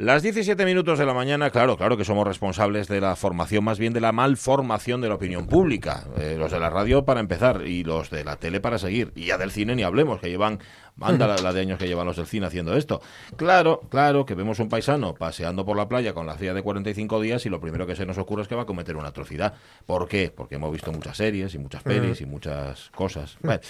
Las 0.00 0.22
17 0.22 0.64
minutos 0.64 0.98
de 0.98 1.04
la 1.04 1.12
mañana, 1.12 1.50
claro, 1.50 1.76
claro 1.76 1.98
que 1.98 2.06
somos 2.06 2.26
responsables 2.26 2.88
de 2.88 3.02
la 3.02 3.16
formación, 3.16 3.62
más 3.62 3.78
bien 3.78 3.92
de 3.92 4.00
la 4.00 4.12
malformación 4.12 5.02
de 5.02 5.10
la 5.10 5.16
opinión 5.16 5.46
pública. 5.46 6.04
Eh, 6.18 6.36
los 6.38 6.50
de 6.50 6.58
la 6.58 6.70
radio 6.70 7.04
para 7.04 7.20
empezar 7.20 7.66
y 7.66 7.84
los 7.84 8.08
de 8.08 8.24
la 8.24 8.36
tele 8.36 8.60
para 8.60 8.78
seguir. 8.78 9.12
Y 9.14 9.26
ya 9.26 9.36
del 9.36 9.50
cine 9.50 9.76
ni 9.76 9.82
hablemos, 9.82 10.18
que 10.18 10.30
llevan, 10.30 10.60
manda 10.96 11.26
la, 11.26 11.36
la 11.36 11.52
de 11.52 11.60
años 11.60 11.78
que 11.78 11.86
llevan 11.88 12.06
los 12.06 12.16
del 12.16 12.26
cine 12.26 12.46
haciendo 12.46 12.76
esto. 12.76 13.00
Claro, 13.36 13.80
claro, 13.88 14.24
que 14.26 14.34
vemos 14.34 14.58
un 14.58 14.68
paisano 14.68 15.14
paseando 15.14 15.64
por 15.64 15.76
la 15.76 15.88
playa 15.88 16.12
con 16.14 16.26
la 16.26 16.36
CIA 16.36 16.54
de 16.54 16.62
45 16.62 17.20
días 17.20 17.44
y 17.46 17.48
lo 17.48 17.60
primero 17.60 17.86
que 17.86 17.96
se 17.96 18.04
nos 18.06 18.18
ocurre 18.18 18.42
es 18.42 18.48
que 18.48 18.54
va 18.54 18.62
a 18.62 18.66
cometer 18.66 18.96
una 18.96 19.08
atrocidad. 19.08 19.54
¿Por 19.86 20.08
qué? 20.08 20.32
Porque 20.34 20.56
hemos 20.56 20.72
visto 20.72 20.92
muchas 20.92 21.16
series 21.16 21.54
y 21.54 21.58
muchas 21.58 21.82
pelis 21.82 22.20
y 22.20 22.26
muchas 22.26 22.90
cosas. 22.90 23.36
Bueno, 23.42 23.60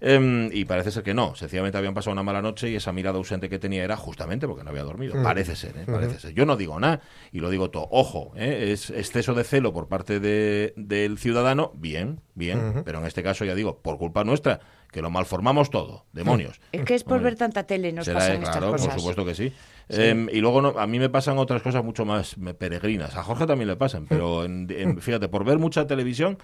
em, 0.00 0.50
y 0.52 0.64
parece 0.64 0.90
ser 0.90 1.02
que 1.02 1.14
no. 1.14 1.34
Sencillamente 1.34 1.78
habían 1.78 1.94
pasado 1.94 2.12
una 2.12 2.22
mala 2.22 2.42
noche 2.42 2.68
y 2.70 2.76
esa 2.76 2.92
mirada 2.92 3.18
ausente 3.18 3.48
que 3.48 3.58
tenía 3.58 3.84
era 3.84 3.96
justamente 3.96 4.46
porque 4.46 4.64
no 4.64 4.70
había 4.70 4.82
dormido. 4.82 5.14
Parece 5.22 5.56
ser, 5.56 5.76
¿eh? 5.76 5.84
Parece 5.86 6.18
ser. 6.18 6.34
Yo 6.34 6.46
no 6.46 6.56
digo 6.56 6.78
nada 6.80 7.00
y 7.32 7.40
lo 7.40 7.50
digo 7.50 7.70
todo. 7.70 7.88
Ojo, 7.90 8.32
¿eh? 8.36 8.70
es 8.72 8.90
exceso 8.90 9.34
de 9.34 9.44
celo 9.44 9.72
por 9.72 9.88
parte 9.88 10.20
de- 10.20 10.72
del 10.76 11.18
ciudadano, 11.18 11.72
bien, 11.74 12.20
bien, 12.34 12.82
pero 12.84 12.98
en 13.00 13.06
este 13.06 13.22
caso 13.22 13.44
ya 13.44 13.54
digo, 13.54 13.78
por 13.78 13.98
culpa 13.98 14.24
nuestra, 14.24 14.60
que 14.90 15.02
lo 15.02 15.10
malformamos 15.10 15.70
todo, 15.70 16.06
demonios. 16.12 16.60
Es 16.72 16.84
que 16.84 16.94
es 16.94 17.04
por 17.04 17.20
ver 17.20 17.36
tanta 17.36 17.62
tele, 17.64 17.92
nos 17.92 18.04
Será, 18.06 18.18
pasan 18.18 18.32
eh, 18.32 18.38
estas 18.38 18.56
claro, 18.56 18.72
cosas. 18.72 18.88
por 18.88 18.98
supuesto 18.98 19.24
que 19.24 19.34
sí. 19.34 19.52
Em, 19.88 20.28
y 20.32 20.40
luego 20.40 20.60
no- 20.62 20.78
a 20.78 20.86
mí 20.86 20.98
me 20.98 21.08
pasan 21.08 21.38
otras 21.38 21.62
cosas 21.62 21.84
mucho 21.84 22.04
más 22.04 22.36
peregrinas. 22.58 23.16
A 23.16 23.22
Jorge 23.22 23.46
también 23.46 23.68
le 23.68 23.76
pasan, 23.76 24.06
pero 24.08 24.44
en- 24.44 24.66
en- 24.70 25.00
fíjate, 25.00 25.28
por 25.28 25.44
ver 25.44 25.58
mucha 25.58 25.86
televisión 25.86 26.38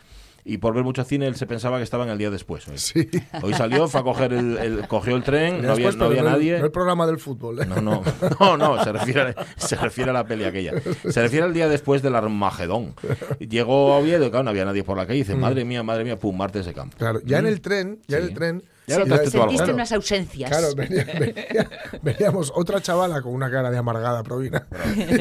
y 0.47 0.59
por 0.59 0.73
ver 0.75 0.85
mucho 0.85 1.03
cine, 1.05 1.27
él 1.27 1.35
se 1.37 1.47
pensaba 1.47 1.79
que 1.79 1.83
estaba 1.83 2.05
en 2.05 2.11
el 2.11 2.19
día 2.19 2.31
después. 2.31 2.67
Hoy, 2.69 2.79
Sí. 2.79 3.09
Hoy 3.43 3.53
salió, 3.55 3.89
fue 3.89 4.01
a 4.01 4.05
coger 4.05 4.33
el, 4.33 4.57
el- 4.59 4.89
cogió 4.89 5.17
el 5.17 5.23
tren, 5.25 5.61
no 5.63 5.73
había, 5.73 5.91
no 5.91 6.09
nadie. 6.23 6.59
No 6.59 6.65
el 6.67 6.71
programa 6.71 7.07
del 7.07 7.19
fútbol. 7.19 7.61
¿eh? 7.63 7.67
No, 7.67 7.81
no, 7.81 8.03
no, 8.41 8.57
no, 8.57 8.85
se 8.85 8.93
refiere, 8.93 9.21
a, 9.21 9.35
se 9.57 9.77
refiere 9.77 10.11
a 10.11 10.15
la 10.15 10.25
peli 10.27 10.45
aquella. 10.45 10.73
Se 11.09 11.21
refiere 11.21 11.45
al 11.45 11.53
día 11.53 11.69
después 11.69 12.03
del 12.03 12.15
Armagedón. 12.15 12.95
Llegó 13.41 13.93
a 13.93 13.99
Oviedo, 13.99 14.31
claro, 14.31 14.45
no 14.45 14.51
había 14.51 14.65
nadie 14.65 14.85
por 14.85 14.97
la 14.97 15.07
calle, 15.07 15.19
dice, 15.19 15.35
madre 15.35 15.65
mía, 15.65 15.83
madre 15.83 16.05
mía, 16.05 16.19
pum, 16.19 16.37
Martes 16.37 16.65
de 16.67 16.73
campo. 16.75 16.97
Claro, 16.97 17.21
ya 17.25 17.39
en 17.39 17.47
el 17.47 17.61
tren, 17.61 18.01
ya 18.07 18.19
en 18.19 18.25
el 18.25 18.35
tren. 18.35 18.63
Ya. 18.87 18.97
Sentiste 19.05 19.31
claro, 19.39 19.75
unas 19.75 19.91
ausencias. 19.91 20.49
Claro, 20.49 20.69
venía- 20.77 21.05
venía- 21.19 21.69
veníamos 22.03 22.53
otra 22.55 22.81
chavala 22.81 23.21
con 23.21 23.35
una 23.35 23.51
cara 23.51 23.69
de 23.73 23.79
amargada 23.79 24.23
provina. 24.23 24.65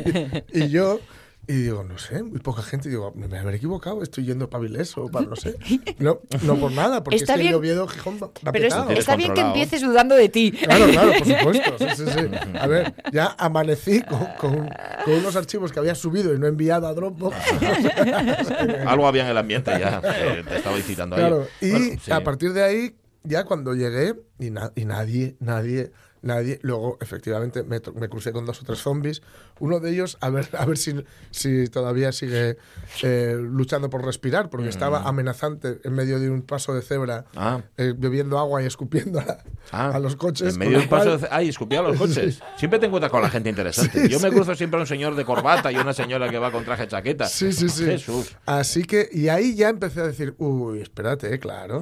y 0.53 0.67
yo, 0.69 0.99
y 1.47 1.53
digo, 1.53 1.83
no 1.83 1.97
sé, 1.97 2.23
muy 2.23 2.39
poca 2.39 2.61
gente. 2.61 2.87
Y 2.87 2.91
digo, 2.91 3.11
me 3.15 3.27
me 3.27 3.37
habré 3.39 3.57
equivocado, 3.57 4.01
estoy 4.03 4.25
yendo 4.25 4.49
para 4.49 4.61
Vilés 4.63 4.97
o 4.97 5.07
para 5.09 5.25
no 5.27 5.35
sé. 5.35 5.55
No, 5.99 6.19
no 6.43 6.55
por 6.57 6.71
nada, 6.71 7.03
porque 7.03 7.15
Está 7.17 7.33
es 7.33 7.37
que 7.37 7.41
bien. 7.43 7.53
el 7.53 7.59
Oviedo 7.59 7.87
Gijón 7.87 8.19
va 8.21 8.31
Pero 8.51 8.67
es- 8.67 8.99
está 8.99 9.15
bien 9.15 9.33
que 9.33 9.41
empieces 9.41 9.81
dudando 9.81 10.15
de 10.15 10.29
ti. 10.29 10.51
Claro, 10.51 10.85
claro, 10.87 11.11
por 11.17 11.27
supuesto. 11.27 11.75
Sí, 11.79 11.85
sí, 11.95 12.03
sí. 12.11 12.49
A 12.59 12.67
ver, 12.67 12.93
ya 13.11 13.35
amanecí 13.37 14.01
con, 14.01 14.19
con- 14.37 14.69
con 15.05 15.13
unos 15.13 15.35
archivos 15.35 15.71
que 15.71 15.79
había 15.79 15.95
subido 15.95 16.33
y 16.33 16.39
no 16.39 16.47
enviado 16.47 16.87
a 16.87 16.93
Dropbox. 16.93 17.35
Algo 18.87 19.07
había 19.07 19.23
en 19.23 19.29
el 19.29 19.37
ambiente 19.37 19.71
ya, 19.79 20.01
eh, 20.03 20.43
te 20.47 20.57
estaba 20.57 20.77
incitando 20.77 21.15
a 21.15 21.19
ello. 21.19 21.27
Claro, 21.27 21.47
y 21.61 21.71
Bueno, 21.71 22.01
sí. 22.03 22.11
a 22.11 22.23
partir 22.23 22.53
de 22.53 22.63
ahí, 22.63 22.95
ya 23.23 23.43
cuando 23.43 23.73
llegué, 23.73 24.13
y, 24.39 24.49
na- 24.51 24.71
y 24.75 24.85
nadie, 24.85 25.35
nadie, 25.39 25.91
nadie, 26.21 26.59
luego 26.63 26.97
efectivamente 27.01 27.63
me, 27.63 27.79
me 27.95 28.09
crucé 28.09 28.31
con 28.31 28.45
dos 28.45 28.61
o 28.61 28.65
tres 28.65 28.79
zombies, 28.79 29.21
uno 29.59 29.79
de 29.79 29.91
ellos, 29.91 30.17
a 30.21 30.29
ver, 30.29 30.49
a 30.57 30.65
ver 30.65 30.77
si, 30.77 30.95
si 31.31 31.67
todavía 31.67 32.11
sigue 32.11 32.57
eh, 33.03 33.37
luchando 33.39 33.89
por 33.89 34.03
respirar, 34.03 34.49
porque 34.49 34.69
estaba 34.69 35.03
amenazante 35.03 35.79
en 35.83 35.93
medio 35.93 36.19
de 36.19 36.29
un 36.29 36.41
paso 36.41 36.73
de 36.73 36.81
cebra, 36.81 37.25
Mm. 37.33 37.37
Ah. 37.37 37.61
eh, 37.77 37.93
bebiendo 37.95 38.39
agua 38.39 38.63
y 38.63 38.65
escupiendo 38.65 39.19
a, 39.19 39.37
Ah, 39.71 39.91
a 39.95 39.99
los 39.99 40.15
coches. 40.15 40.53
En 40.53 40.59
medio 40.59 40.73
lo 40.73 40.79
del 40.79 40.89
paso 40.89 41.17
de... 41.17 41.27
Ay, 41.31 41.49
escupía 41.49 41.79
a 41.79 41.83
los 41.83 41.97
coches. 41.97 42.39
Siempre 42.55 42.79
te 42.79 42.85
encuentras 42.85 43.11
con 43.11 43.21
la 43.21 43.29
gente 43.29 43.49
interesante. 43.49 44.07
Yo 44.09 44.19
me 44.19 44.29
cruzo 44.29 44.53
siempre 44.55 44.77
a 44.79 44.81
un 44.81 44.87
señor 44.87 45.15
de 45.15 45.25
corbata 45.25 45.71
y 45.71 45.75
una 45.77 45.91
señora 45.93 46.29
que 46.29 46.37
va 46.37 46.51
con 46.51 46.63
traje 46.65 46.87
chaqueta. 46.87 47.27
Sí, 47.27 47.51
sí, 47.51 47.67
sí. 47.69 47.83
Jesús. 47.85 48.35
Así 48.45 48.83
que, 48.83 49.09
y 49.11 49.27
ahí 49.29 49.55
ya 49.55 49.69
empecé 49.69 50.01
a 50.01 50.07
decir, 50.07 50.35
uy, 50.37 50.81
espérate, 50.81 51.33
eh, 51.33 51.39
claro. 51.39 51.81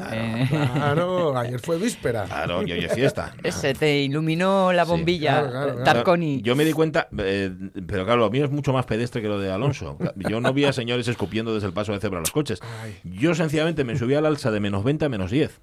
Claro, 0.49 1.37
ayer 1.37 1.59
fue 1.59 1.77
víspera. 1.77 2.25
Claro, 2.25 2.63
y 2.63 2.71
hoy 2.71 2.85
es 2.85 2.93
fiesta. 2.93 3.35
Se 3.51 3.73
te 3.73 4.01
iluminó 4.33 4.73
la 4.73 4.83
bombilla, 4.83 5.31
claro, 5.39 5.49
claro, 5.51 5.67
claro. 5.75 5.83
Tarconi. 5.83 6.41
Yo 6.41 6.55
me 6.55 6.65
di 6.65 6.73
cuenta, 6.73 7.07
eh, 7.17 7.51
pero 7.87 8.05
claro, 8.05 8.21
lo 8.21 8.29
mío 8.29 8.45
es 8.45 8.51
mucho 8.51 8.73
más 8.73 8.85
pedestre 8.85 9.21
que 9.21 9.27
lo 9.27 9.39
de 9.39 9.51
Alonso. 9.51 9.97
Yo 10.15 10.41
no 10.41 10.53
vi 10.53 10.65
a 10.65 10.73
señores 10.73 11.07
escupiendo 11.07 11.53
desde 11.53 11.67
el 11.67 11.73
paso 11.73 11.91
de 11.93 11.99
cebra 11.99 12.19
los 12.19 12.31
coches. 12.31 12.59
Yo 13.03 13.35
sencillamente 13.35 13.83
me 13.83 13.97
subí 13.97 14.13
al 14.15 14.25
alza 14.25 14.51
de 14.51 14.59
menos 14.59 14.83
20 14.83 15.05
a 15.05 15.09
menos 15.09 15.31
10. 15.31 15.61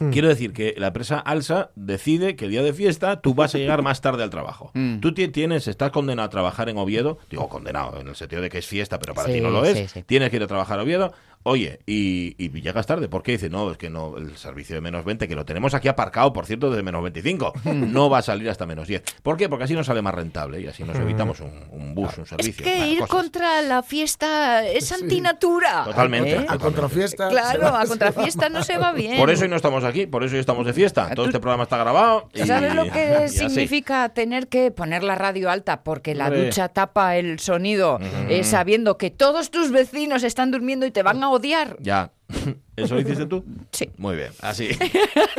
Mm. 0.00 0.10
Quiero 0.10 0.28
decir 0.28 0.54
que 0.54 0.74
la 0.78 0.86
empresa 0.88 1.18
Alsa 1.18 1.70
decide 1.76 2.34
que 2.34 2.46
el 2.46 2.50
día 2.50 2.62
de 2.62 2.72
fiesta 2.72 3.20
tú 3.20 3.34
vas 3.34 3.54
a 3.54 3.58
llegar 3.58 3.82
más 3.82 4.00
tarde 4.00 4.22
al 4.22 4.30
trabajo. 4.30 4.70
Mm. 4.72 5.00
Tú 5.00 5.12
ti- 5.12 5.28
tienes, 5.28 5.68
estás 5.68 5.90
condenado 5.90 6.26
a 6.26 6.30
trabajar 6.30 6.70
en 6.70 6.78
Oviedo, 6.78 7.18
digo 7.30 7.46
condenado 7.50 8.00
en 8.00 8.08
el 8.08 8.16
sentido 8.16 8.40
de 8.40 8.48
que 8.48 8.58
es 8.58 8.66
fiesta, 8.66 8.98
pero 8.98 9.12
para 9.12 9.28
Sí, 9.28 9.34
ti 9.34 9.40
no 9.42 9.50
lo 9.50 9.64
es. 9.66 9.76
sí, 9.78 9.88
sí. 9.88 10.02
Tienes 10.02 10.30
que 10.30 10.36
ir 10.36 10.42
a 10.42 10.46
trabajar 10.46 10.78
a 10.78 10.82
Oviedo. 10.82 11.12
Oye, 11.44 11.80
y, 11.86 12.34
y 12.38 12.60
llegas 12.60 12.86
tarde. 12.86 13.08
¿Por 13.08 13.22
qué? 13.22 13.32
Dice, 13.32 13.50
no, 13.50 13.70
es 13.72 13.76
que 13.78 13.90
no, 13.90 14.16
el 14.16 14.36
servicio 14.36 14.74
de 14.76 14.80
menos 14.80 15.04
20, 15.04 15.26
que 15.26 15.34
lo 15.34 15.44
tenemos 15.44 15.74
aquí 15.74 15.88
aparcado, 15.88 16.32
por 16.32 16.46
cierto, 16.46 16.70
desde 16.70 16.82
menos 16.82 17.02
25, 17.02 17.52
no 17.64 18.08
va 18.08 18.18
a 18.18 18.22
salir 18.22 18.48
hasta 18.48 18.66
menos 18.66 18.86
10. 18.88 19.02
¿Por 19.22 19.36
qué? 19.36 19.48
Porque 19.48 19.64
así 19.64 19.74
nos 19.74 19.86
sale 19.86 20.02
más 20.02 20.14
rentable 20.14 20.60
y 20.60 20.66
así 20.68 20.84
nos 20.84 20.96
evitamos 20.96 21.40
un, 21.40 21.50
un 21.70 21.94
bus, 21.94 22.16
un 22.18 22.22
Es 22.24 22.28
servicio. 22.30 22.64
que 22.64 22.78
más 22.78 22.88
ir 22.88 22.98
cosas. 23.00 23.10
contra 23.10 23.62
la 23.62 23.82
fiesta 23.82 24.66
es 24.66 24.92
antinatura. 24.92 25.84
Totalmente. 25.84 26.32
¿eh? 26.36 26.46
A 26.48 26.58
contrafiesta. 26.58 27.28
Claro, 27.28 27.60
va- 27.62 27.82
a 27.82 27.86
contrafiesta 27.86 28.48
no 28.48 28.62
se 28.62 28.78
va 28.78 28.92
bien. 28.92 29.16
Por 29.18 29.30
eso 29.30 29.42
hoy 29.44 29.48
no 29.50 29.56
estamos 29.56 29.84
aquí, 29.84 30.06
por 30.06 30.24
eso 30.24 30.34
hoy 30.34 30.40
estamos 30.40 30.66
de 30.66 30.72
fiesta. 30.72 31.10
Todo 31.14 31.24
Tú- 31.24 31.30
este 31.30 31.40
programa 31.40 31.64
está 31.64 31.76
grabado. 31.78 32.28
y- 32.34 32.40
¿Sabes 32.46 32.74
lo 32.74 32.84
que 32.90 33.00
así. 33.24 33.38
significa 33.38 34.08
tener 34.10 34.48
que 34.48 34.70
poner 34.70 35.02
la 35.02 35.14
radio 35.14 35.50
alta 35.50 35.82
porque 35.82 36.14
la 36.14 36.26
Hombre. 36.26 36.44
ducha 36.46 36.68
tapa 36.68 37.16
el 37.16 37.38
sonido 37.40 37.98
eh, 38.28 38.44
sabiendo 38.44 38.96
que 38.98 39.10
todos 39.10 39.50
tus 39.50 39.70
vecinos 39.70 40.22
están 40.22 40.50
durmiendo 40.50 40.86
y 40.86 40.90
te 40.90 41.02
van 41.02 41.22
a 41.22 41.28
odiar? 41.34 41.76
Ya. 41.80 42.12
¿Eso 42.76 42.94
lo 42.94 43.00
hiciste 43.00 43.26
tú? 43.26 43.44
Sí. 43.70 43.90
Muy 43.98 44.16
bien, 44.16 44.30
así. 44.40 44.70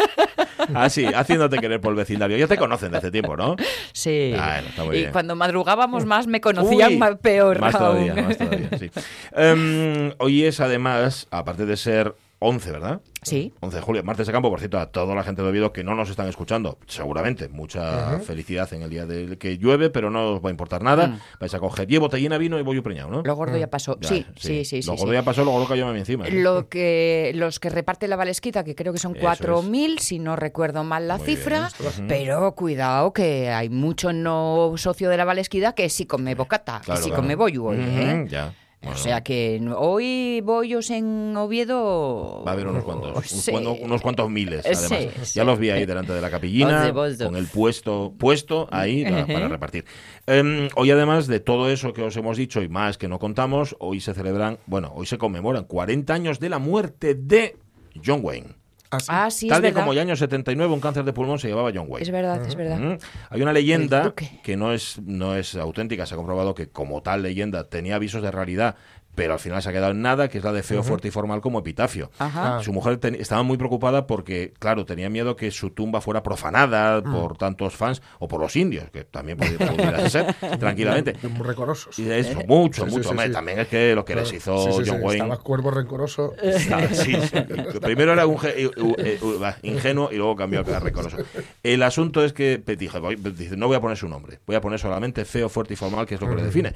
así, 0.75 1.05
haciéndote 1.05 1.57
querer 1.57 1.81
por 1.81 1.91
el 1.91 1.97
vecindario. 1.97 2.37
Ya 2.37 2.47
te 2.47 2.57
conocen 2.57 2.91
de 2.91 2.97
hace 2.99 3.11
tiempo, 3.11 3.35
¿no? 3.35 3.55
Sí. 3.91 4.33
Bueno, 4.35 4.67
está 4.69 4.83
muy 4.83 4.95
y 4.95 4.99
bien. 4.99 5.11
cuando 5.11 5.35
madrugábamos 5.35 6.05
más 6.05 6.27
me 6.27 6.41
conocían 6.41 6.93
Uy, 6.93 6.97
más 6.97 7.17
peor. 7.17 7.59
Más 7.59 7.73
aún. 7.75 8.05
todavía, 8.05 8.23
más 8.23 8.37
todavía, 8.37 8.69
sí. 8.77 8.91
Em, 9.31 10.11
hoy 10.19 10.43
es 10.45 10.59
además, 10.59 11.27
aparte 11.31 11.65
de 11.65 11.77
ser 11.77 12.13
11, 12.43 12.71
¿verdad? 12.71 13.01
Sí. 13.21 13.53
11 13.61 13.77
de 13.77 13.81
julio, 13.81 14.03
martes 14.03 14.27
de 14.27 14.33
campo, 14.33 14.49
por 14.49 14.59
cierto, 14.59 14.77
a 14.77 14.87
toda 14.87 15.15
la 15.15 15.23
gente 15.23 15.41
de 15.41 15.47
Oviedo 15.47 15.71
que 15.71 15.83
no 15.83 15.95
nos 15.95 16.09
están 16.09 16.27
escuchando, 16.27 16.77
seguramente, 16.87 17.47
mucha 17.47 18.19
felicidad 18.19 18.71
en 18.73 18.81
el 18.81 18.89
día 18.89 19.05
del 19.05 19.37
que 19.37 19.57
llueve, 19.57 19.89
pero 19.89 20.09
no 20.09 20.33
os 20.33 20.43
va 20.43 20.49
a 20.49 20.51
importar 20.51 20.83
nada. 20.83 21.07
Mm. 21.07 21.19
Vais 21.39 21.53
a 21.53 21.59
coger, 21.59 21.87
llevo 21.87 22.07
botellina, 22.07 22.37
vino 22.37 22.59
y 22.59 22.63
bollo 22.63 22.83
preñado, 22.83 23.09
¿no? 23.09 23.21
Lo 23.23 23.35
gordo 23.35 23.57
ya 23.57 23.67
pasó. 23.69 23.97
Ya, 24.01 24.09
sí, 24.09 24.25
sí, 24.35 24.65
sí. 24.65 24.81
sí, 24.81 24.87
Lo 24.89 24.95
sí. 24.95 24.99
gordo 24.99 25.13
ya 25.13 25.23
pasó, 25.23 25.45
lo 25.45 25.51
gordo 25.51 25.67
cayó 25.67 25.87
a 25.87 25.93
mí 25.93 25.99
encima. 25.99 26.27
¿eh? 26.27 26.31
Lo 26.31 26.67
que, 26.67 27.31
los 27.35 27.59
que 27.61 27.69
reparte 27.69 28.07
la 28.09 28.17
Valesquita, 28.17 28.63
que 28.65 28.75
creo 28.75 28.91
que 28.91 28.99
son 28.99 29.15
Eso 29.15 29.25
4.000, 29.25 29.99
si 29.99 30.19
no 30.19 30.35
recuerdo 30.35 30.83
mal 30.83 31.07
la 31.07 31.17
Muy 31.17 31.25
cifra, 31.25 31.69
bien. 31.79 32.07
pero 32.09 32.53
cuidado 32.55 33.13
que 33.13 33.49
hay 33.49 33.69
mucho 33.69 34.11
no 34.11 34.73
socio 34.75 35.09
de 35.09 35.15
la 35.17 35.23
Valesquita 35.25 35.73
que 35.73 35.87
sí 35.89 36.05
come 36.05 36.35
bocata, 36.35 36.81
Claro, 36.83 36.99
y 36.99 37.03
sí 37.03 37.09
claro. 37.09 37.23
come 37.23 37.35
bollo, 37.35 37.63
hoy, 37.65 37.77
¿eh? 37.79 38.25
Ujú, 38.27 38.29
O 38.85 38.95
sea 38.95 39.21
que 39.23 39.61
hoy 39.75 40.41
bollos 40.41 40.89
en 40.89 41.35
Oviedo... 41.37 42.43
Va 42.45 42.51
a 42.51 42.53
haber 42.53 42.67
unos 42.67 42.83
cuantos, 42.83 43.25
Sí. 43.27 43.51
unos 43.51 44.01
cuantos 44.01 44.29
miles, 44.29 44.65
además. 44.65 45.13
sí, 45.15 45.25
sí. 45.25 45.33
Ya 45.35 45.43
los 45.43 45.57
vi 45.59 45.69
ahí 45.69 45.85
delante 45.85 46.13
de 46.13 46.21
la 46.21 46.29
capillina, 46.29 46.93
con 46.93 47.35
el 47.35 47.47
puesto 47.47 48.13
puesto 48.17 48.67
ahí 48.71 49.03
para, 49.03 49.25
para 49.25 49.47
repartir. 49.47 49.85
Em, 50.27 50.69
hoy, 50.75 50.91
además 50.91 51.27
de 51.27 51.39
todo 51.39 51.69
eso 51.69 51.93
que 51.93 52.03
os 52.03 52.15
hemos 52.17 52.37
dicho 52.37 52.61
y 52.61 52.69
más 52.69 52.97
que 52.97 53.07
no 53.07 53.19
contamos, 53.19 53.75
hoy 53.79 53.99
se 54.01 54.13
celebran, 54.13 54.59
bueno, 54.65 54.91
hoy 54.95 55.05
se 55.05 55.17
conmemoran 55.17 55.63
40 55.65 56.13
años 56.13 56.39
de 56.39 56.49
la 56.49 56.59
muerte 56.59 57.15
de 57.15 57.57
John 58.05 58.19
Wayne. 58.23 58.62
Ah, 59.07 59.29
sí, 59.31 59.47
Tal 59.47 59.57
es 59.57 59.59
y 59.59 59.63
verdad. 59.71 59.81
como 59.81 59.93
ya 59.93 60.01
año 60.01 60.15
79 60.15 60.73
un 60.73 60.79
cáncer 60.79 61.03
de 61.03 61.13
pulmón 61.13 61.39
se 61.39 61.47
llevaba 61.47 61.71
John 61.73 61.85
Wayne. 61.87 62.03
Es 62.03 62.11
verdad, 62.11 62.45
es 62.45 62.55
verdad. 62.55 62.99
Hay 63.29 63.41
una 63.41 63.53
leyenda 63.53 64.13
que 64.43 64.57
no 64.57 64.73
es, 64.73 64.99
no 65.03 65.35
es 65.35 65.55
auténtica, 65.55 66.05
se 66.05 66.13
ha 66.13 66.17
comprobado 66.17 66.53
que 66.55 66.69
como 66.69 67.01
tal 67.01 67.23
leyenda 67.23 67.63
tenía 67.69 67.95
avisos 67.95 68.21
de 68.21 68.31
realidad, 68.31 68.75
pero 69.15 69.33
al 69.33 69.39
final 69.39 69.61
se 69.61 69.69
ha 69.69 69.71
quedado 69.71 69.91
en 69.91 70.01
nada, 70.01 70.27
que 70.27 70.37
es 70.39 70.43
la 70.43 70.51
de 70.51 70.63
feo, 70.63 70.83
fuerte 70.83 71.07
y 71.07 71.11
formal 71.11 71.41
como 71.41 71.59
epitafio. 71.59 72.09
Ajá. 72.19 72.57
Ah. 72.57 72.63
Su 72.63 72.73
mujer 72.73 72.97
ten- 72.97 73.15
estaba 73.15 73.43
muy 73.43 73.57
preocupada 73.57 74.07
porque, 74.07 74.53
claro, 74.59 74.85
tenía 74.85 75.09
miedo 75.09 75.35
que 75.35 75.51
su 75.51 75.69
tumba 75.71 76.01
fuera 76.01 76.23
profanada 76.23 77.01
Mm. 77.01 77.11
por 77.11 77.37
tantos 77.37 77.75
fans 77.75 78.01
o 78.19 78.27
por 78.27 78.39
los 78.41 78.55
indios, 78.55 78.89
que 78.91 79.03
también 79.03 79.37
podría, 79.37 79.57
pudiera 79.69 80.09
ser 80.09 80.33
tranquilamente. 80.59 81.15
Muy 81.27 81.45
rencorosos. 81.47 81.97
Y 81.99 82.09
eso, 82.11 82.39
mucho, 82.47 82.85
Sí, 82.85 82.91
mucho. 82.97 83.09
sí. 83.11 83.31
También 83.31 83.59
es 83.59 83.67
que 83.67 83.95
lo 83.95 84.03
que 84.05 84.15
les 84.15 84.23
Claro. 84.29 84.37
hizo 84.37 84.57
Sí, 84.71 84.71
sí, 84.79 84.83
sí, 84.85 84.89
John 84.91 84.99
Wayne. 85.03 85.23
Estaba 85.23 85.37
cuervo 85.41 85.71
rencoroso. 85.71 86.33
Sí. 86.93 87.15
Primero 87.81 88.13
era 88.13 88.25
un 88.27 88.37
eh, 88.43 89.19
va, 89.41 89.57
ingenuo 89.61 90.09
y 90.11 90.17
luego 90.17 90.35
cambió 90.35 90.59
a 90.61 90.79
recoroso. 90.79 91.17
El 91.61 91.83
asunto 91.83 92.23
es 92.23 92.33
que 92.33 92.61
pe- 92.63 92.75
dije, 92.75 92.99
voy- 92.99 93.15
dice, 93.15 93.55
no 93.57 93.67
voy 93.67 93.75
a 93.77 93.81
poner 93.81 93.97
su 93.97 94.07
nombre, 94.07 94.39
voy 94.45 94.55
a 94.55 94.61
poner 94.61 94.79
solamente 94.79 95.25
feo, 95.25 95.49
fuerte 95.49 95.73
y 95.73 95.77
formal, 95.77 96.05
que 96.05 96.15
es 96.15 96.21
lo 96.21 96.29
que 96.29 96.35
le 96.35 96.43
define. 96.43 96.73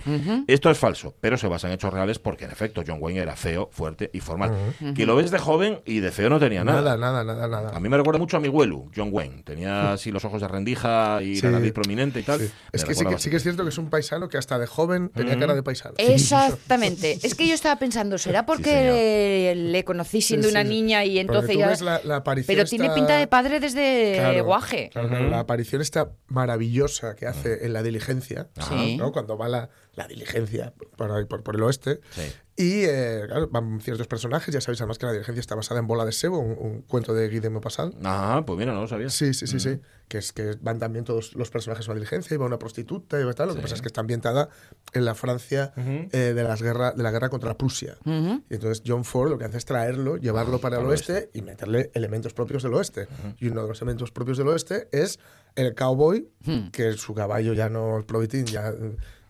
Esto 0.47 0.69
es 0.69 0.77
falso, 0.77 1.15
pero 1.19 1.37
se 1.37 1.47
basa 1.47 1.67
en 1.67 1.73
hechos 1.73 1.93
reales 1.93 2.19
porque 2.27 2.43
en 2.43 2.51
efecto 2.51 2.83
John 2.85 2.97
Wayne 2.99 3.21
era 3.21 3.37
feo, 3.37 3.69
fuerte 3.71 4.09
y 4.11 4.19
formal. 4.19 4.51
Que 4.93 5.05
lo 5.05 5.15
ves 5.15 5.31
de 5.31 5.39
joven 5.39 5.79
y 5.85 6.01
de 6.01 6.11
feo 6.11 6.29
no 6.29 6.39
tenía 6.39 6.61
nada. 6.65 6.81
Nada, 6.81 6.97
nada, 6.97 7.23
nada, 7.23 7.47
nada. 7.47 7.69
A 7.73 7.79
mí 7.79 7.87
me 7.87 7.95
recuerda 7.95 8.19
mucho 8.19 8.35
a 8.35 8.41
mi 8.41 8.49
abuelo, 8.49 8.83
John 8.93 9.07
Wayne. 9.13 9.43
Tenía 9.43 9.93
así 9.93 10.11
los 10.11 10.25
ojos 10.25 10.41
de 10.41 10.49
rendija 10.49 11.21
y 11.23 11.37
Sí. 11.37 11.43
la 11.43 11.51
nariz 11.51 11.71
prominente 11.71 12.19
y 12.19 12.23
tal. 12.23 12.41
Sí. 12.41 12.51
Es 12.73 12.83
que 12.83 12.95
sí, 12.95 13.05
que 13.05 13.17
sí 13.17 13.29
que 13.29 13.37
es 13.37 13.43
cierto 13.43 13.63
que 13.63 13.69
es 13.69 13.77
un 13.77 13.89
paisano 13.89 14.27
que 14.27 14.37
hasta 14.37 14.59
de 14.59 14.67
joven 14.67 15.07
tenía 15.07 15.39
cara 15.39 15.55
de 15.55 15.63
paisano. 15.63 15.95
Exactamente. 15.97 17.17
Es 17.23 17.33
que 17.33 17.47
yo 17.47 17.53
estaba 17.53 17.77
pensando, 17.79 18.17
¿será 18.17 18.45
porque 18.45 19.53
le 19.55 19.83
conocí 19.85 20.21
siendo 20.21 20.47
Sí, 20.47 20.51
una 20.51 20.65
niña 20.65 21.05
y 21.05 21.19
entonces 21.19 21.57
ya... 21.57 21.67
ves 21.67 21.81
la- 21.81 22.01
la 22.03 22.17
aparición 22.17 22.55
Pero 22.57 22.67
tiene 22.67 22.85
esta- 22.87 22.95
pinta 22.95 23.15
de 23.15 23.27
padre 23.27 23.59
desde 23.61 24.15
Claro, 24.17 24.43
guaje. 24.43 24.89
claro, 24.91 25.07
claro, 25.07 25.29
La 25.29 25.39
aparición 25.39 25.81
esta 25.81 26.09
maravillosa 26.27 27.15
que 27.15 27.25
hace 27.25 27.65
en 27.65 27.71
la 27.73 27.83
diligencia, 27.83 28.47
Sí. 28.69 28.97
¿no? 28.97 29.11
cuando 29.11 29.37
va 29.37 29.47
la, 29.47 29.69
la 29.97 30.07
diligencia 30.07 30.73
por, 30.95 31.11
ahí, 31.11 31.25
por, 31.25 31.43
por 31.43 31.55
el 31.55 31.63
oeste. 31.63 31.99
Sí. 32.11 32.21
Y 32.59 32.85
eh, 32.85 33.23
claro, 33.27 33.49
van 33.51 33.79
ciertos 33.81 34.07
personajes, 34.07 34.51
ya 34.51 34.61
sabéis 34.61 34.81
además 34.81 34.97
que 34.97 35.05
la 35.05 35.11
diligencia 35.11 35.39
está 35.39 35.53
basada 35.53 35.79
en 35.79 35.85
Bola 35.85 36.05
de 36.05 36.11
Sebo, 36.11 36.39
un, 36.39 36.57
un 36.57 36.81
cuento 36.81 37.13
de 37.13 37.29
Guy 37.29 37.39
de 37.39 37.51
Maupassant. 37.51 37.95
Ah, 38.03 38.43
pues 38.45 38.57
mira, 38.57 38.73
no 38.73 38.81
lo 38.81 38.87
sabía. 38.87 39.09
Sí, 39.09 39.33
sí, 39.33 39.45
sí, 39.45 39.59
sí. 39.59 39.79
Que 40.07 40.19
es 40.19 40.33
que 40.33 40.55
van 40.61 40.79
también 40.79 41.05
todos 41.05 41.35
los 41.35 41.51
personajes 41.51 41.87
a 41.87 41.91
una 41.91 41.99
diligencia, 41.99 42.33
y 42.33 42.37
va 42.37 42.45
una 42.45 42.57
prostituta 42.57 43.19
y 43.19 43.23
va 43.23 43.33
tal. 43.33 43.49
Lo 43.49 43.55
que 43.55 43.61
pasa 43.61 43.75
es 43.75 43.81
que 43.81 43.87
está 43.87 44.01
ambientada 44.01 44.49
en 44.93 45.05
la 45.05 45.13
Francia 45.13 45.73
eh, 45.75 46.33
de, 46.33 46.43
las 46.43 46.61
guerra, 46.61 46.93
de 46.93 47.03
la 47.03 47.11
guerra 47.11 47.29
contra 47.29 47.57
Prusia. 47.57 47.97
Ujú. 48.05 48.43
Y 48.49 48.53
entonces 48.55 48.83
John 48.85 49.03
Ford 49.03 49.29
lo 49.29 49.37
que 49.37 49.45
hace 49.45 49.57
es 49.57 49.65
traerlo, 49.65 50.17
llevarlo 50.17 50.59
para 50.59 50.79
el 50.79 50.85
oeste 50.85 51.29
y 51.33 51.41
meterle 51.41 51.91
elementos 51.93 52.33
propios 52.33 52.63
del 52.63 52.73
oeste. 52.73 53.07
Y 53.39 53.49
uno 53.49 53.63
de 53.63 53.67
los 53.67 53.81
elementos 53.81 54.11
propios 54.11 54.37
del 54.37 54.47
oeste 54.47 54.89
es 54.91 55.19
el 55.55 55.75
cowboy, 55.75 56.27
que 56.71 56.93
su 56.93 57.13
caballo 57.13 57.53
ya 57.53 57.69
no 57.69 57.99
es 57.99 58.05
probitín, 58.05 58.45
ya, 58.45 58.73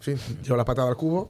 en 0.06 0.18
fin, 0.18 0.38
lleva 0.44 0.58
la 0.58 0.66
patada 0.66 0.90
al 0.90 0.96
cubo. 0.96 1.30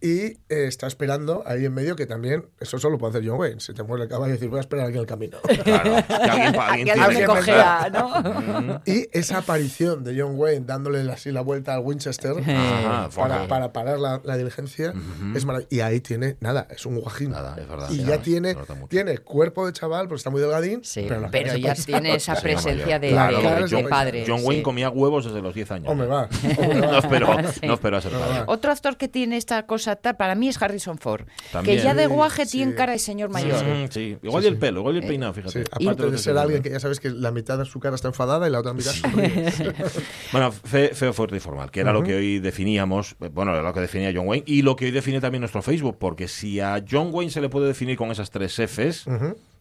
Y 0.00 0.20
eh, 0.22 0.36
está 0.48 0.86
esperando 0.86 1.42
ahí 1.46 1.64
en 1.64 1.72
medio 1.74 1.96
que 1.96 2.06
también, 2.06 2.46
eso 2.60 2.78
solo 2.78 2.98
puede 2.98 3.10
hacer 3.18 3.28
John 3.28 3.38
Wayne. 3.40 3.60
Si 3.60 3.72
te 3.72 3.82
muere 3.82 4.04
el 4.04 4.08
caballo 4.10 4.30
y 4.32 4.36
dices, 4.36 4.48
voy 4.50 4.58
a 4.58 4.60
esperar 4.60 4.86
aquí 4.86 4.94
en 4.96 5.00
el 5.00 5.06
camino. 5.06 5.38
Claro, 5.64 5.94
que 6.06 6.14
alguien, 6.58 7.00
alguien 7.00 7.20
que 7.20 7.26
cogea, 7.26 7.88
¿no? 7.92 8.82
Y 8.84 9.08
esa 9.12 9.38
aparición 9.38 10.04
de 10.04 10.20
John 10.20 10.32
Wayne 10.36 10.66
dándole 10.66 11.10
así 11.10 11.30
la 11.32 11.40
vuelta 11.40 11.74
al 11.74 11.80
Winchester 11.80 12.32
Ajá, 12.38 13.08
para, 13.14 13.46
para 13.48 13.72
parar 13.72 13.98
la, 13.98 14.20
la 14.24 14.36
diligencia 14.36 14.92
es 15.34 15.46
marav- 15.46 15.66
Y 15.70 15.80
ahí 15.80 16.00
tiene, 16.00 16.36
nada, 16.40 16.66
es 16.70 16.84
un 16.86 17.00
guajín. 17.00 17.30
Nada, 17.30 17.56
es 17.58 17.66
verdad. 17.68 17.88
y 17.90 17.96
se 17.96 18.02
ya 18.02 18.10
nota, 18.10 18.22
tiene, 18.22 18.54
se 18.54 18.86
tiene 18.88 19.18
cuerpo 19.18 19.66
de 19.66 19.72
chaval, 19.72 20.08
porque 20.08 20.18
está 20.18 20.30
muy 20.30 20.40
delgadín. 20.40 20.84
Sí, 20.84 21.06
pero, 21.08 21.28
pero, 21.30 21.56
ya 21.56 21.74
paisano. 21.74 21.84
tiene 22.00 22.14
esa 22.16 22.34
presencia 22.36 22.98
de, 22.98 23.08
Claro, 23.10 23.38
de- 23.40 23.66
de 23.68 23.76
de 23.82 23.88
padre. 23.88 24.24
John 24.26 24.40
Wayne 24.44 24.56
sí. 24.60 24.62
comía 24.62 24.90
huevos 24.90 25.24
desde 25.24 25.40
los 25.40 25.54
10 25.54 25.70
años. 25.70 25.88
Hombre, 25.90 26.06
va. 26.06 26.28
hombre, 26.58 26.80
va. 26.80 26.86
no 26.92 26.98
esperó, 26.98 27.36
Sí. 27.52 27.66
no 27.66 27.74
esperó 27.74 27.93
a 27.98 28.00
ser 28.00 28.12
padre. 28.12 28.42
Otro 28.46 28.72
actor 28.72 28.96
que 28.96 29.08
tiene 29.08 29.36
esta 29.36 29.64
cosa 29.66 29.96
tal, 29.96 30.16
para 30.16 30.34
mí 30.34 30.48
es 30.48 30.60
Harrison 30.60 30.98
Ford. 30.98 31.26
También. 31.52 31.78
Que 31.78 31.82
ya 31.84 31.94
de 31.94 32.06
guaje 32.06 32.46
sí. 32.46 32.58
tiene 32.58 32.74
cara 32.74 32.92
de 32.92 32.98
señor 32.98 33.30
mayor. 33.30 33.62
Mm, 33.64 33.90
sí, 33.90 34.16
igual 34.22 34.44
y 34.44 34.46
el 34.46 34.56
pelo, 34.58 34.80
igual 34.80 34.96
y 34.96 34.98
el 34.98 35.06
peinado, 35.06 35.34
Sí, 35.34 35.40
fíjate. 35.42 35.64
aparte 35.72 36.06
Y- 36.06 36.10
de 36.10 36.18
ser 36.18 36.38
alguien 36.38 36.62
que 36.62 36.70
ya 36.70 36.80
sabes 36.80 37.00
que 37.00 37.10
la 37.10 37.30
mitad 37.30 37.58
de 37.58 37.64
su 37.64 37.80
cara 37.80 37.94
está 37.94 38.08
enfadada 38.08 38.46
y 38.48 38.50
la 38.50 38.60
otra 38.60 38.72
mitad. 38.72 38.92
Bueno, 40.32 40.52
fe- 40.52 40.94
feo, 40.94 41.12
fuerte 41.12 41.36
y 41.36 41.40
formal, 41.40 41.70
que 41.70 41.80
era 41.80 41.92
lo 41.92 42.02
que 42.02 42.14
hoy 42.14 42.38
definíamos, 42.40 43.16
eh, 43.20 43.30
bueno, 43.32 43.52
era 43.52 43.62
lo 43.62 43.72
que 43.72 43.80
definía 43.80 44.12
John 44.14 44.26
Wayne 44.28 44.44
y 44.46 44.62
lo 44.62 44.74
que 44.76 44.86
hoy 44.86 44.90
define 44.90 45.20
también 45.20 45.40
nuestro 45.40 45.62
Facebook, 45.62 45.96
porque 45.98 46.28
si 46.28 46.60
a 46.60 46.82
John 46.88 47.10
Wayne 47.12 47.30
se 47.30 47.40
le 47.40 47.48
puede 47.48 47.66
definir 47.68 47.96
con 47.96 48.10
esas 48.10 48.30
tres 48.30 48.54
Fs, 48.58 49.04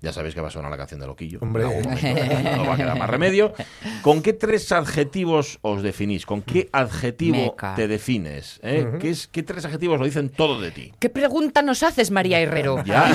ya 0.03 0.11
sabéis 0.13 0.35
que 0.35 0.41
va 0.41 0.49
a 0.49 0.51
sonar 0.51 0.69
la 0.69 0.77
canción 0.77 0.99
de 0.99 1.07
Loquillo. 1.07 1.39
Hombre. 1.41 1.63
Momento, 1.63 2.57
no 2.57 2.65
va 2.67 2.73
a 2.73 2.77
quedar 2.77 2.99
más 2.99 3.09
remedio. 3.09 3.53
¿Con 4.01 4.21
qué 4.21 4.33
tres 4.33 4.71
adjetivos 4.73 5.59
os 5.61 5.81
definís? 5.81 6.25
¿Con 6.25 6.41
qué 6.43 6.69
adjetivo 6.73 7.37
Meca. 7.37 7.73
te 7.75 7.87
defines? 7.87 8.59
eh? 8.61 8.85
¿Qué, 8.99 9.09
es, 9.09 9.27
¿Qué 9.27 9.41
tres 9.43 9.63
adjetivos 9.65 9.97
lo 9.99 10.05
dicen 10.05 10.27
todo 10.29 10.59
de 10.61 10.71
ti? 10.71 10.91
¿Qué 10.99 11.09
pregunta 11.09 11.61
nos 11.61 11.81
haces, 11.83 12.11
María 12.11 12.39
Herrero? 12.39 12.83
Ya, 12.85 13.09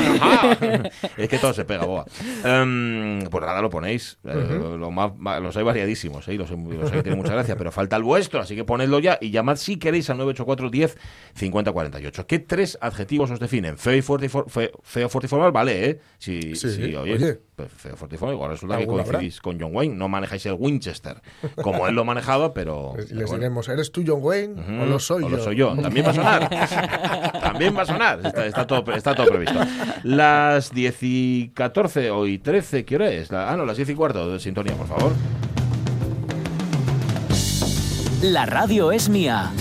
es 1.17 1.29
que 1.29 1.39
todo 1.39 1.53
se 1.53 1.65
pega, 1.65 1.85
boa. 1.85 2.05
Em, 2.45 3.23
pues 3.31 3.45
nada, 3.45 3.61
lo 3.61 3.69
ponéis. 3.71 4.19
Eh, 4.25 4.59
lo 4.79 4.91
más, 4.91 5.13
ma- 5.17 5.39
los 5.41 5.57
hay 5.57 5.63
variadísimos, 5.65 6.27
¿eh? 6.29 6.35
los, 6.35 6.51
hay, 6.51 6.57
los 6.57 6.91
hay 6.91 6.97
que 6.99 7.03
tienen 7.03 7.19
mucha 7.19 7.35
gracia, 7.35 7.57
pero 7.57 7.71
falta 7.71 7.97
el 7.97 8.03
vuestro, 8.03 8.41
así 8.41 8.57
que 8.57 8.65
ponedlo 8.65 8.99
ya 8.99 9.19
y 9.21 9.31
llamad 9.31 9.57
si 9.57 9.77
queréis 9.77 10.09
al 10.11 10.17
984 10.19 10.71
10 10.71 10.97
50 11.35 11.73
48. 11.73 12.27
¿Qué 12.27 12.39
tres 12.39 12.79
adjetivos 12.81 13.31
os 13.31 13.41
definen? 13.41 13.77
Feo, 13.77 13.95
y 13.95 14.03
fuerte 14.03 14.27
y 14.27 14.29
for- 14.31 14.49
fe- 14.51 14.73
feo, 14.83 15.09
fuerte 15.09 15.27
y 15.27 15.29
formal, 15.29 15.53
vale, 15.53 15.91
¿eh? 15.91 16.01
Si, 16.19 16.55
Sí, 16.55 16.71
si, 16.71 16.78
oye, 16.85 16.97
oye. 16.97 17.41
pues 17.57 17.71
y 17.85 18.17
formal, 18.17 18.35
igual 18.35 18.51
resulta 18.51 18.79
que 18.79 18.87
coincidís 18.87 19.41
con 19.41 19.61
John 19.61 19.75
Wayne, 19.75 19.95
no 19.95 20.09
manejáis 20.09 20.47
el 20.47 20.55
Winchester, 20.55 21.21
como 21.63 21.87
él 21.89 21.95
lo 21.95 22.05
manejaba, 22.05 22.55
pero... 22.55 22.95
Les, 22.97 23.07
pero 23.07 23.19
les 23.21 23.29
bueno. 23.29 23.41
diremos, 23.41 23.69
¿eres 23.69 23.93
tú 23.93 24.03
John 24.07 24.21
Wayne 24.23 24.83
o 24.83 24.87
lo 24.87 24.99
soy 24.99 25.25
O 25.25 25.29
yo? 25.29 25.37
lo 25.37 25.43
soy 25.43 25.57
yo. 25.57 25.77
También 25.77 26.07
va 26.07 26.11
a 26.11 26.15
sonar. 26.15 26.51
También 27.41 27.77
va 27.77 27.83
a 27.83 27.87
sonar. 27.87 28.21
Está, 28.25 28.47
está 28.47 28.67
todo, 28.67 28.93
está 28.95 29.15
todo 29.15 29.27
previsto. 29.27 29.59
Las 30.05 30.73
10 30.73 30.97
y 31.03 31.51
14 31.55 32.11
o 32.11 32.27
y 32.27 32.39
13, 32.39 32.85
¿qué 32.85 32.97
hora 32.97 33.11
es? 33.11 33.33
Ah, 33.33 33.55
no, 33.57 33.65
las 33.65 33.77
10 33.77 33.91
y 33.91 33.95
cuarto 33.95 34.33
de 34.33 34.39
sintonía, 34.41 34.75
por 34.75 34.87
favor. 34.87 35.13
La 38.23 38.47
radio 38.47 38.91
es 38.91 39.09
mía. 39.09 39.53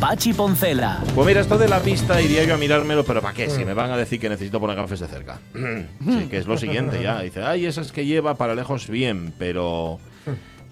Pachi 0.00 0.34
Poncela. 0.34 1.02
Pues 1.14 1.26
mira, 1.26 1.40
esto 1.40 1.56
de 1.56 1.68
la 1.68 1.80
pista 1.80 2.20
iría 2.20 2.44
yo 2.44 2.54
a 2.54 2.58
mirármelo, 2.58 3.04
pero 3.04 3.22
¿para 3.22 3.32
qué? 3.34 3.48
Si 3.48 3.64
me 3.64 3.72
van 3.72 3.90
a 3.90 3.96
decir 3.96 4.20
que 4.20 4.28
necesito 4.28 4.60
poner 4.60 4.76
gafas 4.76 5.00
de 5.00 5.06
cerca. 5.06 5.38
sí, 5.54 6.26
que 6.28 6.36
es 6.36 6.46
lo 6.46 6.58
siguiente 6.58 7.02
ya. 7.02 7.20
Dice, 7.20 7.42
ay, 7.42 7.64
esas 7.64 7.92
que 7.92 8.04
lleva 8.04 8.34
para 8.34 8.54
lejos 8.54 8.88
bien, 8.88 9.32
pero... 9.38 9.98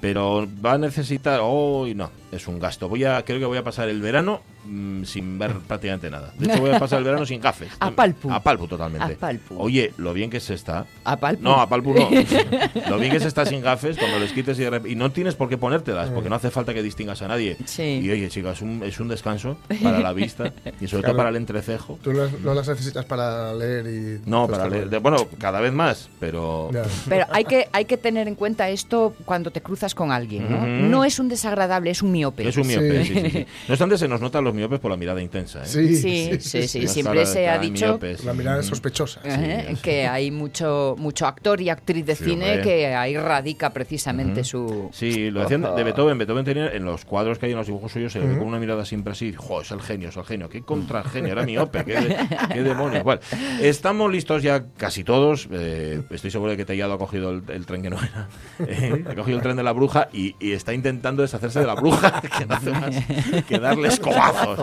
Pero 0.01 0.47
va 0.65 0.75
a 0.75 0.79
necesitar... 0.79 1.41
Hoy 1.43 1.95
no, 1.95 2.11
es 2.37 2.47
un 2.49 2.59
gasto. 2.59 2.89
Voy 2.89 3.05
a, 3.05 3.25
creo 3.25 3.39
que 3.39 3.45
voy 3.47 3.59
a 3.59 3.65
pasar 3.65 3.89
el 3.89 4.01
verano 4.01 4.41
mm, 4.67 5.05
sin 5.05 5.39
ver 5.39 5.53
prácticamente 5.69 6.11
nada. 6.11 6.33
De 6.39 6.47
hecho, 6.53 6.61
voy 6.61 6.71
a 6.71 6.79
pasar 6.79 6.99
el 6.99 7.05
verano 7.05 7.25
sin 7.27 7.41
gafas. 7.41 7.69
A 7.81 7.91
palpu. 7.91 8.31
A 8.31 8.41
palpu 8.41 8.67
totalmente. 8.67 9.15
A 9.15 9.17
palpu. 9.17 9.57
Oye, 9.59 9.93
lo 9.97 10.13
bien 10.13 10.31
que 10.31 10.41
se 10.41 10.55
está. 10.55 10.87
A 11.05 11.17
palpu. 11.17 11.43
No, 11.43 11.61
a 11.61 11.69
palpu 11.69 11.95
no. 11.95 12.09
lo 12.91 12.99
bien 12.99 13.13
que 13.13 13.21
se 13.21 13.29
está 13.29 13.45
sin 13.47 13.61
gafas 13.63 13.97
cuando 13.99 14.19
les 14.19 14.33
quites 14.33 14.59
y, 14.59 14.65
de 14.65 14.83
y 14.91 14.95
no 14.95 15.11
tienes 15.13 15.35
por 15.35 15.49
qué 15.49 15.57
ponértelas, 15.59 16.11
porque 16.11 16.29
no 16.29 16.37
hace 16.37 16.51
falta 16.51 16.75
que 16.75 16.83
distingas 16.83 17.23
a 17.23 17.29
nadie. 17.29 17.57
Sí. 17.65 18.01
Y 18.03 18.11
oye, 18.11 18.29
chicas, 18.29 18.57
es 18.57 18.63
un, 18.63 18.83
es 18.85 18.99
un 19.01 19.09
descanso 19.09 19.57
para 19.83 20.01
la 20.01 20.13
vista 20.13 20.53
y 20.81 20.87
sobre 20.87 21.05
todo 21.05 21.17
para 21.17 21.29
el 21.31 21.37
entrecejo. 21.37 21.99
Tú 22.03 22.13
las- 22.13 22.33
no 22.41 22.55
las 22.55 22.69
necesitas 22.69 23.05
para 23.05 23.55
leer 23.55 23.87
y... 23.87 24.29
No, 24.29 24.47
para 24.49 24.69
leer. 24.69 24.89
de- 24.91 24.99
bueno, 24.99 25.17
cada 25.39 25.61
vez 25.61 25.73
más, 25.73 26.09
pero. 26.21 26.71
Ya. 26.73 26.83
Pero 27.09 27.27
hay 27.31 27.45
que, 27.45 27.69
hay 27.73 27.85
que 27.85 27.97
tener 27.97 28.29
en 28.29 28.35
cuenta 28.35 28.69
esto 28.69 29.15
cuando 29.25 29.51
te 29.51 29.61
cruzas 29.63 29.95
con 29.95 30.13
alguien, 30.13 30.51
¿no? 30.51 30.67
No 30.67 31.05
es 31.05 31.19
un 31.19 31.29
desagradable, 31.29 31.91
es 31.91 32.03
un 32.03 32.13
miope. 32.25 32.49
Es 32.49 32.57
un 32.57 32.67
miope, 32.67 33.05
Sí. 33.05 33.15
sí. 33.15 33.21
sí, 33.21 33.31
sí. 33.31 33.47
No 33.69 33.73
obstante, 33.75 33.99
se 33.99 34.09
nos 34.09 34.21
notan 34.21 34.45
los 34.45 34.55
miopes 34.55 34.81
por 34.81 34.91
la 34.91 34.97
mirada 34.97 35.21
intensa. 35.21 35.63
¿eh? 35.63 35.67
Sí, 35.67 35.97
Sí, 35.97 36.31
sí, 36.41 36.69
sí. 36.69 36.87
Siempre 36.89 37.27
se 37.27 37.49
ha 37.49 37.59
dicho 37.59 37.87
miopes. 37.87 38.25
La 38.25 38.33
mirada 38.35 38.61
es 38.61 38.67
sospechosa. 38.67 39.21
¿eh? 39.25 39.77
que 39.83 40.07
hay 40.07 40.31
mucho, 40.31 40.95
mucho 40.99 41.27
actor 41.27 41.61
y 41.61 41.69
actriz 41.69 42.07
de 42.07 42.15
Sí, 42.17 42.25
cine 42.25 42.47
hombre. 42.47 42.63
que 42.63 42.95
ahí 42.95 43.17
radica 43.17 43.71
precisamente 43.73 44.45
su... 44.45 44.89
Sí, 44.93 45.31
lo 45.31 45.41
decían 45.41 45.63
de 45.63 45.85
Beethoven. 45.85 46.19
Beethoven 46.19 46.45
tenía 46.45 46.69
en 46.73 46.85
los 46.85 47.05
cuadros 47.05 47.39
que 47.39 47.47
hay 47.47 47.53
en 47.53 47.59
los 47.59 47.67
dibujos 47.67 47.93
suyos, 47.93 48.13
se 48.13 48.21
le 48.21 48.27
ve 48.27 48.39
con 48.39 48.47
una 48.49 48.59
mirada 48.59 48.85
siempre 48.85 49.13
así. 49.13 49.33
Jo, 49.37 49.61
es 49.63 49.71
el 49.71 49.81
genio, 49.81 50.09
es 50.09 50.17
el 50.17 50.25
genio. 50.25 50.49
Qué 50.49 50.63
contragenio, 50.63 51.33
era 51.33 51.43
miope, 51.47 51.85
qué, 51.85 51.95
de- 52.01 52.17
qué 52.53 52.63
demonios. 52.63 53.03
Bueno, 53.05 53.21
estamos 53.61 54.11
listos 54.11 54.43
ya 54.43 54.65
casi 54.77 55.05
todos. 55.05 55.49
eh, 55.53 56.03
estoy 56.11 56.31
seguro 56.31 56.51
de 56.53 56.57
que 56.57 56.65
Tellado 56.65 56.95
ha 56.95 56.99
cogido 56.99 57.31
el, 57.31 57.43
el 57.49 57.67
tren 57.67 57.83
que 57.83 57.91
no 57.91 57.97
era. 57.99 58.29
eh, 58.67 59.05
ha 59.09 59.15
cogido 59.15 59.39
el 59.39 59.43
tren 59.43 59.57
de 59.57 59.63
la 59.63 59.73
bruja 59.73 60.09
y, 60.13 60.35
y 60.41 60.53
está 60.53 60.73
intentando 60.73 61.23
deshacerse 61.23 61.61
de 61.61 61.67
la 61.67 61.75
bruja, 61.75 62.14
que 62.39 62.47
no 62.47 62.55
hace 62.55 62.71
más 62.71 62.97
que 63.47 63.59
darle 63.59 63.89
escobazos. 63.89 64.61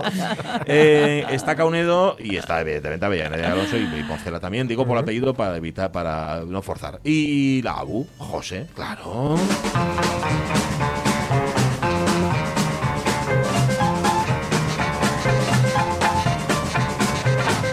Eh, 0.66 1.26
está 1.32 1.56
Caunedo 1.56 2.16
y 2.20 2.36
está 2.36 2.62
evidentemente 2.62 3.06
Avellaneda 3.06 3.38
de 3.38 3.46
Alonso 3.46 3.78
y, 3.78 3.84
y 4.00 4.04
Poncela 4.04 4.40
también. 4.40 4.68
Digo 4.68 4.86
por 4.86 4.98
apellido 4.98 5.34
para 5.34 5.58
evitar, 5.58 5.92
para 5.92 6.42
no 6.46 6.62
forzar. 6.62 7.00
Y 7.04 7.62
la 7.62 7.74
Abu, 7.74 8.08
José, 8.18 8.68
claro. 8.76 9.36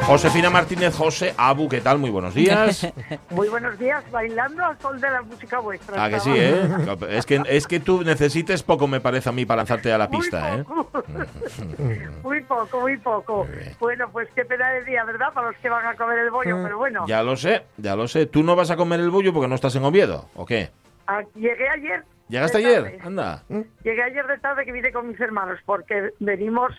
Josefina 0.08 0.48
Martínez, 0.48 0.96
José, 0.96 1.34
Abu, 1.36 1.68
¿qué 1.68 1.82
tal? 1.82 1.98
Muy 1.98 2.08
buenos 2.08 2.32
días. 2.32 2.90
Muy 3.30 3.46
buenos 3.50 3.78
días, 3.78 4.02
bailando 4.10 4.64
al 4.64 4.78
sol 4.80 4.98
de 4.98 5.10
la 5.10 5.20
música 5.20 5.58
vuestra. 5.58 6.02
Ah, 6.02 6.08
que 6.08 6.18
sí, 6.18 6.32
¿eh? 6.34 6.66
Es 7.10 7.26
que, 7.26 7.42
es 7.46 7.66
que 7.66 7.78
tú 7.78 8.02
necesites 8.02 8.62
poco, 8.62 8.86
me 8.86 9.00
parece 9.02 9.28
a 9.28 9.32
mí, 9.32 9.44
para 9.44 9.58
lanzarte 9.58 9.92
a 9.92 9.98
la 9.98 10.08
Muy 10.08 10.18
pista, 10.18 10.56
¿eh? 10.56 10.64
poco. 10.64 11.04
muy 12.22 12.40
poco, 12.40 12.80
muy 12.80 12.96
poco. 12.96 13.44
Muy 13.44 13.54
bien. 13.54 13.76
Bueno, 13.78 14.08
pues 14.10 14.30
qué 14.34 14.46
pena 14.46 14.70
de 14.70 14.84
día, 14.84 15.04
¿verdad? 15.04 15.30
Para 15.34 15.48
los 15.48 15.56
que 15.58 15.68
van 15.68 15.84
a 15.84 15.94
comer 15.94 16.20
el 16.20 16.30
bollo, 16.30 16.56
pero 16.62 16.78
bueno. 16.78 17.04
Ya 17.06 17.22
lo 17.22 17.36
sé, 17.36 17.64
ya 17.76 17.94
lo 17.94 18.08
sé. 18.08 18.24
¿Tú 18.24 18.42
no 18.42 18.56
vas 18.56 18.70
a 18.70 18.76
comer 18.76 19.00
el 19.00 19.10
bullo 19.10 19.34
porque 19.34 19.48
no 19.48 19.56
estás 19.56 19.76
en 19.76 19.84
Oviedo, 19.84 20.30
o 20.36 20.46
qué? 20.46 20.70
Ah, 21.06 21.20
llegué 21.34 21.68
ayer. 21.68 22.02
¿Llegaste 22.30 22.56
ayer? 22.56 22.98
Anda. 23.04 23.42
Llegué 23.84 24.02
ayer 24.02 24.26
de 24.26 24.38
tarde 24.38 24.64
que 24.64 24.72
vine 24.72 24.90
con 24.90 25.06
mis 25.06 25.20
hermanos, 25.20 25.60
porque 25.66 26.12
venimos, 26.18 26.72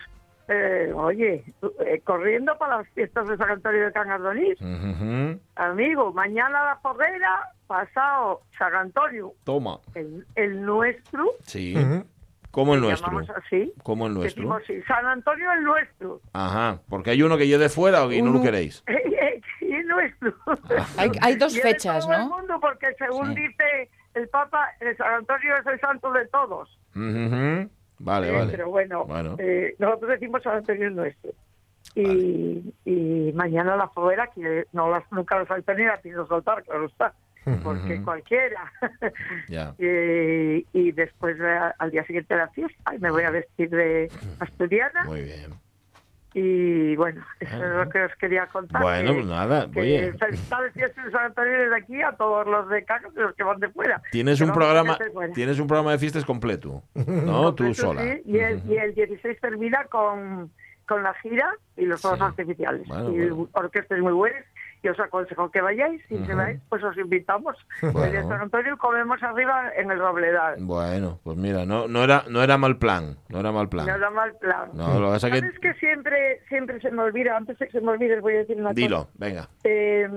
eh, 0.50 0.92
oye, 0.94 1.44
eh, 1.86 2.00
corriendo 2.04 2.58
para 2.58 2.78
las 2.78 2.88
fiestas 2.90 3.28
de 3.28 3.36
San 3.36 3.50
Antonio 3.50 3.84
de 3.86 3.92
Canardonís. 3.92 4.60
Ujú. 4.60 5.40
Amigo, 5.56 6.12
mañana 6.12 6.64
la 6.64 6.76
foguera, 6.82 7.52
pasado 7.66 8.40
San 8.58 8.74
Antonio, 8.74 9.32
Toma. 9.44 9.78
el, 9.94 10.26
el 10.34 10.62
nuestro, 10.62 11.24
Sí. 11.44 11.74
Ujú. 11.76 12.04
Como 12.50 12.74
el 12.74 12.80
nuestro. 12.80 13.16
así. 13.36 13.72
Como 13.84 14.08
el 14.08 14.14
nuestro. 14.14 14.42
Decimos, 14.42 14.62
sí, 14.66 14.82
San 14.88 15.06
Antonio 15.06 15.52
el 15.52 15.62
nuestro. 15.62 16.20
Ajá, 16.32 16.80
porque 16.88 17.10
hay 17.10 17.22
uno 17.22 17.38
que 17.38 17.48
yo 17.48 17.60
de 17.60 17.68
fuera 17.68 18.04
y 18.12 18.20
no 18.22 18.32
lo 18.32 18.42
queréis. 18.42 18.82
y 19.60 19.72
el 19.72 19.86
nuestro. 19.86 20.34
Hay, 20.96 21.12
hay 21.22 21.36
dos 21.36 21.56
Y 21.56 21.60
fechas, 21.60 22.04
todo 22.04 22.12
el 22.16 22.20
¿no? 22.28 22.36
mundo, 22.38 22.58
porque 22.60 22.88
según 22.98 23.36
Sí. 23.36 23.42
dice 23.42 23.88
el 24.14 24.28
Papa, 24.30 24.66
el 24.80 24.96
San 24.96 25.14
Antonio 25.14 25.56
es 25.58 25.66
el 25.68 25.78
santo 25.80 26.10
de 26.12 26.26
todos. 26.26 26.76
Ujú. 26.96 27.70
Vale, 28.00 28.28
Eh, 28.28 28.32
vale. 28.32 28.50
Pero 28.50 28.70
bueno, 28.70 29.04
Bueno. 29.04 29.36
eh, 29.38 29.74
nosotros 29.78 30.10
decimos 30.10 30.42
San 30.42 30.56
Antonio 30.56 30.88
el 30.88 30.96
nuestro. 30.96 31.30
Y, 31.94 32.72
y 32.84 33.32
mañana 33.34 33.76
la 33.76 33.88
foguera, 33.88 34.28
que 34.34 34.64
no 34.72 34.90
las, 34.90 35.04
nunca 35.10 35.38
ni 35.76 35.84
la 35.84 35.96
pienso 35.98 36.26
soltar, 36.26 36.62
claro 36.62 36.86
está, 36.86 37.12
porque 37.62 38.00
cualquiera. 38.02 38.72
Ya. 39.48 39.74
Eh, 39.78 40.64
y 40.72 40.92
después 40.92 41.36
eh, 41.40 41.58
al 41.78 41.90
día 41.90 42.04
siguiente 42.04 42.34
de 42.34 42.40
la 42.40 42.48
fiesta, 42.48 42.92
me 42.98 43.10
voy 43.10 43.22
a 43.24 43.30
vestir 43.30 43.70
de 43.70 44.10
asturiana. 44.38 45.04
Muy 45.04 45.22
bien. 45.22 45.50
Y 46.32 46.94
bueno, 46.96 47.24
eso 47.40 47.56
es 47.56 47.72
lo 47.84 47.88
que 47.90 48.02
os 48.04 48.14
quería 48.16 48.46
contar. 48.46 48.80
Bueno, 48.82 49.14
que- 49.14 49.24
nada, 49.24 49.68
que 49.70 49.80
oye. 49.80 50.12
felicidades 50.12 50.74
de 50.74 51.10
San 51.10 51.24
Antonio 51.26 51.52
desde 51.58 51.76
aquí 51.76 52.00
a 52.02 52.12
todos 52.12 52.46
los 52.46 52.68
de 52.68 52.84
Cacas 52.84 53.10
y 53.16 53.20
los 53.20 53.34
que 53.34 53.42
van 53.42 53.58
de 53.58 53.68
fuera. 53.70 54.00
Tienes 54.12 54.40
un 54.40 54.52
programa, 54.52 54.96
tienes 55.34 55.58
un 55.58 55.66
programa 55.66 55.92
de 55.92 55.98
fiestas 55.98 56.24
completo, 56.24 56.82
¿no? 56.94 57.54
Tú 57.54 57.64
Completo, 57.64 57.74
sola. 57.74 58.02
sí, 58.02 58.22
y, 58.26 58.38
el, 58.38 58.62
y 58.68 58.76
el 58.76 58.94
16 58.94 59.40
termina 59.40 59.84
con, 59.86 60.50
con 60.86 61.02
la 61.02 61.14
gira 61.14 61.50
y 61.76 61.84
los 61.86 62.00
fuegos 62.00 62.18
Sí. 62.20 62.24
artificiales. 62.26 62.86
Bueno, 62.86 63.10
y 63.10 63.28
bueno. 63.30 63.48
orquestas 63.52 63.98
muy 63.98 64.12
buenas. 64.12 64.44
Y 64.82 64.88
os 64.88 64.98
aconsejo 64.98 65.50
que 65.50 65.60
vayáis. 65.60 66.00
Si 66.08 66.16
se 66.16 66.22
Ujú. 66.22 66.36
vais, 66.36 66.60
pues 66.70 66.82
os 66.82 66.96
invitamos. 66.96 67.54
Bueno. 67.82 68.18
En 68.18 68.28
San 68.28 68.40
Antonio 68.40 68.78
comemos 68.78 69.22
arriba 69.22 69.70
en 69.76 69.90
el 69.90 69.98
Robledal. 69.98 70.56
Bueno, 70.60 71.20
pues 71.22 71.36
mira, 71.36 71.66
no, 71.66 71.86
no 71.86 72.02
era, 72.02 72.24
no 72.30 72.42
era 72.42 72.56
mal 72.56 72.78
plan, 72.78 73.16
no 73.28 73.40
era 73.40 73.52
mal 73.52 73.68
plan. 73.68 73.86
No 73.86 73.98
da 73.98 74.08
mal 74.10 74.34
plan. 74.38 74.70
No, 74.72 74.98
lo 74.98 75.08
que 75.08 75.12
pasa 75.14 75.28
es 75.28 75.34
¿Sabes 75.40 75.58
que 75.58 75.72
que 75.72 75.74
siempre, 75.74 76.40
siempre 76.48 76.80
se 76.80 76.90
me 76.90 77.02
olvida? 77.02 77.36
Antes 77.36 77.58
de 77.58 77.66
que 77.66 77.72
se 77.72 77.80
me 77.82 77.90
olvide, 77.92 78.16
os 78.16 78.22
voy 78.22 78.34
a 78.34 78.38
decir 78.38 78.56
una 78.56 78.70
cosa. 78.70 78.74
dilo, 78.80 79.08
venga. 79.18 79.48
Eh, 79.64 80.08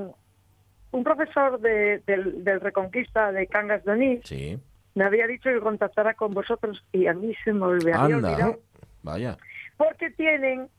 un 0.91 1.03
profesor 1.03 1.60
de- 1.60 2.01
del, 2.08 2.43
del 2.43 2.62
Reconquista 2.62 3.32
de 3.34 3.48
Cangas 3.48 3.84
de 3.84 3.91
Onís 3.91 4.22
Sí. 4.24 4.60
me 4.96 5.03
había 5.03 5.27
dicho 5.27 5.50
que 5.50 5.60
contactara 5.60 6.13
con 6.13 6.34
vosotros 6.34 6.86
y 6.93 7.08
a 7.08 7.13
mí 7.13 7.34
se 7.43 7.51
me 7.51 7.65
olvidó. 7.65 8.60
Vaya. 9.01 9.38
Porque 9.75 10.10
tienen 10.12 10.70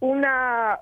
una, 0.00 0.78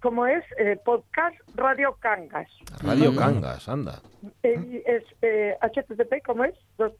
¿cómo 0.00 0.26
es? 0.26 0.44
Eh, 0.58 0.78
podcast 0.84 1.36
Radio 1.54 1.96
Cangas. 2.00 2.48
Radio 2.82 3.12
Mm. 3.12 3.16
Cangas, 3.16 3.68
anda. 3.68 4.00
Eh, 4.42 4.82
es 4.86 5.04
eh, 5.22 5.56
HTTP, 5.60 6.22
¿cómo 6.24 6.44
es? 6.44 6.54
Dos 6.78 6.92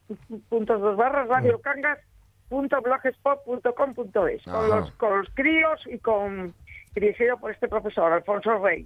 puntos 0.49 0.81
dos 0.81 0.95
barras, 0.95 1.27
Radio 1.27 1.59
Cangas 1.61 1.99
punto 2.49 2.79
blogspot.com.es 2.81 4.43
con 4.43 4.69
los, 4.69 4.91
con 4.91 5.17
los 5.17 5.27
críos 5.33 5.81
y 5.87 5.97
con 5.97 6.53
dirigido 6.93 7.37
por 7.37 7.51
este 7.51 7.67
profesor, 7.67 8.13
Alfonso 8.13 8.59
Rey. 8.59 8.85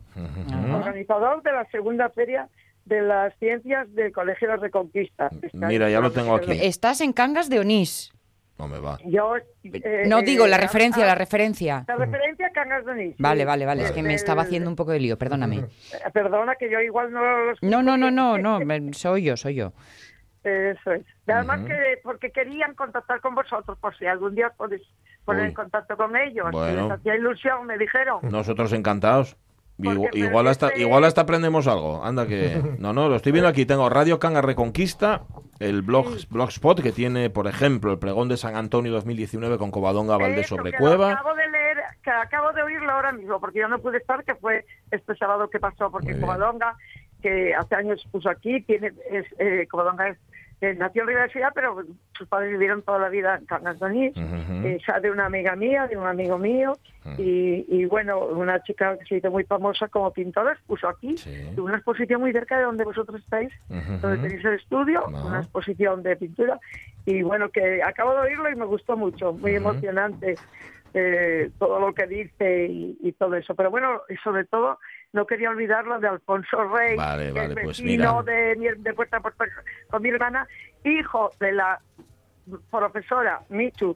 Organizador 0.74 1.44
de 1.44 1.52
la 1.52 1.66
segunda 1.70 2.10
feria 2.10 2.48
de 2.86 3.02
las 3.02 3.38
ciencias 3.38 3.94
del 3.94 4.12
Colegio 4.12 4.48
de 4.50 4.58
Reconquista. 4.58 5.30
Este 5.42 5.58
Mira, 5.58 5.90
ya 5.90 6.00
lo 6.00 6.12
tengo 6.12 6.36
aquí. 6.36 6.52
Estás 6.54 7.02
en 7.02 7.14
Cangas 7.14 7.50
de 7.50 7.60
Onís. 7.60 8.12
No 8.60 8.68
me 8.68 8.78
va. 8.80 8.98
Yo, 9.06 9.38
eh, 9.38 10.04
No 10.06 10.22
digo 10.22 10.46
la 10.46 10.58
eh, 10.58 10.60
referencia, 10.60 11.04
ah, 11.06 11.08
la 11.08 11.16
referencia. 11.16 11.86
La 11.88 11.96
referencia 11.96 12.48
a 12.48 12.52
Cangas 12.52 12.86
de 12.86 12.92
Onís. 12.92 13.16
Vale, 13.18 13.46
vale, 13.46 13.66
vale. 13.66 13.84
Es 13.84 13.92
que 13.94 14.04
me 14.04 14.14
estaba 14.14 14.42
haciendo 14.42 14.70
un 14.70 14.76
poco 14.76 14.92
de 14.92 15.00
lío, 15.00 15.18
perdóname. 15.18 15.60
eh, 15.60 16.10
Perdona 16.14 16.56
que 16.56 16.70
yo 16.70 16.82
igual 16.82 17.12
no 17.14 17.22
lo 17.22 17.54
No, 17.62 17.82
no, 17.82 17.96
no, 17.98 18.12
no, 18.12 18.38
no, 18.38 18.60
me- 18.66 18.92
soy 18.94 19.24
yo, 19.24 19.38
soy 19.38 19.56
yo. 19.56 19.72
Eso 20.44 20.92
es. 20.92 21.04
Además 21.28 21.60
Ujú. 21.60 21.68
que 21.68 22.00
porque 22.04 22.32
querían 22.32 22.74
contactar 22.76 23.22
con 23.22 23.34
vosotros, 23.36 23.78
por 23.80 23.98
si 23.98 24.06
algún 24.06 24.36
día 24.36 24.48
os 24.48 24.56
podéis 24.56 24.82
poner 25.24 25.44
Uy. 25.44 25.50
en 25.50 25.54
contacto 25.54 25.96
con 25.96 26.16
ellos. 26.18 26.48
Bueno. 26.52 26.90
Les 26.90 27.00
hacía 27.00 27.16
ilusión, 27.16 27.66
me 27.66 27.78
dijeron. 27.78 28.20
Nosotros 28.24 28.74
encantados. 28.74 29.38
Igual, 29.82 30.10
igual 30.14 30.48
hasta, 30.48 30.76
igual 30.76 31.06
hasta 31.06 31.22
aprendemos 31.22 31.68
algo. 31.68 32.04
Anda 32.04 32.28
que. 32.28 32.62
No, 32.80 32.94
no, 32.94 33.10
lo 33.10 33.16
estoy 33.16 33.32
viendo 33.32 33.50
aquí. 33.50 33.66
Tengo 33.66 33.90
Radio 33.90 34.20
Cangas 34.20 34.44
Reconquista, 34.44 35.24
el 35.60 35.82
blog, 35.82 36.08
blogspot 36.30 36.82
que 36.82 36.92
tiene, 36.92 37.30
por 37.30 37.48
ejemplo, 37.48 37.92
el 37.92 38.00
pregón 38.00 38.30
de 38.30 38.38
San 38.38 38.56
Antonio 38.56 38.92
2019 38.94 39.58
con 39.58 39.72
Covadonga 39.72 40.18
Valdés 40.18 40.48
sobre 40.48 40.74
Cueva. 40.74 41.14
acabo 41.14 41.34
de 41.36 41.50
leer, 41.50 41.78
que 42.02 42.10
acabo 42.10 42.52
de 42.54 42.62
oírlo 42.64 42.92
ahora 42.92 43.12
mismo, 43.12 43.40
porque 43.40 43.60
yo 43.60 43.68
no 43.68 43.80
pude 43.80 43.98
estar, 43.98 44.24
que 44.24 44.36
fue 44.36 44.66
este 44.92 45.16
sábado 45.16 45.50
que 45.50 45.60
pasó, 45.60 45.92
porque. 45.92 46.20
Covadonga, 46.20 46.76
que 47.22 47.54
hace 47.54 47.76
años 47.76 48.06
puso 48.12 48.30
aquí, 48.30 48.62
tiene, 48.62 48.94
es, 49.10 49.26
eh, 49.40 49.68
Covadonga 49.70 50.10
es, 50.10 50.18
eh, 50.62 50.74
nació 50.78 51.04
en 51.04 51.08
Ribera 51.08 51.30
Ciudad, 51.30 51.52
pero 51.56 51.84
sus 52.14 52.28
padres 52.28 52.52
vivieron 52.52 52.82
toda 52.82 53.00
la 53.00 53.10
vida 53.10 53.40
en 53.40 53.78
de 53.80 53.86
Onís, 53.86 54.18
Ujú. 54.18 54.68
hija 54.68 55.00
de 55.00 55.10
una 55.12 55.26
amiga 55.28 55.56
mía, 55.56 55.88
de 55.88 55.96
un 55.98 56.06
amigo 56.06 56.38
mío, 56.38 56.78
y, 57.18 57.66
y 57.68 57.86
bueno, 57.86 58.20
una 58.26 58.62
chica 58.64 58.98
que 58.98 59.06
se 59.06 59.16
hizo 59.18 59.32
muy 59.32 59.44
famosa 59.46 59.88
como 59.88 60.12
pintora, 60.12 60.58
puso 60.68 60.88
aquí, 60.90 61.18
Sí. 61.18 61.50
una 61.58 61.76
exposición 61.78 62.22
muy 62.22 62.32
cerca 62.34 62.58
de 62.58 62.64
donde 62.66 62.84
vosotros 62.84 63.22
estáis, 63.22 63.52
donde 64.02 64.18
tenéis 64.18 64.44
el 64.46 64.54
estudio, 64.56 65.06
una 65.08 65.40
exposición 65.40 66.04
de 66.04 66.16
pintura, 66.18 66.60
y 67.06 67.22
bueno, 67.24 67.50
que 67.50 67.82
acabo 67.82 68.14
de 68.14 68.20
oírlo 68.22 68.50
y 68.50 68.56
me 68.56 68.66
gustó 68.66 68.98
mucho, 68.98 69.34
muy 69.34 69.56
emocionante 69.56 70.36
eh, 70.94 71.52
todo 71.60 71.80
lo 71.80 71.94
que 71.94 72.08
dice 72.08 72.66
y, 72.66 72.98
y 73.02 73.12
todo 73.14 73.36
eso. 73.36 73.54
Pero 73.56 73.70
bueno, 73.72 74.02
sobre 74.24 74.44
todo, 74.46 74.80
no 75.14 75.26
quería 75.26 75.50
olvidarlo 75.50 76.00
de 76.00 76.08
Alfonso 76.08 76.64
Rey, 76.68 76.96
Vale, 76.96 77.28
que 77.28 77.40
vale, 77.40 77.48
es 77.54 77.54
pues 77.64 77.82
vecino 77.82 78.22
mira. 78.24 78.38
de, 78.38 78.56
mi- 78.56 78.82
de 78.84 78.94
Puerta 78.94 79.18
a 79.18 79.20
Puerta 79.22 79.46
con 79.90 80.02
mi 80.02 80.10
hermana, 80.10 80.48
hijo 80.84 81.32
de 81.40 81.52
la 81.54 81.80
profesora 82.70 83.42
Michu, 83.50 83.96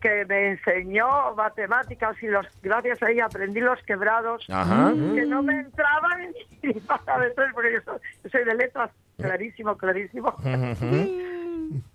que 0.00 0.24
me 0.26 0.48
enseñó 0.52 1.34
matemáticas 1.34 2.22
y 2.22 2.26
los 2.28 2.46
gracias 2.62 3.02
a 3.02 3.10
ella 3.10 3.26
aprendí 3.26 3.60
los 3.60 3.82
quebrados 3.82 4.46
Ajá. 4.50 4.92
que 5.14 5.26
no 5.26 5.42
me 5.42 5.60
entraban 5.60 6.32
ni 6.62 6.72
para 6.74 7.18
de 7.20 7.30
tres, 7.30 7.48
porque 7.54 7.72
yo 7.72 7.80
soy, 7.84 7.98
yo 8.24 8.30
soy 8.30 8.44
de 8.44 8.54
letras, 8.54 8.90
clarísimo, 9.18 9.76
clarísimo. 9.76 10.34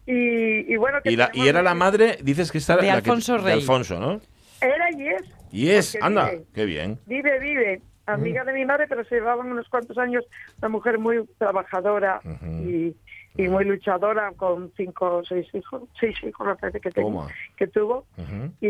Y, 0.06 0.74
y 0.74 0.78
bueno, 0.78 1.02
que 1.02 1.12
Y, 1.12 1.16
la, 1.18 1.26
y 1.26 1.28
tenemos- 1.32 1.50
era 1.50 1.62
la 1.62 1.74
madre, 1.74 2.18
dices 2.24 2.50
que 2.52 2.60
está 2.60 2.78
De 2.78 2.84
la 2.84 3.02
que- 3.02 3.10
Alfonso 3.10 3.34
de 3.34 3.40
Rey. 3.44 3.54
Alfonso, 3.54 4.00
¿no? 4.00 4.22
Era 4.62 4.90
y 4.92 5.08
es. 5.08 5.24
Y 5.52 5.70
es, 5.72 5.98
anda, 6.02 6.30
vive. 6.30 6.46
qué 6.54 6.66
bien. 6.66 7.00
Vive, 7.06 7.40
vive. 7.40 7.82
Amiga 8.08 8.44
de 8.44 8.54
mi 8.54 8.66
madre, 8.66 8.86
pero 8.88 9.04
se 9.06 9.16
llevaban 9.16 9.52
unos 9.52 9.68
cuantos 9.70 9.98
años. 9.98 10.24
Una 10.60 10.70
mujer 10.70 11.00
muy 11.00 11.26
trabajadora 11.38 12.22
y, 12.64 12.96
y 13.36 13.48
muy 13.48 13.66
luchadora, 13.66 14.32
con 14.38 14.72
cinco 14.78 15.18
o 15.18 15.26
seis 15.26 15.48
hijos. 15.54 15.84
Seis 16.00 16.16
hijos, 16.24 16.46
me 16.48 16.56
parece 16.56 16.80
que, 16.80 16.92
tengo, 16.92 17.28
que 17.58 17.68
tuvo. 17.68 18.06
Y, 18.62 18.68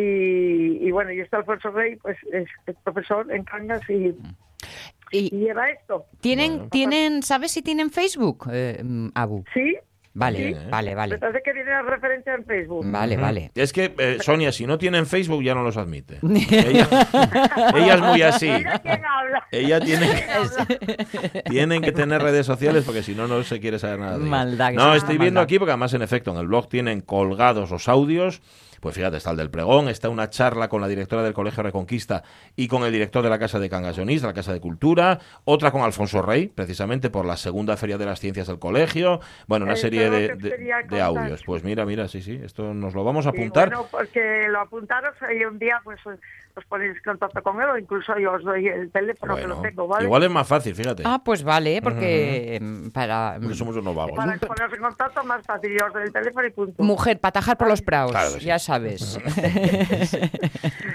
y 0.88 0.92
bueno, 0.92 1.12
y 1.12 1.20
este 1.20 1.36
Alfonso 1.36 1.70
Rey, 1.72 1.96
pues 1.98 2.18
es, 2.32 2.48
es 2.66 2.76
profesor 2.84 3.32
en 3.32 3.44
Cangas 3.44 3.82
y, 3.90 4.16
y 5.12 5.28
Y 5.28 5.30
lleva 5.30 5.70
esto. 5.70 6.06
tienen, 6.22 6.54
Bueno. 6.56 6.70
tienen, 6.70 7.24
¿sabes 7.24 7.52
si 7.52 7.62
tienen 7.62 7.92
Facebook, 7.92 8.48
eh, 8.52 8.82
Abu? 9.14 9.44
Sí, 9.54 9.78
Vale, 10.18 10.50
¿eh? 10.50 10.58
vale, 10.72 10.92
me 10.92 10.96
vale. 10.96 11.18
parece 11.18 11.42
que 11.44 11.52
tiene 11.52 11.70
la 11.72 11.82
referencia 11.82 12.34
en 12.36 12.46
Facebook. 12.46 12.90
Vale, 12.90 13.18
vale. 13.18 13.52
Es 13.54 13.74
que, 13.74 13.94
eh, 13.98 14.18
Sonia, 14.22 14.54
si 14.54 14.66
no 14.66 14.78
tienen 14.78 15.06
Facebook 15.06 15.44
ya 15.44 15.54
no 15.54 15.62
los 15.62 15.76
admite. 15.76 16.20
Ella, 16.24 16.88
ella 17.76 17.94
es 17.96 18.02
muy 18.02 18.22
así. 18.22 18.50
Mira 18.50 18.80
quién 18.80 19.02
habla. 19.06 19.46
Ella 19.52 19.80
tiene, 19.82 20.08
tienen 21.50 21.82
que 21.82 21.92
tener 21.92 22.22
redes 22.22 22.46
sociales 22.46 22.84
porque 22.86 23.04
si 23.04 23.14
no, 23.14 23.28
no 23.28 23.44
se 23.44 23.60
quiere 23.60 23.78
saber 23.78 24.00
nada 24.00 24.18
de. 24.18 24.24
Maldad, 24.26 24.72
No, 24.74 24.96
estoy 24.96 25.18
viendo 25.18 25.40
maldad. 25.40 25.44
aquí 25.44 25.60
porque 25.60 25.72
además, 25.72 25.94
en 25.94 26.02
efecto, 26.02 26.32
en 26.32 26.38
el 26.38 26.48
blog 26.48 26.70
tienen 26.70 27.02
colgados 27.02 27.70
los 27.72 27.88
audios. 27.90 28.42
Pues 28.86 28.94
fíjate, 28.94 29.18
está 29.18 29.32
el 29.32 29.38
del 29.38 29.50
pregón, 29.50 29.90
está 29.90 30.10
una 30.10 30.30
charla 30.30 30.70
con 30.70 30.80
la 30.80 30.88
directora 30.88 31.24
del 31.24 31.34
Colegio 31.34 31.64
Reconquista 31.64 32.22
y 32.56 32.68
con 32.68 32.84
el 32.84 32.92
director 32.92 33.24
de 33.24 33.32
la 33.32 33.40
Casa 33.40 33.58
de 33.58 33.68
Cangas 33.68 33.96
de 33.96 34.04
Onís, 34.04 34.22
de 34.22 34.28
la 34.28 34.34
Casa 34.36 34.54
de 34.54 34.60
Cultura, 34.60 35.18
otra 35.44 35.72
con 35.72 35.82
Alfonso 35.82 36.22
Rey, 36.22 36.50
precisamente 36.50 37.10
por 37.10 37.26
la 37.26 37.36
segunda 37.36 37.78
Feria 37.78 37.98
de 37.98 38.06
las 38.06 38.20
Ciencias 38.20 38.46
del 38.46 38.60
Colegio. 38.60 39.22
Bueno, 39.48 39.66
una 39.66 39.74
Eso 39.74 39.82
serie 39.82 40.12
de, 40.12 41.02
audios. 41.02 41.42
Pues 41.44 41.64
mira, 41.64 41.84
mira, 41.84 42.08
sí, 42.08 42.22
sí, 42.22 42.40
esto 42.44 42.76
nos 42.76 42.94
lo 42.94 43.04
vamos 43.04 43.26
a 43.26 43.30
apuntar. 43.30 43.70
bueno, 43.70 43.88
porque 43.90 44.46
lo 44.50 44.60
apuntaros 44.60 45.16
y 45.36 45.44
un 45.46 45.58
día 45.58 45.82
pues 45.84 46.00
os 46.58 46.66
ponéis 46.66 46.96
en 46.96 47.04
contacto 47.04 47.42
con 47.44 47.62
él 47.62 47.70
o 47.70 47.78
incluso 47.78 48.18
yo 48.18 48.34
os 48.34 48.44
doy 48.44 48.68
el 48.68 48.92
teléfono 48.92 49.36
que 49.36 49.48
lo 49.48 49.62
tengo, 49.62 49.88
¿vale? 49.88 50.06
igual 50.06 50.24
es 50.24 50.30
más 50.32 50.48
fácil, 50.48 50.74
fíjate. 50.74 51.04
Ah, 51.06 51.22
pues 51.24 51.44
vale, 51.44 51.82
porque 51.82 52.60
mm, 52.62 52.90
para 52.90 53.36
Porque 53.40 53.56
somos 53.56 53.76
unos 53.76 53.94
vagos. 53.96 54.16
Para 54.16 54.38
poneros 54.38 54.74
en 54.74 54.82
contacto 54.82 55.24
más 55.24 55.46
fácil, 55.46 55.78
yo 55.78 55.86
os 55.86 55.94
doy 55.94 56.04
el 56.04 56.14
teléfono 56.14 56.48
y 56.48 56.52
punto. 56.52 56.84
mujer, 56.84 57.20
patajar 57.20 57.58
por 57.58 57.68
los 57.68 57.82
praos, 57.82 58.12
Claro 58.12 58.30
sí. 58.32 58.46
ya 58.46 58.60
sabes. 58.60 59.20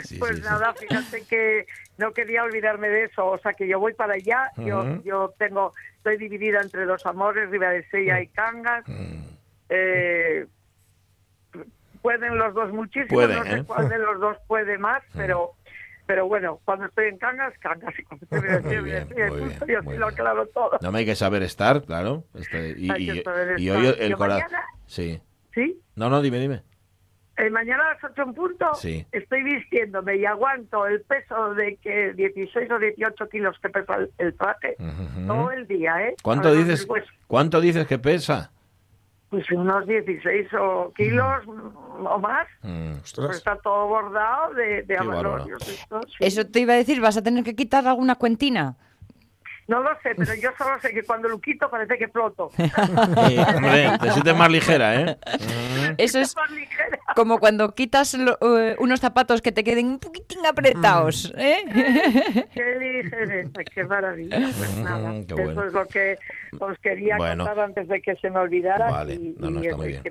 Sí, 0.02 0.18
pues 0.18 0.36
sí, 0.36 0.42
sí. 0.42 0.48
nada, 0.48 0.72
fíjate 0.74 1.22
que 1.28 1.66
no 1.98 2.12
quería 2.12 2.42
olvidarme 2.42 2.88
de 2.88 3.04
eso, 3.04 3.26
o 3.26 3.38
sea 3.38 3.52
que 3.52 3.68
yo 3.68 3.78
voy 3.78 3.92
para 3.92 4.14
allá, 4.14 4.50
yo, 4.56 5.02
yo 5.04 5.34
tengo, 5.38 5.72
estoy 5.96 6.16
dividida 6.16 6.60
entre 6.62 6.86
dos 6.86 7.04
amores, 7.06 7.50
Ribera 7.50 7.72
de 7.72 7.84
Sella 7.90 8.20
y 8.20 8.26
Cangas, 8.28 8.84
eh, 9.68 10.46
pueden 12.02 12.38
los 12.38 12.54
dos 12.54 12.72
muchísimo, 12.72 13.08
Pueden, 13.08 13.38
no 13.38 13.44
sé 13.44 13.56
¿eh? 13.58 13.64
cuál 13.66 13.88
de 13.88 13.98
los 13.98 14.20
dos 14.20 14.36
puede 14.46 14.78
más, 14.78 15.02
pero 15.14 15.52
pero 16.06 16.26
bueno, 16.26 16.58
cuando 16.64 16.86
estoy 16.86 17.06
en 17.06 17.18
Cangas, 17.18 17.56
Cangas, 17.60 17.94
y 17.96 18.02
cuando 18.02 18.24
estoy 18.28 18.40
en 18.50 18.62
Muy 18.82 18.90
bien, 18.90 19.06
muy 19.08 19.16
bien, 19.16 19.58
yo 19.68 19.82
muy 19.84 19.94
sí 19.94 20.00
lo 20.00 20.08
aclaro 20.08 20.46
todo. 20.48 20.76
No 20.82 20.90
me 20.90 20.98
hay 21.00 21.06
que 21.06 21.14
saber 21.14 21.42
estar, 21.44 21.84
claro. 21.84 22.24
este, 22.34 22.74
y, 22.76 22.90
Hay 22.90 23.08
y- 23.08 23.12
que 23.12 23.22
saber 23.22 23.60
y 23.60 23.68
estar. 23.68 23.80
hoy 23.84 23.94
el 24.00 24.16
corazón. 24.16 24.48
Sí. 24.86 25.22
¿Sí? 25.54 25.80
No, 25.94 26.10
no, 26.10 26.20
dime, 26.20 26.38
dime. 26.40 26.62
eh, 27.36 27.48
mañana 27.48 27.84
a 27.90 27.94
las 27.94 28.02
8 28.04 28.22
en 28.22 28.34
punto 28.34 28.74
Sí. 28.74 29.06
estoy 29.12 29.42
vistiéndome 29.44 30.16
y 30.16 30.26
aguanto 30.26 30.86
el 30.86 31.00
peso 31.02 31.54
de 31.54 31.76
que 31.76 32.12
16 32.14 32.70
o 32.72 32.78
18 32.80 33.28
kilos 33.28 33.56
que 33.62 33.68
pesa 33.70 33.94
el, 33.94 34.10
el 34.18 34.34
traje 34.36 34.74
Ujú. 34.80 35.26
todo 35.28 35.50
el 35.52 35.66
día, 35.68 36.08
¿eh? 36.08 36.16
¿Cuánto 36.22 36.52
dices, 36.52 36.86
¿Cuánto 37.28 37.60
dices 37.60 37.86
que 37.86 37.98
pesa? 38.00 38.50
Pues 39.30 39.48
unos 39.52 39.86
16 39.86 40.48
o 40.54 40.92
kilos 40.94 41.46
mm, 41.46 42.06
o 42.06 42.18
más. 42.18 42.46
Mm. 42.62 42.92
Pues 43.14 43.36
está 43.36 43.56
todo 43.56 43.86
bordado 43.86 44.54
de, 44.54 44.82
de. 44.82 44.96
Eso 46.18 46.46
te 46.46 46.60
iba 46.60 46.74
a 46.74 46.76
decir, 46.76 47.00
¿vas 47.00 47.16
a 47.16 47.22
tener 47.22 47.44
que 47.44 47.54
quitar 47.54 47.86
alguna 47.86 48.16
cuentina? 48.16 48.76
No 49.70 49.80
lo 49.84 49.90
sé, 50.02 50.14
pero 50.16 50.34
yo 50.34 50.50
solo 50.58 50.80
sé 50.80 50.90
que 50.92 51.04
cuando 51.04 51.28
lo 51.28 51.40
quito 51.40 51.70
parece 51.70 51.96
que 51.96 52.08
floto. 52.08 52.50
Eh, 52.58 52.70
hombre, 53.56 53.88
te 54.00 54.10
sientes 54.10 54.36
más 54.36 54.50
ligera, 54.50 55.00
¿eh? 55.00 55.16
Eso 55.96 56.18
es 56.18 56.34
más 56.34 56.50
ligera. 56.50 56.98
como 57.14 57.38
cuando 57.38 57.72
quitas 57.74 58.14
lo- 58.14 58.36
eh, 58.58 58.74
unos 58.80 58.98
zapatos 58.98 59.40
que 59.40 59.52
te 59.52 59.62
queden 59.62 59.86
un 59.86 59.98
poquitín 60.00 60.44
apretados, 60.44 61.32
¿eh? 61.36 61.58
Qué 62.52 62.76
ligereza, 62.80 63.62
qué 63.72 63.84
maravilla. 63.84 64.38
Pues 64.58 64.76
nada, 64.78 65.12
Mm, 65.12 65.24
qué 65.26 65.34
eso 65.34 65.44
bueno. 65.44 65.64
es 65.64 65.72
lo 65.72 65.86
que 65.86 66.18
os 66.58 66.78
quería 66.80 67.16
Bueno. 67.16 67.44
contar 67.46 67.64
antes 67.64 67.86
de 67.88 68.02
que 68.02 68.16
se 68.16 68.28
me 68.28 68.40
olvidara. 68.40 68.90
Vale, 68.90 69.14
y, 69.14 69.36
no, 69.38 69.50
no, 69.50 69.60
y 69.62 69.66
está 69.66 69.68
eso, 69.68 69.76
muy 69.78 69.88
bien. 69.88 70.02
que 70.02 70.10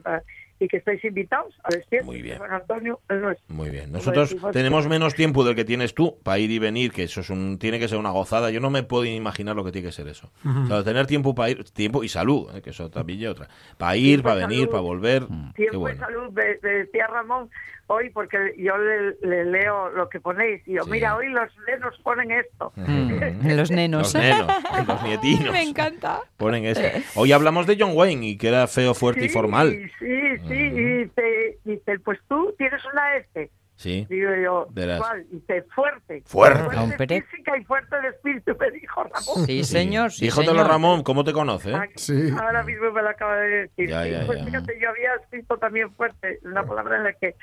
y 0.60 0.68
que 0.68 0.78
estáis 0.78 1.04
invitados 1.06 1.56
a 1.64 1.70
vestir. 1.76 2.04
Muy 2.04 2.22
bien. 2.22 2.38
Juan 2.38 2.52
Antonio, 2.52 3.00
no 3.10 3.32
es- 3.32 3.40
Muy 3.48 3.70
bien. 3.70 3.92
Nosotros 3.92 4.30
decimos, 4.30 4.52
tenemos 4.52 4.88
menos 4.88 5.16
tiempo 5.16 5.44
del 5.46 5.56
que 5.56 5.64
tienes 5.66 5.94
tú 5.94 6.18
para 6.24 6.38
ir 6.40 6.52
y 6.52 6.60
venir, 6.60 6.92
que 6.92 7.04
eso 7.04 7.22
es 7.22 7.30
un, 7.30 7.58
tiene 7.60 7.80
que 7.80 7.88
ser 7.88 7.98
una 7.98 8.10
gozada. 8.12 8.50
Yo 8.52 8.60
no 8.60 8.70
me 8.70 8.84
puedo 8.84 9.06
imaginar 9.06 9.56
lo 9.56 9.64
que 9.64 9.72
tiene 9.72 9.88
que 9.88 9.92
ser 9.94 10.08
eso. 10.08 10.32
O 10.46 10.68
sea, 10.68 10.84
tener 10.84 11.08
tiempo 11.08 11.34
para 11.34 11.50
ir, 11.52 11.64
tiempo 11.72 12.04
y 12.04 12.10
salud, 12.10 12.50
eh, 12.56 12.62
que 12.62 12.72
eso 12.72 12.90
también 12.90 13.22
es 13.22 13.28
otra. 13.30 13.48
Para 13.78 13.96
ir, 13.96 14.04
Tiempo 14.06 14.30
y 14.30 14.32
para 14.32 14.48
venir, 14.48 14.60
salud. 14.60 14.72
para 14.72 14.82
volver. 14.82 15.22
Qué 15.24 15.54
Tiempo 15.56 15.76
y 15.76 15.78
bueno. 15.78 16.00
salud, 16.00 16.32
me, 16.34 16.44
me 16.62 16.70
decía 16.70 17.08
Ramón 17.08 17.50
hoy, 17.90 18.10
porque 18.12 18.54
yo 18.58 18.78
le, 18.78 19.16
le 19.22 19.46
leo 19.46 19.90
lo 19.90 20.08
que 20.10 20.20
ponéis. 20.20 20.66
Y 20.68 20.74
yo, 20.74 20.84
Sí. 20.84 20.92
mira, 20.92 21.16
hoy 21.16 21.28
los 21.30 21.50
nenos 21.68 22.00
ponen 22.04 22.32
esto. 22.32 22.72
Mm, 22.78 23.48
los 23.58 23.72
nenos. 23.72 24.14
Los 24.14 24.16
nenos, 24.16 24.48
los 24.88 25.04
nietinos. 25.04 25.52
Me 25.52 25.64
encanta. 25.64 26.22
Ponen 26.38 26.66
eso. 26.66 26.82
Hoy 27.16 27.32
hablamos 27.32 27.68
de 27.68 27.76
John 27.80 27.92
Wayne 27.94 28.26
y 28.28 28.38
que 28.38 28.48
era 28.50 28.68
feo, 28.68 28.94
fuerte 28.94 29.26
y 29.26 29.30
Sí, 29.30 29.34
formal. 29.34 29.72
Sí, 30.00 30.38
sí, 30.48 30.54
y 30.54 30.70
dice, 31.04 31.58
dice, 31.66 32.00
pues 32.00 32.20
tú 32.28 32.54
tienes 32.58 32.82
una 32.92 33.16
F. 33.18 33.50
Sí. 33.76 34.06
Digo 34.10 34.30
yo, 34.44 34.68
De 34.72 34.86
las- 34.88 35.00
¿cuál? 35.00 35.26
Dice, 35.32 35.62
fuerte. 35.74 36.22
Fuerte. 36.26 36.76
Hombre. 36.76 37.22
física 37.22 37.58
y 37.58 37.64
fuerte 37.64 37.96
de 38.02 38.10
espíritu, 38.10 38.54
me 38.60 38.72
dijo 38.72 39.04
Ramón. 39.04 39.46
Sí, 39.46 39.64
señor. 39.64 40.12
Sí, 40.12 40.26
Díjotelo, 40.26 40.52
señor. 40.52 40.68
Ramón, 40.68 41.04
¿cómo 41.04 41.24
te 41.24 41.32
conoce? 41.32 41.74
Ah, 41.74 41.88
Sí. 41.96 42.30
Ahora 42.38 42.64
mismo 42.64 42.92
me 42.92 43.02
lo 43.02 43.10
acaba 43.10 43.38
de 43.38 43.48
decir. 43.68 43.90
Ya, 43.90 44.06
ya, 44.06 44.26
pues 44.26 44.40
ya. 44.40 44.46
fíjate, 44.46 44.78
yo 44.82 44.90
había 44.90 45.14
escrito 45.22 45.58
también 45.58 45.90
fuerte, 45.94 46.40
una 46.44 46.64
palabra 46.66 46.98
en 46.98 47.04
la 47.06 47.14
que, 47.14 47.36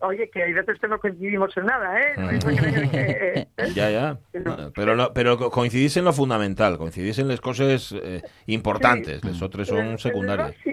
oye, 0.00 0.30
que 0.30 0.42
hay 0.42 0.52
veces 0.52 0.78
que 0.80 0.88
no 0.88 0.98
coincidimos 0.98 1.56
en 1.56 1.66
nada, 1.66 2.00
¿eh? 2.00 2.12
Creer 2.14 2.90
que, 2.90 3.40
¿eh? 3.40 3.48
Ya, 3.74 3.90
ya. 3.90 4.18
Pero- 4.32 4.72
Pero, 4.74 4.96
no- 4.96 5.12
pero 5.12 5.36
co- 5.38 5.50
coincidís 5.50 5.96
en 5.96 6.04
lo 6.04 6.12
fundamental, 6.12 6.78
coincidís 6.78 7.18
en 7.18 7.28
las 7.28 7.40
cosas 7.40 7.92
eh, 7.92 8.22
importantes, 8.46 9.24
las 9.24 9.40
otras 9.42 9.68
son 9.68 9.98
secundarias. 9.98 10.54
lo. 10.64 10.72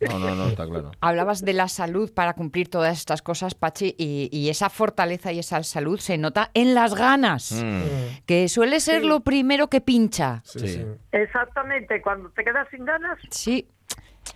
No, 0.00 0.18
no, 0.18 0.34
no, 0.34 0.48
está 0.48 0.66
claro. 0.66 0.90
Hablabas 1.00 1.44
de 1.44 1.52
la 1.52 1.68
salud 1.68 2.12
para 2.12 2.34
cumplir 2.34 2.68
todas 2.68 2.96
estas 2.98 3.22
cosas, 3.22 3.54
Pachi, 3.54 3.94
y, 3.98 4.28
y 4.32 4.48
esa 4.48 4.70
fortaleza 4.70 5.32
y 5.32 5.38
esa 5.38 5.62
salud 5.62 5.98
se 5.98 6.18
nota 6.18 6.50
en 6.54 6.74
las 6.74 6.94
ganas, 6.94 7.52
Mm. 7.64 7.82
que 8.26 8.48
suele 8.48 8.80
ser 8.80 9.02
Sí. 9.02 9.08
lo 9.08 9.20
primero 9.20 9.68
que 9.68 9.80
pincha. 9.80 10.40
Sí, 10.44 10.58
Sí. 10.60 10.68
sí. 10.68 10.84
Exactamente, 11.12 12.00
cuando 12.02 12.30
te 12.30 12.44
quedas 12.44 12.66
sin 12.70 12.84
ganas, 12.84 13.18
Sí, 13.30 13.68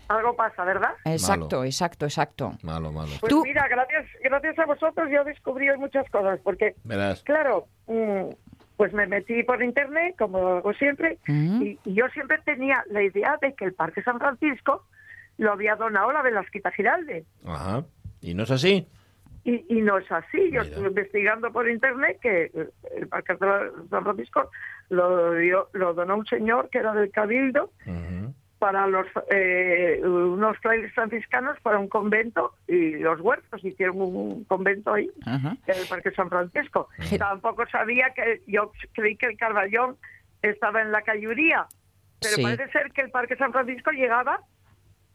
algo 0.09 0.35
pasa, 0.37 0.65
¿verdad? 0.65 0.91
exacto, 1.05 1.65
exacto, 1.65 2.05
exacto. 2.07 2.53
Malo, 2.63 2.93
malo. 2.93 3.11
Pues 3.21 3.31
Tú- 3.31 3.43
mira, 3.45 3.67
gracias, 3.69 4.07
gracias 4.23 4.59
a 4.59 4.67
vosotros 4.67 5.09
yo 5.11 5.25
descubrí 5.25 5.67
muchas 5.79 6.09
cosas, 6.11 6.41
porque 6.43 6.75
Verás. 6.85 7.23
Claro, 7.25 7.67
mm, 7.87 8.31
pues 8.77 8.93
me 8.93 9.07
metí 9.07 9.43
por 9.43 9.63
internet, 9.63 10.15
como 10.19 10.57
hago 10.57 10.73
siempre, 10.75 11.19
y, 11.29 11.79
y 11.85 11.95
yo 11.95 12.09
siempre 12.09 12.39
tenía 12.45 12.83
la 12.91 13.03
idea 13.03 13.37
de 13.41 13.55
que 13.55 13.65
el 13.67 13.75
Parque 13.75 14.03
San 14.03 14.19
Francisco 14.19 14.87
lo 15.39 15.53
había 15.53 15.77
donado 15.77 16.13
la 16.13 16.23
Velasquita 16.23 16.71
Giralde. 16.73 17.25
Ajá. 17.47 17.85
¿Y 18.21 18.35
no 18.35 18.43
es 18.45 18.51
así? 18.51 18.87
Y, 19.45 19.65
y 19.75 19.81
no 19.81 19.97
es 19.97 20.11
así. 20.13 20.37
Yo 20.51 20.61
Mira. 20.61 20.63
estuve 20.65 20.89
investigando 20.89 21.51
por 21.51 21.69
internet 21.69 22.19
que 22.21 22.51
eh, 22.55 22.69
el 22.97 23.09
Parque 23.09 23.37
San 23.39 24.03
Francisco 24.05 24.51
lo, 24.91 25.33
dio- 25.35 25.69
lo 25.73 25.95
donó 25.95 26.17
un 26.17 26.27
señor 26.27 26.69
que 26.69 26.79
era 26.79 26.93
del 26.93 27.11
Cabildo 27.11 27.71
Ujú. 27.87 28.35
Para 28.61 28.87
los 28.87 29.07
eh, 29.33 30.01
unos 30.05 30.57
frailes 30.59 30.93
franciscanos 30.95 31.59
para 31.63 31.79
un 31.81 31.89
convento 31.89 32.53
y 32.69 32.93
los 32.99 33.19
huertos 33.21 33.65
hicieron 33.65 34.01
un 34.01 34.45
convento 34.45 34.95
ahí 34.95 35.11
Ajá. 35.27 35.57
en 35.67 35.77
el 35.77 35.87
Parque 35.89 36.13
San 36.13 36.29
Francisco. 36.29 36.89
Tampoco 37.19 37.67
sabía 37.67 38.11
que 38.15 38.43
yo 38.47 38.71
creí 38.93 39.17
que 39.17 39.27
el 39.27 39.37
Carballón 39.37 39.97
estaba 40.43 40.83
en 40.83 40.93
la 40.93 41.03
Cayuría, 41.03 41.67
pero 42.21 42.37
Sí. 42.37 42.43
parece 42.43 42.71
ser 42.71 42.93
que 42.93 43.01
el 43.01 43.11
Parque 43.11 43.35
San 43.37 43.51
Francisco 43.51 43.91
llegaba, 43.91 44.41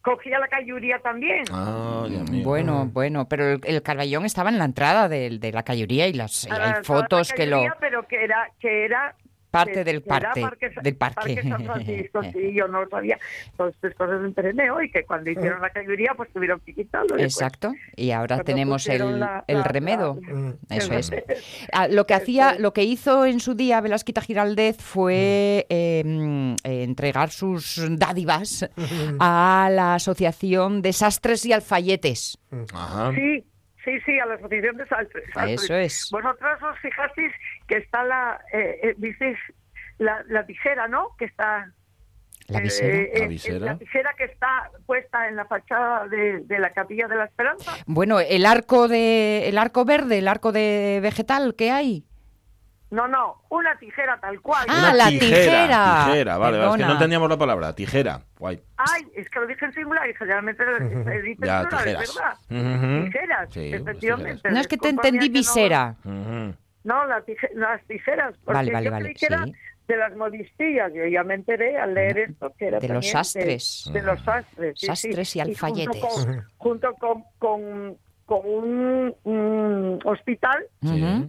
cogía 0.02 0.38
la 0.40 0.48
Cayuría 0.48 0.98
también. 0.98 1.44
Ah. 1.52 2.06
Bueno, 2.44 2.86
bueno, 2.92 3.26
pero 3.28 3.44
el, 3.52 3.60
el 3.64 3.82
Carballón 3.82 4.24
estaba 4.24 4.50
en 4.50 4.58
la 4.58 4.64
entrada 4.66 5.08
del- 5.08 5.40
de, 5.40 5.52
la 5.52 5.62
callería 5.62 6.06
y, 6.08 6.12
las, 6.12 6.46
y 6.46 6.50
A 6.50 6.58
la 6.58 6.64
hay 6.66 6.72
de 6.74 6.82
fotos 6.84 7.30
la 7.30 7.36
que 7.36 7.46
lo... 7.46 7.56
Cayuría, 7.58 7.76
pero 7.80 8.06
que 8.06 8.24
era 8.24 8.50
que 8.60 8.84
era 8.84 9.14
Parte 9.58 9.72
que- 9.72 9.84
del 9.84 10.02
parque, 10.02 10.46
del 10.82 10.96
parque. 10.96 11.42
San 11.42 11.64
Francisco, 11.66 12.22
sí, 12.32 12.52
yo 12.54 12.68
no 12.68 12.82
lo 12.84 12.88
sabía. 12.90 13.18
Entonces, 13.50 13.76
estas 13.76 13.94
cosas 13.94 14.20
me 14.20 14.28
enteré 14.28 14.52
de 14.52 14.70
hoy, 14.70 14.90
que 14.90 15.04
cuando 15.04 15.30
hicieron 15.30 15.60
la 15.62 15.70
Cayuría, 15.70 16.12
pues 16.16 16.32
tuvieron 16.32 16.60
que 16.60 16.74
quitarlo. 16.74 17.14
y, 17.16 17.22
pues, 17.22 17.34
Exacto, 17.34 17.72
y 17.96 18.10
ahora 18.10 18.36
cuando 18.36 18.44
tenemos 18.44 18.88
el, 18.88 19.20
la- 19.20 19.44
el 19.46 19.58
la- 19.58 19.64
remedo. 19.64 20.18
la- 20.20 20.32
Mm. 20.36 20.54
Eso 20.70 20.92
el 20.92 20.98
es. 21.00 21.10
Ah, 21.72 21.88
lo 21.88 22.06
que 22.06 22.14
hacía, 22.14 22.56
lo 22.58 22.72
que 22.72 22.82
hizo 22.84 23.24
en 23.26 23.40
su 23.40 23.54
día 23.54 23.80
Velasquita 23.80 24.20
Giraldez 24.20 24.76
fue 24.78 25.66
eh, 25.68 26.02
mm, 26.04 26.54
eh, 26.64 26.82
entregar 26.84 27.30
sus 27.30 27.80
dádivas 27.98 28.68
a 29.20 29.68
la 29.72 29.94
asociación 29.94 30.82
Desastres 30.82 31.44
y 31.46 31.52
Alfayetes. 31.52 32.38
Ajá. 32.72 33.12
Sí, 33.14 33.44
sí, 33.84 33.92
sí, 34.04 34.18
a 34.18 34.26
la 34.26 34.34
Asociación 34.34 34.76
de 34.76 34.86
Saltres. 34.86 35.24
Eso 35.48 35.74
es. 35.74 36.08
Vosotros 36.10 36.58
os 36.62 36.78
fijasteis 36.80 37.32
que 37.68 37.76
está 37.78 38.04
la, 38.04 38.40
eh, 38.52 38.94
eh, 39.00 39.34
la, 39.98 40.22
la 40.28 40.46
tijera, 40.46 40.88
¿no? 40.88 41.16
Que 41.18 41.26
está... 41.26 41.70
La 42.48 42.60
eh, 42.60 42.62
visera. 42.62 42.94
eh, 42.96 43.10
¿La 43.18 43.24
eh, 43.24 43.28
visera? 43.28 43.58
la 43.66 43.76
tijera 43.78 44.14
que 44.16 44.24
está 44.24 44.70
puesta 44.86 45.28
en 45.28 45.34
la 45.34 45.46
fachada 45.46 46.06
de, 46.06 46.40
de 46.44 46.58
la 46.60 46.70
Capilla 46.70 47.08
de 47.08 47.16
la 47.16 47.24
Esperanza. 47.24 47.72
Bueno, 47.86 48.20
el 48.20 48.46
arco 48.46 48.86
de, 48.86 49.48
el 49.48 49.58
arco 49.58 49.84
verde, 49.84 50.18
el 50.18 50.28
arco 50.28 50.52
de 50.52 51.00
vegetal 51.02 51.56
que 51.56 51.72
hay. 51.72 52.04
No, 52.88 53.08
no, 53.08 53.42
una 53.48 53.76
tijera 53.80 54.20
tal 54.20 54.40
cual. 54.40 54.64
Ah, 54.68 54.92
la 54.94 55.08
tijera. 55.08 56.04
Tijera, 56.06 56.38
vale, 56.38 56.58
vale, 56.58 56.70
es 56.70 56.76
que 56.76 56.84
no 56.86 56.92
entendíamos 56.92 57.28
la 57.28 57.36
palabra. 57.36 57.74
Tijera. 57.74 58.20
Guay. 58.38 58.62
Ay, 58.76 59.02
es 59.16 59.28
que 59.28 59.40
lo 59.40 59.46
dije 59.48 59.64
en 59.64 59.72
singular 59.72 60.08
y 60.08 60.14
generalmente 60.14 60.62
se 60.64 61.22
dice 61.22 61.42
en 61.42 61.46
Ya, 61.48 61.68
tijeras. 61.68 62.14
verdad. 62.14 62.34
Ujú. 62.48 63.04
Tijeras, 63.06 63.48
Sí, 63.52 63.70
las 63.70 63.80
efectivamente. 63.80 64.50
No 64.52 64.60
es 64.60 64.68
que 64.68 64.76
te 64.78 64.88
entendí 64.90 65.26
que 65.26 65.28
no- 65.30 65.32
visera. 65.32 65.96
Ujú. 66.04 66.54
No, 66.86 67.04
las 67.04 67.24
tijeras. 67.86 68.36
Porque 68.44 68.56
Vale, 68.56 68.72
vale, 68.72 68.84
yo 68.86 68.90
vale, 68.92 69.04
creí 69.04 69.14
que 69.14 69.26
era 69.26 69.44
de 69.88 69.96
las 69.96 70.16
modistillas. 70.16 70.92
Yo 70.94 71.04
ya 71.06 71.24
me 71.24 71.34
enteré 71.34 71.76
al 71.76 71.94
leer 71.94 72.18
esto 72.18 72.52
que 72.56 72.68
era 72.68 72.78
De 72.78 72.88
los 72.88 73.08
sastres. 73.10 73.90
De, 73.92 74.02
los 74.02 74.22
sastres. 74.22 74.78
sí, 74.78 74.86
Sastres 74.86 75.28
sí. 75.28 75.38
y 75.38 75.42
alfayetes. 75.42 76.00
junto 76.56 76.94
con, 76.94 76.94
junto 76.94 76.94
con, 76.94 77.24
con, 77.38 77.98
con 78.24 78.40
un, 78.46 79.14
un 79.24 79.98
hospital 80.04 80.64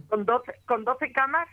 con 0.08 0.24
12, 0.24 0.52
con 0.64 0.84
12 0.84 1.12
camas, 1.12 1.48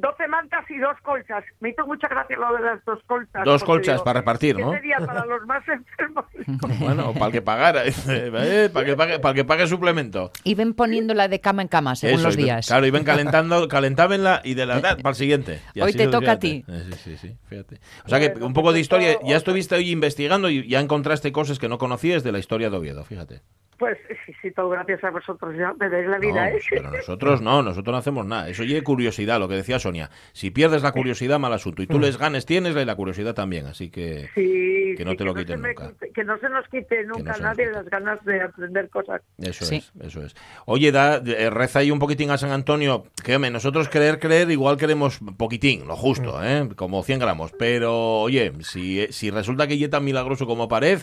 12 0.00 0.28
mantas 0.28 0.64
y 0.70 0.78
dos 0.78 0.96
colchas. 1.02 1.44
Me 1.60 1.70
hizo 1.70 1.84
mucha 1.84 2.06
gracia 2.06 2.36
lo 2.36 2.56
de 2.56 2.62
las 2.62 2.84
dos 2.84 3.00
colchas. 3.06 3.44
Dos 3.44 3.64
colchas 3.64 3.96
digo, 3.96 4.04
para 4.04 4.20
repartir, 4.20 4.54
¿qué 4.56 4.62
¿no? 4.62 4.72
sería 4.72 4.98
para 4.98 5.24
los 5.26 5.44
más 5.46 5.62
enfermos? 5.68 6.24
Bueno, 6.80 7.12
para 7.12 7.26
el 7.26 7.32
que 7.32 7.42
pagara, 7.42 7.82
eh, 7.84 8.70
para, 8.72 8.86
que 8.86 8.96
pague, 8.96 9.18
para 9.18 9.30
el 9.30 9.34
que 9.36 9.44
pague 9.44 9.66
suplemento. 9.66 10.30
Y 10.44 10.54
ven 10.54 10.72
poniéndola 10.74 11.26
de 11.28 11.40
cama 11.40 11.62
en 11.62 11.68
cama 11.68 11.96
según 11.96 12.20
Eso, 12.20 12.28
los 12.28 12.36
ven- 12.36 12.44
días. 12.46 12.66
Claro, 12.68 12.86
y 12.86 12.90
ven 12.90 13.04
calentando, 13.04 13.66
calentabenla 13.68 14.40
y 14.44 14.54
de 14.54 14.66
la 14.66 14.80
para 14.80 15.08
el 15.10 15.14
siguiente. 15.14 15.60
Y 15.74 15.80
Hoy 15.80 15.90
así 15.90 15.98
te 15.98 16.06
toca 16.08 16.32
a 16.32 16.38
ti. 16.38 16.64
Eh, 16.68 16.84
Sí, 16.96 17.16
sí, 17.16 17.16
sí, 17.16 17.36
fíjate. 17.48 17.80
O 18.04 18.08
sea 18.08 18.18
que 18.20 18.38
un 18.42 18.52
poco 18.54 18.68
de 18.68 18.74
pues 18.74 18.80
historia, 18.82 19.18
ya 19.24 19.36
estuviste 19.36 19.74
hoy 19.74 19.90
investigando 19.90 20.48
y 20.48 20.66
ya 20.68 20.80
encontraste 20.80 21.32
cosas 21.32 21.58
que 21.58 21.68
no 21.68 21.76
conocías 21.78 22.22
de 22.22 22.32
la 22.32 22.38
historia 22.38 22.70
de 22.70 22.76
Oviedo, 22.76 23.04
fíjate. 23.04 23.42
Pues 23.78 23.96
sí, 24.26 24.32
sí, 24.42 24.50
todo 24.50 24.70
gracias 24.70 25.04
a 25.04 25.10
vosotros 25.10 25.54
ya 25.56 25.72
me 25.78 25.88
dais 25.88 26.08
la 26.08 26.18
vida, 26.18 26.50
No, 26.50 26.56
¿eh? 26.56 26.60
pero 26.68 26.90
nosotros 26.90 27.40
no, 27.40 27.62
nosotros 27.62 27.92
no 27.92 27.98
hacemos 27.98 28.26
nada. 28.26 28.48
Eso 28.48 28.62
oye 28.64 28.82
curiosidad, 28.82 29.38
lo 29.38 29.48
que 29.48 29.54
decía 29.54 29.78
Sonia. 29.88 30.10
Si 30.32 30.50
pierdes 30.50 30.82
la 30.82 30.92
curiosidad, 30.92 31.38
mal 31.38 31.52
asunto. 31.52 31.82
Y 31.82 31.86
tú 31.86 31.98
les 31.98 32.16
ganes, 32.18 32.44
tienes 32.46 32.76
y 32.76 32.84
la 32.84 32.94
curiosidad 32.94 33.34
también. 33.34 33.66
Así 33.66 33.90
que 33.90 34.28
Sí, 34.34 34.94
Que 34.96 35.04
no 35.04 35.12
sí, 35.12 35.16
te 35.16 35.24
lo 35.24 35.34
quiten 35.34 35.62
nunca. 35.62 35.88
quite- 35.92 36.12
que 36.12 36.24
no 36.24 36.38
se 36.38 36.48
nos 36.48 36.66
quite 36.68 37.04
nunca 37.04 37.36
nadie 37.38 37.64
quite. 37.64 37.72
las 37.76 37.86
ganas 37.86 38.24
de 38.24 38.40
aprender 38.42 38.88
cosas. 38.90 39.22
eso 39.38 39.64
Sí. 39.64 39.76
es, 39.76 39.92
eso 40.00 40.22
es. 40.22 40.34
Oye, 40.66 40.92
da, 40.92 41.16
eh, 41.24 41.50
reza 41.50 41.78
ahí 41.80 41.90
un 41.90 41.98
poquitín 41.98 42.30
a 42.30 42.38
San 42.38 42.50
Antonio. 42.50 43.04
Que 43.24 43.36
hombre, 43.36 43.50
nosotros 43.50 43.88
creer, 43.88 44.18
creer, 44.18 44.50
igual 44.50 44.76
queremos 44.76 45.20
poquitín, 45.36 45.86
lo 45.86 45.96
justo, 45.96 46.42
¿eh? 46.44 46.68
Como 46.76 47.02
100 47.02 47.18
gramos. 47.20 47.52
Pero, 47.58 48.20
oye, 48.20 48.52
si, 48.60 49.06
si 49.10 49.30
resulta 49.30 49.66
que 49.66 49.78
ya 49.78 49.88
tan 49.88 50.04
milagroso 50.04 50.46
como 50.46 50.68
pared, 50.68 51.00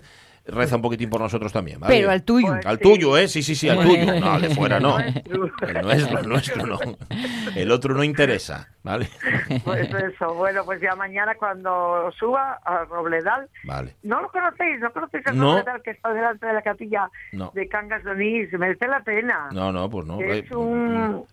reza 0.47 0.75
un 0.75 0.81
poquitín 0.81 1.09
por 1.09 1.19
nosotros 1.21 1.51
también, 1.51 1.79
¿vale? 1.79 1.95
Pero 1.95 2.11
al 2.11 2.23
tuyo. 2.23 2.47
Pues- 2.47 2.65
Al 2.65 2.77
Sí. 2.77 2.83
tuyo, 2.83 3.17
¿eh? 3.17 3.27
Sí, 3.27 3.41
sí, 3.41 3.55
sí, 3.55 3.67
al 3.69 3.79
tuyo. 3.81 4.19
No, 4.19 4.31
al 4.33 4.41
de 4.41 4.49
fuera 4.49 4.79
no. 4.79 4.97
El 5.25 5.81
nuestro, 5.81 6.19
el 6.19 6.29
nuestro 6.29 6.65
no. 6.65 6.79
El 7.55 7.71
otro 7.71 7.93
no 7.95 8.03
interesa, 8.03 8.69
¿vale? 8.83 9.09
Pues 9.63 9.89
eso, 9.93 10.33
bueno, 10.35 10.63
pues 10.65 10.79
ya 10.81 10.95
mañana 10.95 11.33
cuando 11.35 12.11
suba 12.17 12.59
a 12.63 12.85
Robledal, 12.85 13.49
Vale. 13.63 13.95
no 14.03 14.21
lo 14.21 14.29
conocéis, 14.29 14.79
no 14.79 14.91
conocéis 14.91 15.23
No. 15.33 15.53
Robledal 15.53 15.81
que 15.81 15.91
está 15.91 16.13
delante 16.13 16.45
de 16.45 16.53
la 16.53 16.61
capilla 16.61 17.09
No. 17.31 17.51
de 17.55 17.67
Cangas 17.67 18.03
de 18.03 18.11
Onís, 18.11 18.51
merece 18.53 18.87
la 18.87 18.99
pena. 19.01 19.49
No, 19.51 19.71
no, 19.71 19.89
pues 19.89 20.05
no. 20.05 20.19
es 20.21 20.49
Eh, 20.51 20.55
un 20.55 21.23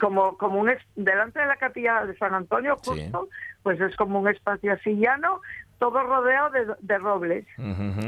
como 0.00 0.36
como 0.36 0.60
un 0.60 0.70
es- 0.70 0.82
delante 0.94 1.40
de 1.40 1.46
la 1.46 1.56
capilla 1.56 2.04
de 2.06 2.16
San 2.18 2.32
Antonio 2.34 2.76
Sí. 2.82 2.90
justo, 2.90 3.28
pues 3.62 3.80
es 3.80 3.94
como 3.96 4.20
un 4.20 4.28
espacio 4.28 4.72
así 4.72 4.94
llano, 4.94 5.40
todo 5.78 6.02
rodeado 6.02 6.50
de, 6.50 6.66
de 6.80 6.98
robles. 6.98 7.46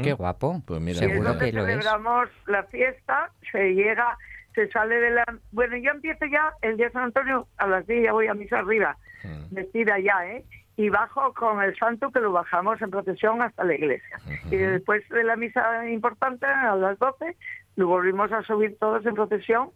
Qué 0.03 0.13
guapo. 0.13 0.61
Pues 0.65 0.81
mira, 0.81 0.97
Y 1.05 1.09
Seguro 1.09 1.37
que 1.37 1.51
lo 1.51 1.61
es. 1.65 1.67
celebramos 1.67 2.29
la 2.47 2.63
fiesta, 2.63 3.29
se 3.51 3.73
llega, 3.73 4.17
se 4.55 4.67
sale 4.71 4.95
de 4.99 5.11
la... 5.11 5.23
Bueno, 5.51 5.77
yo 5.77 5.91
empiezo 5.91 6.25
ya 6.25 6.51
el 6.61 6.77
día 6.77 6.87
de 6.87 6.91
San 6.93 7.03
Antonio, 7.03 7.47
a 7.57 7.67
las 7.67 7.87
10 7.87 8.03
ya 8.05 8.11
voy 8.11 8.27
a 8.27 8.33
misa 8.33 8.59
arriba, 8.59 8.97
Mm. 9.23 9.53
vestida 9.55 9.99
ya, 9.99 10.25
¿eh? 10.25 10.43
Y 10.77 10.89
bajo 10.89 11.31
con 11.35 11.61
el 11.61 11.75
santo 11.77 12.09
que 12.11 12.19
lo 12.19 12.31
bajamos 12.31 12.81
en 12.81 12.89
procesión 12.89 13.41
hasta 13.43 13.63
la 13.63 13.75
iglesia. 13.75 14.17
Y 14.49 14.55
después 14.55 15.07
de 15.09 15.23
la 15.23 15.35
misa 15.35 15.87
importante, 15.89 16.47
a 16.47 16.75
las 16.75 16.97
12, 16.97 17.35
lo 17.75 17.87
volvimos 17.87 18.31
a 18.31 18.41
subir 18.41 18.77
todos 18.79 19.05
en 19.05 19.13
procesión 19.13 19.69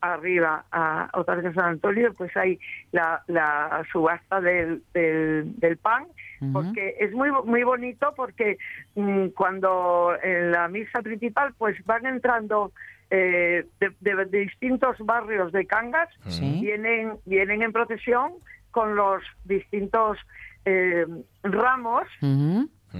arriba 0.00 0.64
a 0.72 1.08
otra 1.12 1.36
vez 1.36 1.46
a 1.46 1.52
San 1.54 1.64
Antonio, 1.66 2.12
pues 2.14 2.34
hay 2.36 2.58
la, 2.90 3.22
la 3.28 3.84
subasta 3.92 4.40
del, 4.40 4.82
del, 4.94 5.58
del 5.60 5.76
pan, 5.76 6.06
Porque 6.52 6.96
es 7.00 7.12
muy 7.12 7.30
muy 7.44 7.62
bonito 7.64 8.12
porque 8.16 8.56
mm, 8.94 9.28
cuando 9.36 10.12
en 10.22 10.52
la 10.52 10.68
misa 10.68 11.02
principal 11.02 11.52
pues 11.58 11.76
van 11.84 12.06
entrando 12.06 12.72
eh, 13.10 13.66
de, 13.80 13.90
de- 14.00 14.24
de 14.26 14.38
distintos 14.40 14.96
barrios 15.00 15.52
de 15.52 15.66
Cangas, 15.66 16.08
Sí. 16.28 16.60
vienen, 16.62 17.14
vienen 17.26 17.62
en 17.62 17.72
procesión 17.72 18.32
con 18.70 18.94
los 18.96 19.22
distintos 19.44 20.16
eh, 20.64 21.04
ramos. 21.42 22.04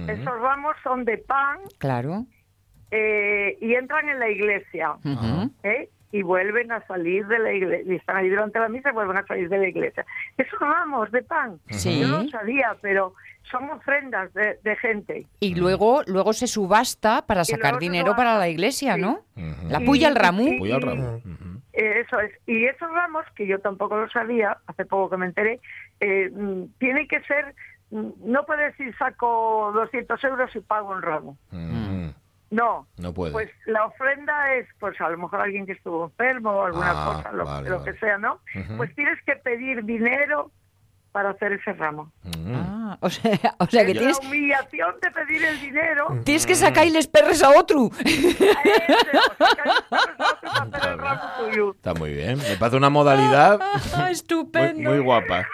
Esos 0.07 0.41
ramos 0.41 0.75
son 0.83 1.05
de 1.05 1.17
pan 1.17 1.59
Claro. 1.79 2.25
eh, 2.91 3.57
y 3.61 3.73
entran 3.75 4.09
en 4.09 4.19
la 4.19 4.29
iglesia. 4.29 4.95
¿eh? 5.63 5.89
y 6.13 6.23
vuelven 6.23 6.73
a 6.73 6.85
salir 6.87 7.25
de 7.27 7.39
la 7.39 7.53
iglesia, 7.53 7.93
y 7.93 7.95
están 7.95 8.17
ahí 8.17 8.27
durante 8.27 8.59
la 8.59 8.67
misa 8.67 8.89
y 8.89 8.93
vuelven 8.93 9.15
a 9.15 9.25
salir 9.25 9.47
de 9.47 9.57
la 9.57 9.67
iglesia. 9.69 10.05
Esos 10.37 10.59
ramos 10.59 11.09
de 11.11 11.21
pan, 11.23 11.57
Sí. 11.69 12.01
yo 12.01 12.07
no 12.09 12.23
lo 12.23 12.29
sabía, 12.29 12.75
pero 12.81 13.13
son 13.43 13.69
ofrendas 13.69 14.33
de, 14.33 14.59
de 14.63 14.75
gente. 14.77 15.27
Y 15.39 15.55
luego, 15.55 16.03
luego 16.05 16.33
se 16.33 16.47
subasta 16.47 17.25
para 17.25 17.43
sacar 17.43 17.79
dinero 17.79 18.07
subasta, 18.07 18.17
para 18.17 18.37
la 18.37 18.47
iglesia, 18.49 18.95
sí. 18.95 19.01
¿no? 19.01 19.21
La 19.69 19.79
puya 19.81 20.07
al 20.07 20.15
ramú. 20.15 20.43
y- 20.65 20.71
al. 20.71 20.83
Ujú. 21.17 21.61
Eh, 21.73 22.01
Eso 22.05 22.19
es. 22.19 22.31
Y 22.45 22.65
esos 22.65 22.89
ramos, 22.91 23.25
que 23.35 23.47
yo 23.47 23.59
tampoco 23.59 23.97
lo 23.97 24.09
sabía, 24.09 24.57
hace 24.67 24.85
poco 24.85 25.09
que 25.09 25.17
me 25.17 25.25
enteré, 25.27 25.59
eh, 25.99 26.29
mm, 26.33 26.63
tienen 26.79 27.07
que 27.07 27.21
ser, 27.23 27.55
mm, 27.91 28.09
no 28.25 28.45
puede 28.45 28.65
decir 28.65 28.93
saco 28.97 29.71
200 29.73 30.23
euros 30.23 30.55
y 30.55 30.59
pago 30.59 30.91
un 30.91 31.01
ramo. 31.01 31.37
Ujú. 31.51 32.13
No. 32.51 32.85
No 32.97 33.13
puede. 33.13 33.31
Pues 33.31 33.49
la 33.65 33.85
ofrenda 33.85 34.53
es, 34.55 34.67
pues 34.79 34.99
a 34.99 35.07
lo 35.09 35.17
mejor 35.17 35.39
alguien 35.39 35.65
que 35.65 35.71
estuvo 35.71 36.05
enfermo 36.05 36.51
o 36.51 36.63
alguna 36.65 36.91
Ah, 36.91 37.13
cosa, 37.15 37.31
lo, 37.31 37.45
vale, 37.45 37.69
lo 37.69 37.79
vale. 37.79 37.91
que 37.93 37.97
sea, 37.99 38.17
¿no? 38.17 38.39
Pues 38.75 38.93
tienes 38.93 39.17
que 39.25 39.37
pedir 39.37 39.85
dinero 39.85 40.51
para 41.11 41.31
hacer 41.31 41.53
ese 41.53 41.73
ramo. 41.73 42.11
Ujú. 42.25 42.53
Ah, 42.55 42.97
o 43.01 43.09
sea, 43.09 43.37
o 43.59 43.65
sea 43.65 43.85
que 43.85 43.91
Es 43.91 43.97
tienes, 43.97 44.17
la 44.23 44.27
humillación 44.29 44.95
de 45.01 45.11
pedir 45.11 45.43
el 45.45 45.59
dinero. 45.61 46.07
tienes 46.23 46.45
que 46.45 46.55
sacarles 46.55 47.07
perres 47.07 47.43
a 47.43 47.49
otro. 47.49 47.89
a 48.05 48.09
ese, 48.09 49.17
o 49.39 49.45
sacar 49.45 49.67
el 49.67 49.83
perro 49.89 50.39
para 50.41 50.61
hacer 50.77 50.91
el 50.91 50.97
ramo 50.97 51.21
tuyo. 51.39 51.71
Está 51.71 51.93
muy 51.93 52.13
bien. 52.13 52.37
Me 52.37 52.55
parece 52.57 52.77
una 52.77 52.89
modalidad 52.89 53.59
Ah, 53.93 54.03
muy, 54.03 54.11
Estupendo. 54.11 54.89
muy 54.89 54.99
guapa. 54.99 55.47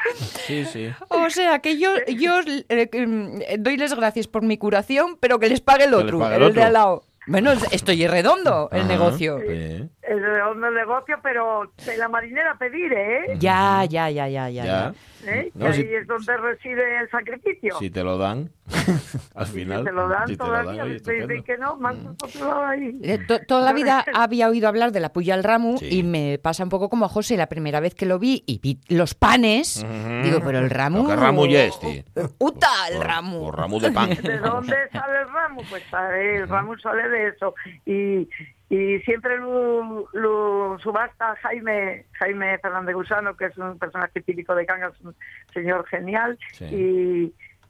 Sí, 0.46 0.66
sí. 0.66 0.90
O 1.10 1.30
sea, 1.30 1.60
que 1.60 1.78
yo, 1.80 1.92
yo 2.08 2.40
eh, 2.70 2.90
que, 2.90 3.06
mm, 3.08 3.40
doy 3.60 3.78
las 3.78 3.96
gracias 3.96 4.28
por 4.28 4.44
mi 4.44 4.58
curación, 4.58 5.18
pero 5.20 5.40
que 5.40 5.50
les 5.50 5.62
pague 5.62 5.86
el 5.86 5.94
otro, 5.94 6.20
pague 6.20 6.36
el, 6.38 6.44
el 6.44 6.54
de 6.54 6.60
otro. 6.60 6.64
al 6.68 6.74
lado. 6.74 7.04
Bueno, 7.30 7.52
estoy 7.72 8.08
redondo 8.08 8.70
el 8.72 8.80
Ajá. 8.82 8.88
negocio. 8.88 9.40
Sí. 9.40 9.90
Onda 10.10 10.70
negocio, 10.72 11.18
pero 11.22 11.70
de 11.86 11.98
la 11.98 12.08
marinera 12.08 12.56
pedir, 12.58 12.94
¿eh? 12.94 13.36
Ya, 13.40 13.84
ya, 13.90 14.10
ya, 14.10 14.28
ya, 14.30 14.50
ya. 14.50 14.66
Ya. 14.66 14.94
¿Eh? 15.26 15.52
No, 15.56 15.66
Que 15.66 15.74
si- 15.74 15.82
ahí 15.82 15.94
es 15.96 16.08
donde 16.08 16.38
reside 16.38 17.00
el 17.02 17.10
sacrificio. 17.10 17.76
Si 17.80 17.90
te 17.90 18.04
lo 18.04 18.18
dan, 18.18 18.50
al 19.36 19.46
final. 19.48 19.80
si 19.80 19.86
te 19.86 19.92
lo 19.92 20.08
dan 20.08 20.28
si 20.28 20.38
te 20.38 20.44
lo 20.44 20.50
todavía, 20.50 20.84
oye, 20.84 20.94
después 20.94 21.16
dicen 21.18 21.32
estupendo. 21.38 21.44
que 21.44 21.58
no, 21.58 21.76
más 21.78 21.96
lado 22.40 22.66
ahí. 22.66 23.00
Eh, 23.04 23.18
to- 23.28 23.40
toda 23.46 23.62
la 23.64 23.74
vida 23.74 24.06
había 24.14 24.48
oído 24.48 24.68
hablar 24.70 24.92
de 24.94 25.00
la 25.02 25.12
puya 25.12 25.34
al 25.34 25.44
ramo 25.44 25.78
Sí. 25.80 26.00
y 26.00 26.04
me 26.04 26.40
pasa 26.42 26.64
un 26.64 26.70
poco 26.70 26.90
como 26.90 27.06
a 27.06 27.10
José 27.10 27.36
la 27.36 27.48
primera 27.48 27.80
vez 27.82 27.94
que 27.96 28.06
lo 28.06 28.20
vi 28.20 28.44
y 28.48 28.60
vi 28.60 28.80
los 28.88 29.14
panes. 29.16 29.84
Ujú. 29.84 30.24
Digo, 30.24 30.40
pero 30.46 30.60
el 30.60 30.70
ramo. 30.70 31.04
Pero 31.06 31.20
¿Qué 31.20 31.26
ramo 31.26 31.46
ya 31.48 31.64
es, 31.66 31.78
tío? 31.80 32.04
¡Uta, 32.40 32.70
el 32.92 32.98
Por- 32.98 33.08
ramo! 33.08 33.40
por 33.42 33.58
ramo 33.58 33.80
de 33.80 33.92
pan. 33.92 34.10
¿De 34.12 34.38
dónde 34.38 34.76
sale 34.94 35.22
el 35.22 35.30
ramo? 35.34 35.62
Pues 35.70 35.84
sale- 35.92 36.38
el 36.38 36.48
ramo 36.48 36.78
sale 36.78 37.10
de 37.10 37.28
eso. 37.30 37.54
Y, 37.86 38.30
y 38.70 39.00
siempre 39.00 39.38
lo, 39.38 40.10
lo 40.12 40.78
subasta 40.80 41.36
Jaime 41.38 42.06
Jaime 42.14 42.58
Fernández 42.60 42.96
Gusano, 42.96 43.38
que 43.38 43.46
es 43.46 43.58
un 43.58 43.80
personaje 43.80 44.22
típico 44.22 44.56
de 44.56 44.66
Cangas, 44.66 45.00
un 45.02 45.16
señor 45.54 45.88
genial. 45.88 46.38
Sí. 46.52 46.66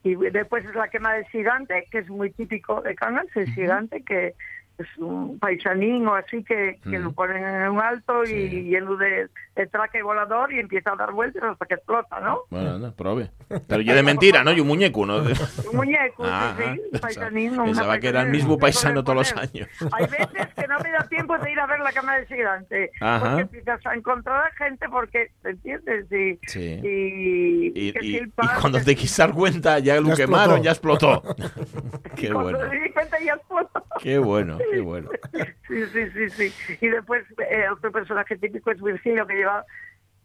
Y, 0.03 0.09
y 0.09 0.15
después 0.31 0.65
es 0.65 0.73
la 0.73 0.89
quema 0.89 1.13
del 1.13 1.25
gigante, 1.25 1.85
que 1.91 1.99
es 1.99 2.09
muy 2.09 2.31
típico 2.31 2.81
de 2.81 2.95
Cangas, 2.95 3.27
el 3.35 3.47
gigante, 3.53 4.03
que 4.03 4.33
es 4.77 4.87
un 4.97 5.39
paisanín 5.39 6.07
o 6.07 6.15
así 6.15 6.43
que, 6.43 6.79
que 6.83 6.99
Mm. 6.99 7.03
lo 7.03 7.11
ponen 7.13 7.43
en 7.43 7.69
un 7.69 7.79
alto 7.81 8.23
y 8.25 8.63
lleno 8.69 8.95
de, 8.97 9.27
de 9.55 9.67
traje 9.67 10.03
volador 10.03 10.53
y 10.53 10.59
empieza 10.59 10.91
a 10.91 10.95
dar 10.95 11.11
vueltas 11.11 11.43
hasta 11.43 11.65
que 11.65 11.73
explota, 11.75 12.19
¿no? 12.19 12.41
Bueno, 12.49 12.75
anda, 12.75 12.91
prove. 12.91 13.31
Pero 13.67 13.81
yo 13.81 13.95
de 13.95 14.03
mentira, 14.03 14.43
¿no? 14.43 14.51
Y 14.51 14.59
un 14.59 14.67
muñeco, 14.67 15.05
¿no? 15.05 15.17
Un 15.17 15.75
muñeco, 15.75 16.23
Ah, 16.25 16.55
sí, 16.57 16.81
un 16.93 16.99
paisanín, 16.99 17.55
Pensaba 17.57 17.99
que 17.99 18.07
era 18.09 18.21
el 18.21 18.29
mismo 18.29 18.57
paisano 18.57 19.03
todos 19.03 19.15
los 19.17 19.33
años. 19.37 19.67
Hay 19.93 20.05
veces 20.05 20.53
que 20.55 20.67
no 20.67 20.77
me 20.83 20.91
da 20.91 21.07
tiempo 21.07 21.37
de 21.39 21.51
ir 21.51 21.59
a 21.59 21.65
ver 21.65 21.79
la 21.79 21.91
cama 21.91 22.15
del 22.17 22.27
gigante. 22.27 22.91
Ajá. 23.01 23.19
Porque 23.29 23.41
empiezas 23.41 23.85
a 23.85 23.95
encontrar 23.95 24.45
a 24.45 24.51
gente 24.55 24.87
porque, 24.89 25.31
¿te 25.41 25.49
entiendes? 25.51 26.05
Y, 26.11 26.39
Sí. 26.47 26.79
y, 26.83 27.87
Y, 27.87 27.93
que 27.93 28.29
cuando 28.59 28.79
te 28.81 28.95
quise 28.95 29.21
dar 29.21 29.33
cuenta, 29.33 29.79
ya 29.79 29.99
lo 29.99 30.09
Ya 30.09 30.15
quemaron, 30.15 30.65
explotó. 30.65 31.23
ya 31.23 31.31
explotó. 31.31 31.35
qué 32.15 32.31
cuando 32.31 32.57
bueno. 32.59 32.69
me 32.69 32.79
di 32.79 32.89
cuenta 32.91 33.17
ya 33.19 33.33
explotó. 33.33 33.83
Qué 34.01 34.17
bueno, 34.19 34.57
qué 34.71 34.81
bueno. 34.81 35.09
Sí, 35.67 35.85
sí, 35.87 36.09
sí, 36.11 36.29
sí. 36.51 36.77
Y 36.81 36.87
después 36.89 37.25
eh, 37.49 37.65
otro 37.71 37.91
personaje 37.91 38.37
típico 38.37 38.71
es 38.71 38.81
Virgilio, 38.81 39.27
que 39.27 39.35
lleva 39.35 39.65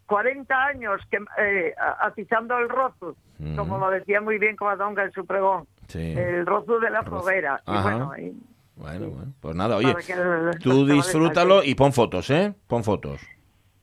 40 0.07 0.65
años 0.67 1.01
que, 1.11 1.19
eh, 1.39 1.75
atizando 2.01 2.59
el 2.59 2.69
rozo, 2.69 3.17
Mm. 3.39 3.57
como 3.57 3.77
lo 3.79 3.91
decía 3.91 4.21
muy 4.21 4.39
bien 4.39 4.55
Covadonga 4.55 5.03
en 5.05 5.11
su 5.13 5.27
pregón. 5.27 5.67
Sí. 5.89 6.15
El 6.17 6.47
rozo 6.47 6.79
de 6.79 6.91
la 6.91 7.03
foguera. 7.03 7.61
Y 7.67 7.73
bueno, 7.83 8.13
y- 8.17 8.33
Bueno, 8.77 9.09
bueno. 9.11 9.33
Pues 9.41 9.55
nada, 9.57 9.77
oye, 9.77 9.95
que 10.07 10.15
tú 10.63 10.87
disfrútalo 10.87 11.63
y 11.65 11.75
pon 11.75 11.93
fotos, 11.93 12.31
¿eh? 12.31 12.55
Pon 12.69 12.85
fotos. 12.85 13.21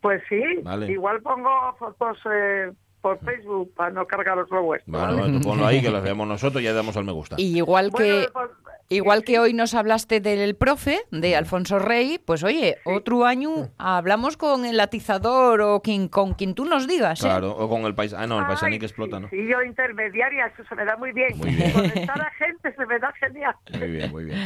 Pues 0.01 0.21
sí, 0.29 0.41
Vale. 0.63 0.89
igual 0.91 1.21
pongo 1.21 1.49
fotos 1.77 2.17
eh, 2.31 2.71
por 3.01 3.19
Facebook 3.19 3.73
para 3.75 3.91
no 3.91 4.05
cargaros 4.05 4.49
lo 4.49 4.63
vuestro. 4.63 4.91
Bueno, 4.91 5.39
tú 5.39 5.47
ponlo 5.47 5.65
ahí, 5.65 5.81
que 5.81 5.89
las 5.89 6.03
veamos 6.03 6.27
nosotros 6.27 6.61
y 6.61 6.65
ya 6.65 6.73
damos 6.73 6.95
al 6.97 7.05
me 7.05 7.11
gusta. 7.11 7.35
Y 7.37 7.57
igual 7.57 7.91
que. 7.91 8.29
Bueno, 8.33 8.33
pues, 8.33 8.49
Igual 8.91 9.23
que 9.23 9.37
hoy 9.37 9.53
nos 9.53 9.75
hablaste 9.75 10.19
del 10.19 10.55
profe, 10.55 11.01
de 11.11 11.35
Alfonso 11.35 11.77
Rey, 11.77 12.19
pues 12.25 12.43
oye, 12.43 12.79
otro 12.85 13.23
año 13.23 13.69
hablamos 13.77 14.35
con 14.35 14.65
el 14.65 14.79
atizador 14.79 15.61
o 15.61 15.81
quien, 15.83 16.07
con 16.07 16.33
quien 16.33 16.55
tú 16.55 16.65
nos 16.65 16.87
digas. 16.87 17.19
¿eh? 17.19 17.25
Claro, 17.25 17.51
o 17.51 17.69
con 17.69 17.83
el 17.83 17.93
país. 17.93 18.15
Ah, 18.15 18.25
no, 18.25 18.39
el 18.39 18.47
paisaní 18.47 18.73
ay, 18.73 18.79
que 18.79 18.87
explota, 18.87 19.19
¿no? 19.19 19.29
Sí, 19.29 19.47
yo 19.47 19.61
intermediaria, 19.61 20.47
eso 20.47 20.63
se 20.67 20.73
me 20.73 20.85
da 20.85 20.97
muy 20.97 21.11
bien. 21.11 21.37
Muy 21.37 21.51
bien. 21.51 21.71
Conectar 21.71 22.19
a 22.19 22.31
gente 22.31 22.73
se 22.75 22.85
me 22.87 22.97
da 22.97 23.13
genial. 23.19 23.55
Muy 23.77 23.91
bien, 23.91 24.11
muy 24.11 24.25
bien. 24.25 24.39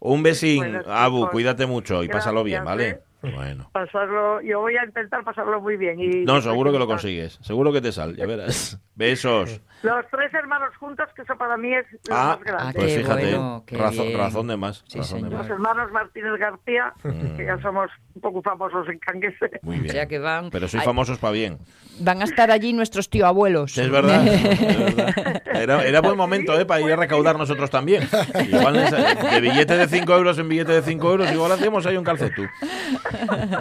Un 0.00 0.22
besín, 0.22 0.58
Bueno, 0.58 0.82
Abu, 0.88 1.30
cuídate 1.30 1.64
mucho 1.64 2.02
y 2.04 2.08
pásalo 2.08 2.44
bien, 2.44 2.64
gracias, 2.64 2.92
¿vale? 2.92 3.07
Bueno. 3.20 3.68
Pasarlo, 3.72 4.40
yo 4.42 4.60
voy 4.60 4.76
a 4.76 4.84
intentar 4.84 5.24
pasarlo 5.24 5.60
muy 5.60 5.76
bien. 5.76 5.98
Y 6.00 6.24
No, 6.24 6.40
seguro 6.40 6.70
que 6.72 6.78
lo 6.78 6.86
consigues. 6.86 7.38
Seguro 7.42 7.72
que 7.72 7.80
te 7.80 7.90
sale, 7.92 8.14
ya 8.16 8.26
verás. 8.26 8.78
Besos. 8.94 9.60
Los 9.82 10.04
tres 10.10 10.32
hermanos 10.34 10.76
juntos, 10.76 11.06
que 11.14 11.22
eso 11.22 11.36
para 11.36 11.56
mí 11.56 11.72
es 11.72 11.86
lo 12.08 12.14
Ah, 12.16 12.36
más 12.36 12.40
grande. 12.44 12.64
Ah, 12.68 12.72
pues 12.74 12.86
qué 12.94 12.98
fíjate, 12.98 13.22
bueno, 13.30 13.64
razón, 13.70 14.06
razón 14.16 14.46
de 14.48 14.56
más. 14.56 14.84
Sí, 14.88 14.98
razón 14.98 15.22
de 15.22 15.30
más. 15.30 15.38
Los 15.38 15.50
hermanos 15.50 15.92
Martínez 15.92 16.32
García, 16.38 16.92
Mm. 17.04 17.36
que 17.36 17.44
ya 17.44 17.60
somos 17.62 17.90
un 18.14 18.20
poco 18.20 18.42
famosos 18.42 18.88
en 18.88 18.98
Canguese. 18.98 19.50
Muy 19.62 19.76
bien. 19.78 19.90
O 19.90 19.92
sea 19.92 20.06
que 20.06 20.18
van- 20.18 20.50
Pero 20.50 20.66
soy 20.68 20.80
famosos 20.80 21.18
para 21.18 21.32
bien. 21.32 21.58
Van 22.00 22.20
a 22.22 22.24
estar 22.24 22.50
allí 22.50 22.72
nuestros 22.72 23.08
tío 23.08 23.26
abuelos. 23.26 23.76
Es 23.78 23.90
verdad. 23.90 24.26
es 24.26 24.96
verdad. 24.96 25.42
Era, 25.54 25.84
era 25.84 26.00
buen 26.00 26.16
momento 26.16 26.58
¿eh? 26.58 26.64
para 26.64 26.80
ir 26.80 26.92
a 26.92 26.96
recaudar 26.96 27.36
nosotros 27.36 27.70
también. 27.70 28.02
Igual 28.48 28.74
de 28.74 29.40
billete 29.40 29.76
de 29.76 29.86
5 29.88 30.12
euros 30.16 30.38
en 30.38 30.48
billete 30.48 30.72
de 30.72 30.82
5 30.82 31.10
euros, 31.10 31.32
igual 31.32 31.52
hacemos 31.52 31.86
ahí 31.86 31.96
un 31.96 32.04
calcetú. 32.04 32.42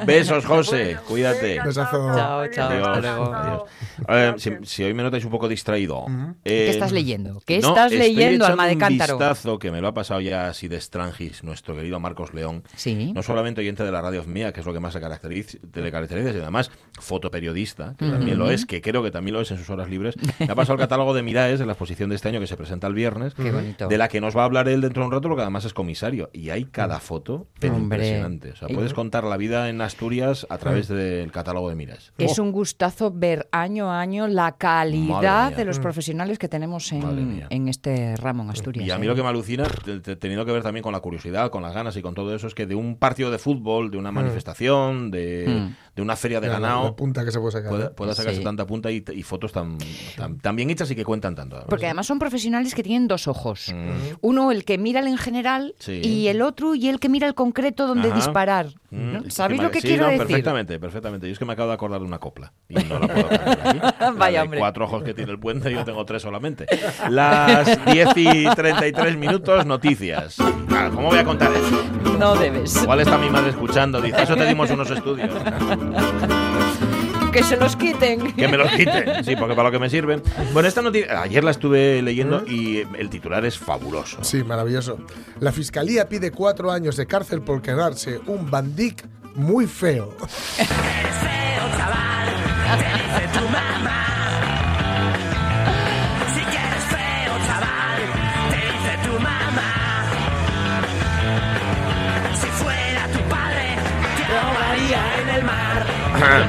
Besos, 0.06 0.46
José. 0.46 0.98
Cuídate. 1.08 1.60
Besazo. 1.64 2.14
Chao, 2.16 2.48
chao, 2.50 2.70
Adiós. 2.70 2.88
hasta 2.88 3.00
luego. 3.00 3.34
Adiós. 3.34 3.64
Eh, 4.08 4.34
si, 4.38 4.52
si 4.64 4.84
hoy 4.84 4.94
me 4.94 5.04
notáis 5.04 5.26
un 5.26 5.32
poco 5.32 5.48
distraído. 5.48 6.06
¿Qué 6.44 6.68
eh, 6.68 6.70
estás 6.70 6.92
leyendo? 6.92 7.42
¿Qué 7.46 7.60
no, 7.60 7.70
estás 7.70 7.92
leyendo, 7.92 8.46
alma 8.46 8.68
de 8.68 8.74
un 8.74 8.80
cántaro? 8.80 9.18
vistazo 9.18 9.60
que 9.60 9.72
me 9.72 9.82
lo 9.82 9.88
ha 9.88 9.94
pasado 9.94 10.22
ya 10.22 10.50
así 10.50 10.68
de 10.68 10.80
Strangis, 10.80 11.44
nuestro 11.44 11.76
querido 11.76 12.00
Marcos 12.00 12.34
León. 12.34 12.64
Sí. 12.76 13.12
No 13.14 13.24
solamente 13.24 13.62
oyente 13.62 13.84
de 13.84 13.92
la 13.92 14.02
radio 14.02 14.24
mía, 14.26 14.52
que 14.52 14.60
es 14.60 14.66
lo 14.66 14.74
que 14.74 14.80
más 14.80 14.94
se 14.94 15.00
caracteriza, 15.00 15.58
te 15.72 15.82
le 15.82 15.92
caracteriza, 15.92 16.32
sino 16.32 16.44
además 16.44 16.72
fotoperiodista, 17.00 17.96
que 17.98 18.10
también 18.10 18.38
lo 18.38 18.50
es, 18.50 18.66
que 18.66 18.82
creo 18.82 19.04
que 19.04 19.12
también 19.12 19.34
lo 19.34 19.42
es 19.42 19.52
en 19.52 19.58
sus 19.58 19.70
horas 19.70 19.90
libres. 19.90 20.16
Me 20.40 20.52
ha 20.52 20.56
pasado 20.56 20.74
el 20.74 20.80
catálogo 20.88 21.14
de 21.14 21.24
Miraes 21.24 21.60
de 21.60 21.66
la 21.66 21.74
exposición 21.74 22.10
de 22.10 22.16
este 22.16 22.30
año 22.30 22.40
que 22.40 22.48
se 22.48 22.58
presenta 22.58 22.88
el 22.88 22.94
viernes, 22.94 23.34
Qué 23.34 23.52
bonito. 23.52 23.88
de 23.88 23.98
la 23.98 24.08
que 24.08 24.22
nos 24.22 24.36
va 24.36 24.42
a 24.42 24.46
hablar 24.46 24.68
él 24.70 24.82
dentro 24.82 25.04
de 25.04 25.08
un 25.08 25.12
rato, 25.14 25.28
porque 25.28 25.42
además 25.42 25.66
es 25.66 25.74
comisario. 25.74 26.30
Y 26.34 26.50
hay 26.50 26.66
cada 26.66 27.00
foto 27.00 27.48
pero 27.60 27.78
impresionante. 27.78 28.52
O 28.52 28.56
sea, 28.56 28.68
puedes 28.68 28.94
contar 28.94 29.24
la 29.24 29.37
vida 29.38 29.70
en 29.70 29.80
Asturias 29.82 30.46
a 30.50 30.58
través 30.58 30.88
del 30.88 31.32
catálogo 31.32 31.70
de 31.70 31.76
Miraes. 31.76 32.12
Es 32.18 32.38
Oh. 32.40 32.44
un 32.44 32.52
gustazo 32.52 33.12
ver 33.12 33.48
año 33.52 33.90
a 33.92 34.00
año 34.02 34.28
la 34.28 34.54
calidad 34.58 35.54
de 35.56 35.66
los 35.66 35.80
profesionales 35.80 36.38
que 36.40 36.48
tenemos 36.48 36.92
en, 36.92 37.46
en 37.50 37.68
este 37.68 38.16
ramo 38.18 38.44
en 38.44 38.50
Asturias. 38.50 38.86
Y 38.88 38.92
a 38.92 38.98
mí 38.98 39.06
¿eh? 39.06 39.10
lo 39.10 39.16
que 39.16 39.24
me 39.24 39.30
alucina, 39.30 39.66
te- 39.86 40.00
te- 40.00 40.16
teniendo 40.16 40.46
que 40.46 40.52
ver 40.52 40.64
también 40.64 40.84
con 40.84 40.92
la 40.94 41.00
curiosidad, 41.00 41.50
con 41.50 41.62
las 41.64 41.74
ganas 41.74 41.96
y 41.98 42.02
con 42.02 42.14
todo 42.14 42.34
eso, 42.36 42.48
es 42.48 42.56
que 42.56 42.66
de 42.66 42.76
un 42.76 42.98
partido 42.98 43.32
de 43.32 43.38
fútbol, 43.38 43.92
de 43.92 43.98
una 43.98 44.12
manifestación, 44.12 45.12
de, 45.12 45.46
Mm. 45.48 45.76
De 45.98 46.02
una 46.04 46.16
feria 46.16 46.40
de 46.40 46.48
La- 46.48 46.54
la, 46.54 46.60
ganado, 46.60 46.96
punta 46.96 47.26
que 47.26 47.32
se 47.32 47.40
puede 47.40 47.52
sacar. 47.52 47.70
pueda, 47.70 47.92
pueda 47.92 48.14
sacarse 48.14 48.38
Sí. 48.38 48.44
tanta 48.44 48.66
punta 48.66 48.90
y, 48.92 49.04
y 49.14 49.24
fotos 49.24 49.52
tan, 49.52 49.78
tan, 50.16 50.38
tan 50.38 50.56
bien 50.56 50.70
hechas 50.70 50.90
y 50.92 50.96
que 50.96 51.04
cuentan 51.04 51.36
tanto. 51.36 51.56
además. 51.56 51.70
Porque 51.70 51.86
además 51.88 52.06
son 52.08 52.20
profesionales 52.20 52.74
que 52.76 52.84
tienen 52.84 53.08
dos 53.08 53.28
ojos. 53.28 53.74
Mm. 53.76 53.90
Uno 54.22 54.52
el 54.52 54.64
que 54.64 54.78
mira 54.78 55.00
el 55.02 55.08
en 55.08 55.18
general 55.18 55.74
Sí. 55.80 56.00
y 56.04 56.28
el 56.28 56.42
otro 56.42 56.76
y 56.76 56.88
el 56.88 57.00
que 57.00 57.10
mira 57.10 57.28
el 57.28 57.34
concreto 57.34 57.88
donde 57.88 58.08
Ajá. 58.10 58.16
disparar. 58.16 58.68
Mm, 58.92 59.14
¿no? 59.14 59.30
¿Sabéis 59.30 59.62
lo 59.62 59.70
que 59.72 59.82
sí, 59.82 59.88
quiero 59.90 60.04
no, 60.06 60.12
decir? 60.12 60.28
Perfectamente, 60.28 60.80
perfectamente. 60.80 61.28
Yo 61.28 61.34
es 61.34 61.40
que 61.40 61.44
me 61.46 61.54
acabo 61.54 61.68
de 61.70 61.74
acordar 61.74 62.00
de 62.00 62.06
una 62.06 62.20
copla 62.20 62.54
y 62.70 62.76
no 62.76 63.00
la 63.00 63.08
puedo 63.08 63.28
aquí. 63.28 63.80
La 64.00 64.12
Vaya, 64.12 64.44
hombre. 64.44 64.60
cuatro 64.60 64.86
ojos 64.86 65.04
que 65.04 65.14
tiene 65.14 65.32
el 65.32 65.40
puente, 65.40 65.72
yo 65.72 65.84
tengo 65.84 66.06
tres 66.06 66.22
solamente. 66.22 66.68
Las 67.10 67.84
10 67.86 68.10
y 68.16 68.46
33 68.56 69.18
minutos, 69.18 69.66
noticias. 69.66 70.38
Claro, 70.68 70.94
¿cómo 70.96 71.08
voy 71.10 71.18
a 71.20 71.24
contar 71.26 71.52
eso? 71.54 71.84
No 72.18 72.36
debes. 72.36 72.82
Igual 72.82 73.02
está 73.02 73.18
mi 73.18 73.30
madre 73.30 73.50
escuchando, 73.50 74.02
dice, 74.02 74.24
eso 74.24 74.36
te 74.36 74.46
dimos 74.46 74.70
unos 74.72 74.90
estudios. 74.90 75.30
Que 77.32 77.44
se 77.44 77.58
los 77.58 77.76
quiten. 77.76 78.34
Que 78.34 78.48
me 78.48 78.58
los 78.58 78.72
quiten, 78.72 79.24
sí, 79.24 79.36
porque 79.36 79.54
para 79.54 79.68
lo 79.68 79.72
que 79.72 79.78
me 79.78 79.92
sirven. 79.92 80.24
Bueno, 80.54 80.68
esta 80.68 80.82
noticia, 80.82 81.22
ayer 81.22 81.44
la 81.44 81.52
estuve 81.52 82.02
leyendo 82.02 82.44
y 82.48 82.80
el 82.98 83.12
titular 83.12 83.46
es 83.46 83.60
fabuloso. 83.60 84.24
Sí, 84.24 84.44
maravilloso. 84.44 84.98
La 85.40 85.52
fiscalía 85.52 86.10
pide 86.10 86.32
cuatro 86.32 86.72
años 86.72 86.96
de 86.96 87.06
cárcel 87.06 87.42
por 87.42 87.62
quedarse 87.62 88.20
un 88.26 88.50
bandic 88.50 89.06
muy 89.36 89.68
feo. 89.68 90.18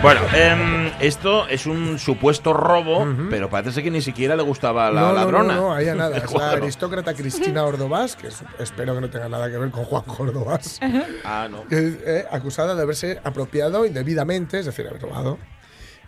bueno, 0.02 0.20
em, 0.34 0.92
esto 1.00 1.48
es 1.48 1.66
un 1.66 1.98
supuesto 1.98 2.52
robo, 2.52 3.06
pero 3.30 3.50
parece 3.50 3.72
ser 3.72 3.82
que 3.84 3.90
ni 3.90 4.00
siquiera 4.00 4.36
le 4.36 4.42
gustaba 4.44 4.86
a 4.86 4.90
la 4.92 5.00
no, 5.00 5.08
no, 5.08 5.14
ladrona. 5.14 5.54
No, 5.54 5.60
no, 5.60 5.74
ahí 5.74 5.88
a 5.88 5.94
nada. 5.94 6.16
Es 6.18 6.32
la 6.32 6.50
aristócrata 6.52 7.14
Cristina 7.14 7.64
Ordovás, 7.64 8.14
que 8.14 8.28
es- 8.28 8.42
espero 8.60 8.94
que 8.94 9.00
no 9.00 9.10
tenga 9.10 9.28
nada 9.28 9.50
que 9.50 9.58
ver 9.58 9.70
con 9.70 9.84
Juan 9.84 10.04
Ordovás, 10.06 10.78
Ah, 11.24 11.48
no. 11.50 11.64
eh, 11.70 12.24
acusada 12.30 12.74
de 12.76 12.82
haberse 12.82 13.20
apropiado 13.24 13.84
indebidamente, 13.84 14.60
es 14.60 14.66
decir, 14.66 14.86
haber 14.86 15.02
robado 15.02 15.38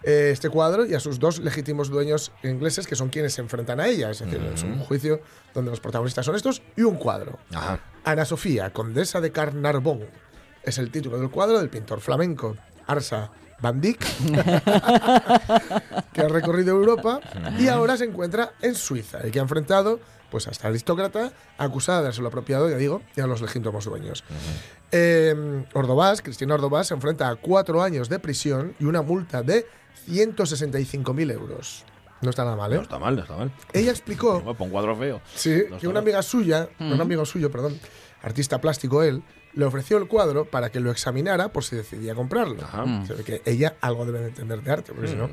eh, 0.04 0.30
este 0.32 0.48
cuadro 0.48 0.86
y 0.86 0.94
a 0.94 1.00
sus 1.00 1.18
dos 1.18 1.40
legítimos 1.40 1.90
dueños 1.90 2.32
ingleses, 2.44 2.86
que 2.86 2.94
son 2.96 3.08
quienes 3.08 3.34
se 3.34 3.40
enfrentan 3.42 3.80
a 3.80 3.88
ella. 3.88 4.10
Es 4.10 4.20
decir, 4.20 4.40
es 4.54 4.62
un 4.62 4.78
juicio 4.78 5.20
donde 5.52 5.70
los 5.72 5.80
protagonistas 5.80 6.24
son 6.24 6.36
estos 6.36 6.62
y 6.76 6.82
un 6.82 6.94
cuadro. 6.94 7.38
Ajá. 7.52 7.80
Ana 8.04 8.24
Sofía, 8.24 8.72
condesa 8.72 9.20
de 9.20 9.32
Carnarvon. 9.32 10.04
Es 10.62 10.78
el 10.78 10.90
título 10.90 11.18
del 11.18 11.28
cuadro 11.30 11.58
del 11.58 11.68
pintor 11.70 12.00
flamenco 12.00 12.56
Arsa 12.86 13.30
Van 13.60 13.80
Dyck, 13.80 14.00
que 16.12 16.20
ha 16.20 16.28
recorrido 16.28 16.76
Europa 16.76 17.20
y 17.58 17.68
ahora 17.68 17.96
se 17.96 18.04
encuentra 18.04 18.52
en 18.62 18.74
Suiza 18.74 19.26
y 19.26 19.30
que 19.30 19.38
ha 19.38 19.42
enfrentado 19.42 20.00
pues, 20.30 20.48
a 20.48 20.50
esta 20.50 20.68
aristócrata 20.68 21.32
acusada 21.58 21.98
de 21.98 22.04
haberse 22.06 22.26
apropiado, 22.26 22.70
ya 22.70 22.76
digo, 22.76 23.02
y 23.16 23.20
a 23.20 23.26
los 23.26 23.42
legítimos 23.42 23.84
dueños. 23.84 24.24
Eh, 24.92 25.64
Ordovás, 25.74 26.22
Cristina 26.22 26.54
Ordovás, 26.54 26.88
se 26.88 26.94
enfrenta 26.94 27.28
a 27.28 27.36
cuatro 27.36 27.82
años 27.82 28.08
de 28.08 28.18
prisión 28.18 28.74
y 28.78 28.84
una 28.84 29.02
multa 29.02 29.42
de 29.42 29.66
165.000 30.08 31.32
euros. 31.32 31.84
No 32.22 32.30
está 32.30 32.44
nada 32.44 32.56
mal, 32.56 32.72
¿eh? 32.72 32.76
No 32.76 32.82
está 32.82 32.98
mal, 32.98 33.16
no 33.16 33.22
está 33.22 33.36
mal. 33.36 33.50
Ella 33.72 33.90
explicó 33.90 34.42
pon 34.54 34.70
cuadro 34.70 34.94
feo. 34.96 35.20
Sí, 35.34 35.64
No 35.70 35.78
que 35.78 35.88
una 35.88 36.00
amiga 36.00 36.22
suya, 36.22 36.68
un 36.78 37.00
amigo 37.00 37.24
suyo, 37.24 37.50
perdón, 37.50 37.78
artista 38.22 38.60
plástico 38.60 39.02
él, 39.02 39.22
le 39.54 39.64
ofreció 39.64 39.96
el 39.98 40.06
cuadro 40.06 40.44
para 40.44 40.70
que 40.70 40.80
lo 40.80 40.90
examinara 40.90 41.52
por 41.52 41.64
si 41.64 41.76
decidía 41.76 42.14
comprarlo. 42.14 42.62
Ajá. 42.62 42.84
Se 43.06 43.14
ve 43.14 43.24
que 43.24 43.42
ella 43.44 43.76
algo 43.80 44.04
debe 44.06 44.20
de 44.20 44.28
entender 44.28 44.62
de 44.62 44.70
arte, 44.70 44.92
porque 44.92 45.08
si 45.08 45.16
no. 45.16 45.28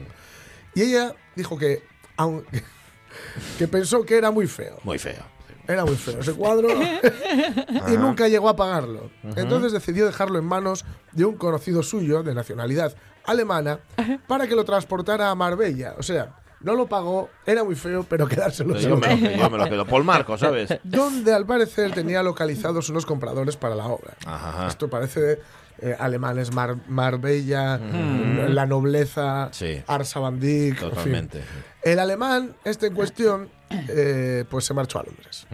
Y 0.76 0.82
ella 0.82 1.14
dijo 1.36 1.58
que, 1.58 1.84
aun- 2.18 2.44
que 3.58 3.68
pensó 3.68 4.04
que 4.06 4.18
era 4.18 4.32
muy 4.32 4.48
feo. 4.48 4.80
Muy 4.84 4.98
feo. 5.00 5.24
Era 5.68 5.84
muy 5.84 5.96
feo 5.98 6.20
ese 6.22 6.34
cuadro 6.34 6.70
y 7.94 7.98
nunca 7.98 8.28
llegó 8.30 8.48
a 8.50 8.56
pagarlo. 8.56 9.12
Entonces 9.36 9.74
decidió 9.74 10.06
dejarlo 10.06 10.40
en 10.40 10.46
manos 10.46 10.86
de 11.12 11.26
un 11.26 11.36
conocido 11.36 11.84
suyo 11.84 12.24
de 12.24 12.34
nacionalidad 12.34 12.96
alemana 13.26 13.80
para 14.28 14.48
que 14.48 14.56
lo 14.56 14.64
transportara 14.64 15.30
a 15.30 15.36
Marbella. 15.36 15.96
O 15.98 16.04
sea, 16.04 16.37
no 16.62 16.76
lo 16.76 16.88
pagó, 16.88 17.30
era 17.46 17.64
muy 17.64 17.76
feo, 17.76 18.04
pero 18.08 18.28
quedárselo 18.28 18.74
Pero 18.74 18.90
yo, 18.90 18.98
me 18.98 19.08
lo, 19.08 19.16
quedo, 19.22 19.38
yo 19.38 19.50
me 19.50 19.58
lo 19.58 19.70
quedo. 19.70 19.86
Paul 19.86 20.04
Marco, 20.04 20.38
¿sabes? 20.38 20.74
donde 20.84 21.34
al 21.34 21.46
parecer 21.46 21.92
tenía 21.92 22.24
localizados 22.24 22.90
unos 22.90 23.06
compradores 23.06 23.58
para 23.58 23.76
la 23.76 23.86
obra. 23.88 24.14
Ajá. 24.26 24.68
Esto 24.68 24.90
parece 24.90 25.40
eh, 25.80 25.96
alemanes, 26.00 26.52
Mar- 26.54 26.78
Marbella, 26.88 27.78
la 27.78 28.66
nobleza, 28.66 29.50
Sí. 29.52 29.82
Arsa 29.88 30.20
Van 30.20 30.36
en 30.36 30.42
fin. 30.42 30.76
Totalmente. 30.76 31.44
El 31.84 32.00
alemán, 32.00 32.56
este 32.66 32.88
en 32.88 32.96
cuestión, 32.96 33.50
eh, 33.70 34.44
pues 34.50 34.66
se 34.66 34.74
marchó 34.74 35.00
a 35.00 35.04
Londres. 35.04 35.46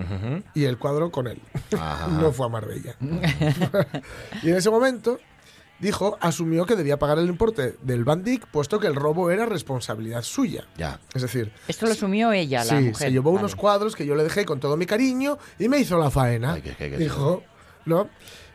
Y 0.53 0.63
el 0.63 0.77
cuadro 0.77 1.11
con 1.11 1.27
él. 1.27 1.41
Ajá. 1.77 2.07
no 2.21 2.31
fue 2.31 2.45
a 2.45 2.49
Marbella. 2.49 2.95
y 4.41 4.49
en 4.49 4.55
ese 4.55 4.69
momento 4.69 5.19
dijo, 5.79 6.17
asumió 6.21 6.65
que 6.65 6.75
debía 6.75 6.97
pagar 6.97 7.19
el 7.19 7.27
importe 7.27 7.75
del 7.81 8.03
Van 8.05 8.23
Dyck, 8.23 8.47
puesto 8.47 8.79
que 8.79 8.87
el 8.87 8.95
robo 8.95 9.31
era 9.31 9.45
responsabilidad 9.45 10.21
suya. 10.21 10.65
Ya. 10.77 10.99
Es 11.13 11.21
decir, 11.21 11.51
Esto 11.67 11.85
lo 11.85 11.91
asumió 11.91 12.31
ella, 12.31 12.59
la 12.63 12.69
sí, 12.69 12.75
mujer. 12.75 12.95
se 12.95 13.11
llevó 13.11 13.31
Vale. 13.31 13.39
unos 13.43 13.55
cuadros 13.55 13.95
que 13.95 14.05
yo 14.05 14.15
le 14.15 14.23
dejé 14.23 14.45
con 14.45 14.59
todo 14.59 14.77
mi 14.77 14.85
cariño 14.85 15.37
y 15.59 15.67
me 15.69 15.79
hizo 15.79 15.97
la 15.97 16.09
faena. 16.09 16.53
Ay, 16.53 16.61
que- 16.61 16.75
que- 16.75 16.89
que- 16.91 16.97
dijo, 16.97 17.43
¿no? 17.85 18.09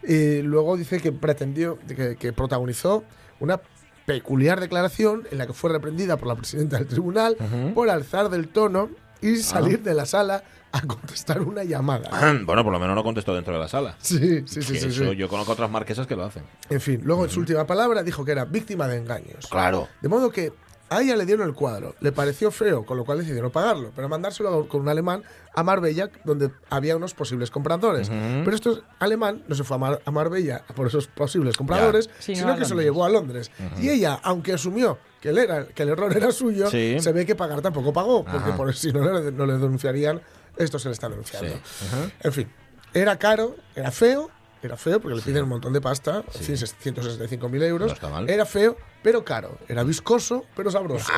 Y 0.07 0.43
luego 0.43 0.77
dice 0.77 1.01
que 1.01 1.13
pretendió, 1.13 1.79
que, 1.89 2.17
que 2.17 2.33
protagonizó 2.33 3.05
una 3.41 3.61
peculiar 4.07 4.59
declaración 4.61 5.27
en 5.31 5.39
la 5.39 5.47
que 5.47 5.53
fue 5.53 5.71
reprendida 5.71 6.17
por 6.17 6.29
la 6.29 6.35
presidenta 6.37 6.79
del 6.79 6.87
tribunal 6.87 7.37
por 7.75 7.91
alzar 7.91 8.31
del 8.31 8.49
tono 8.49 8.89
y 9.21 9.35
Ah. 9.35 9.43
salir 9.43 9.83
de 9.83 9.93
la 9.93 10.07
sala 10.07 10.45
a 10.73 10.81
contestar 10.83 11.41
una 11.41 11.65
llamada. 11.65 12.11
Bueno, 12.45 12.63
por 12.65 12.73
lo 12.73 12.79
menos 12.79 12.95
no 12.95 13.03
contestó 13.03 13.35
dentro 13.35 13.55
de 13.55 13.61
la 13.61 13.69
sala. 13.69 13.97
Sí, 14.01 14.19
sí, 14.47 14.63
sí, 14.63 14.79
sí, 14.79 14.89
eso 14.89 15.11
sí. 15.11 15.17
yo 15.17 15.29
conozco 15.29 15.53
otras 15.53 15.71
marquesas 15.71 16.07
que 16.07 16.17
lo 16.17 16.25
hacen. 16.25 16.43
En 16.71 16.81
fin, 16.81 17.01
luego 17.05 17.25
en 17.25 17.31
su 17.31 17.41
última 17.41 17.67
palabra 17.67 18.03
dijo 18.03 18.25
que 18.25 18.33
era 18.33 18.45
víctima 18.45 18.87
de 18.89 18.99
engaños. 18.99 19.47
Claro. 19.51 19.89
De 20.03 20.09
modo 20.09 20.31
que 20.31 20.53
a 20.91 21.03
ella 21.03 21.17
le 21.17 21.27
dieron 21.27 21.47
el 21.47 21.55
cuadro, 21.55 21.95
le 22.01 22.13
pareció 22.13 22.51
feo, 22.51 22.87
con 22.87 22.97
lo 22.97 23.05
cual 23.05 23.19
decidió 23.19 23.43
no 23.43 23.51
pagarlo, 23.51 23.93
pero 23.95 24.09
mandárselo 24.09 24.67
con 24.69 24.81
un 24.81 24.89
alemán 24.89 25.23
a 25.55 25.63
Marbella, 25.63 26.09
donde 26.25 26.51
había 26.71 26.97
unos 26.97 27.13
posibles 27.13 27.51
compradores. 27.51 28.09
Pero 28.09 28.55
este 28.55 28.71
alemán 28.99 29.43
no 29.49 29.55
se 29.55 29.65
fue 29.65 29.77
a, 29.77 29.79
Mar- 29.79 30.01
a 30.05 30.11
Marbella 30.11 30.65
por 30.75 30.87
esos 30.87 31.07
posibles 31.09 31.57
compradores, 31.59 32.09
Sino 32.21 32.57
que 32.57 32.65
se 32.65 32.75
lo 32.75 32.81
llevó 32.81 33.05
a 33.05 33.11
Londres. 33.11 33.51
Y 33.81 33.91
ella, 33.91 34.19
aunque 34.23 34.55
asumió 34.55 34.99
que 35.21 35.29
el, 35.31 35.37
era, 35.39 35.67
que 35.67 35.83
el 35.83 35.91
error 35.91 36.17
era 36.17 36.31
suyo, 36.33 36.71
Sí. 36.71 36.97
se 37.01 37.13
ve 37.13 37.27
que 37.27 37.35
pagar 37.35 37.61
tampoco 37.61 37.93
pagó, 37.93 38.25
porque 38.25 38.39
Ajá. 38.51 38.57
por 38.57 38.75
si 38.75 38.91
no 38.93 39.01
no 39.03 39.45
le 39.47 39.53
denunciarían, 39.59 40.23
esto 40.59 40.79
se 40.79 40.89
le 40.89 40.93
está. 40.93 41.09
Sí. 41.09 41.47
Ajá. 41.47 42.11
En 42.21 42.33
fin, 42.33 42.53
era 42.95 43.19
caro, 43.19 43.57
era 43.75 43.91
feo, 43.91 44.31
era 44.63 44.77
feo 44.77 45.01
porque 45.01 45.17
le 45.17 45.23
piden 45.23 45.45
un 45.45 45.49
montón 45.51 45.73
de 45.73 45.81
pasta, 45.81 46.23
165.000 46.25 47.63
euros. 47.65 47.89
No 47.89 47.95
está 47.95 48.09
mal. 48.09 48.29
Era 48.29 48.45
feo, 48.47 48.77
pero 49.03 49.25
caro. 49.25 49.59
Era 49.69 49.83
viscoso, 49.85 50.45
pero 50.57 50.71
sabroso. 50.71 51.11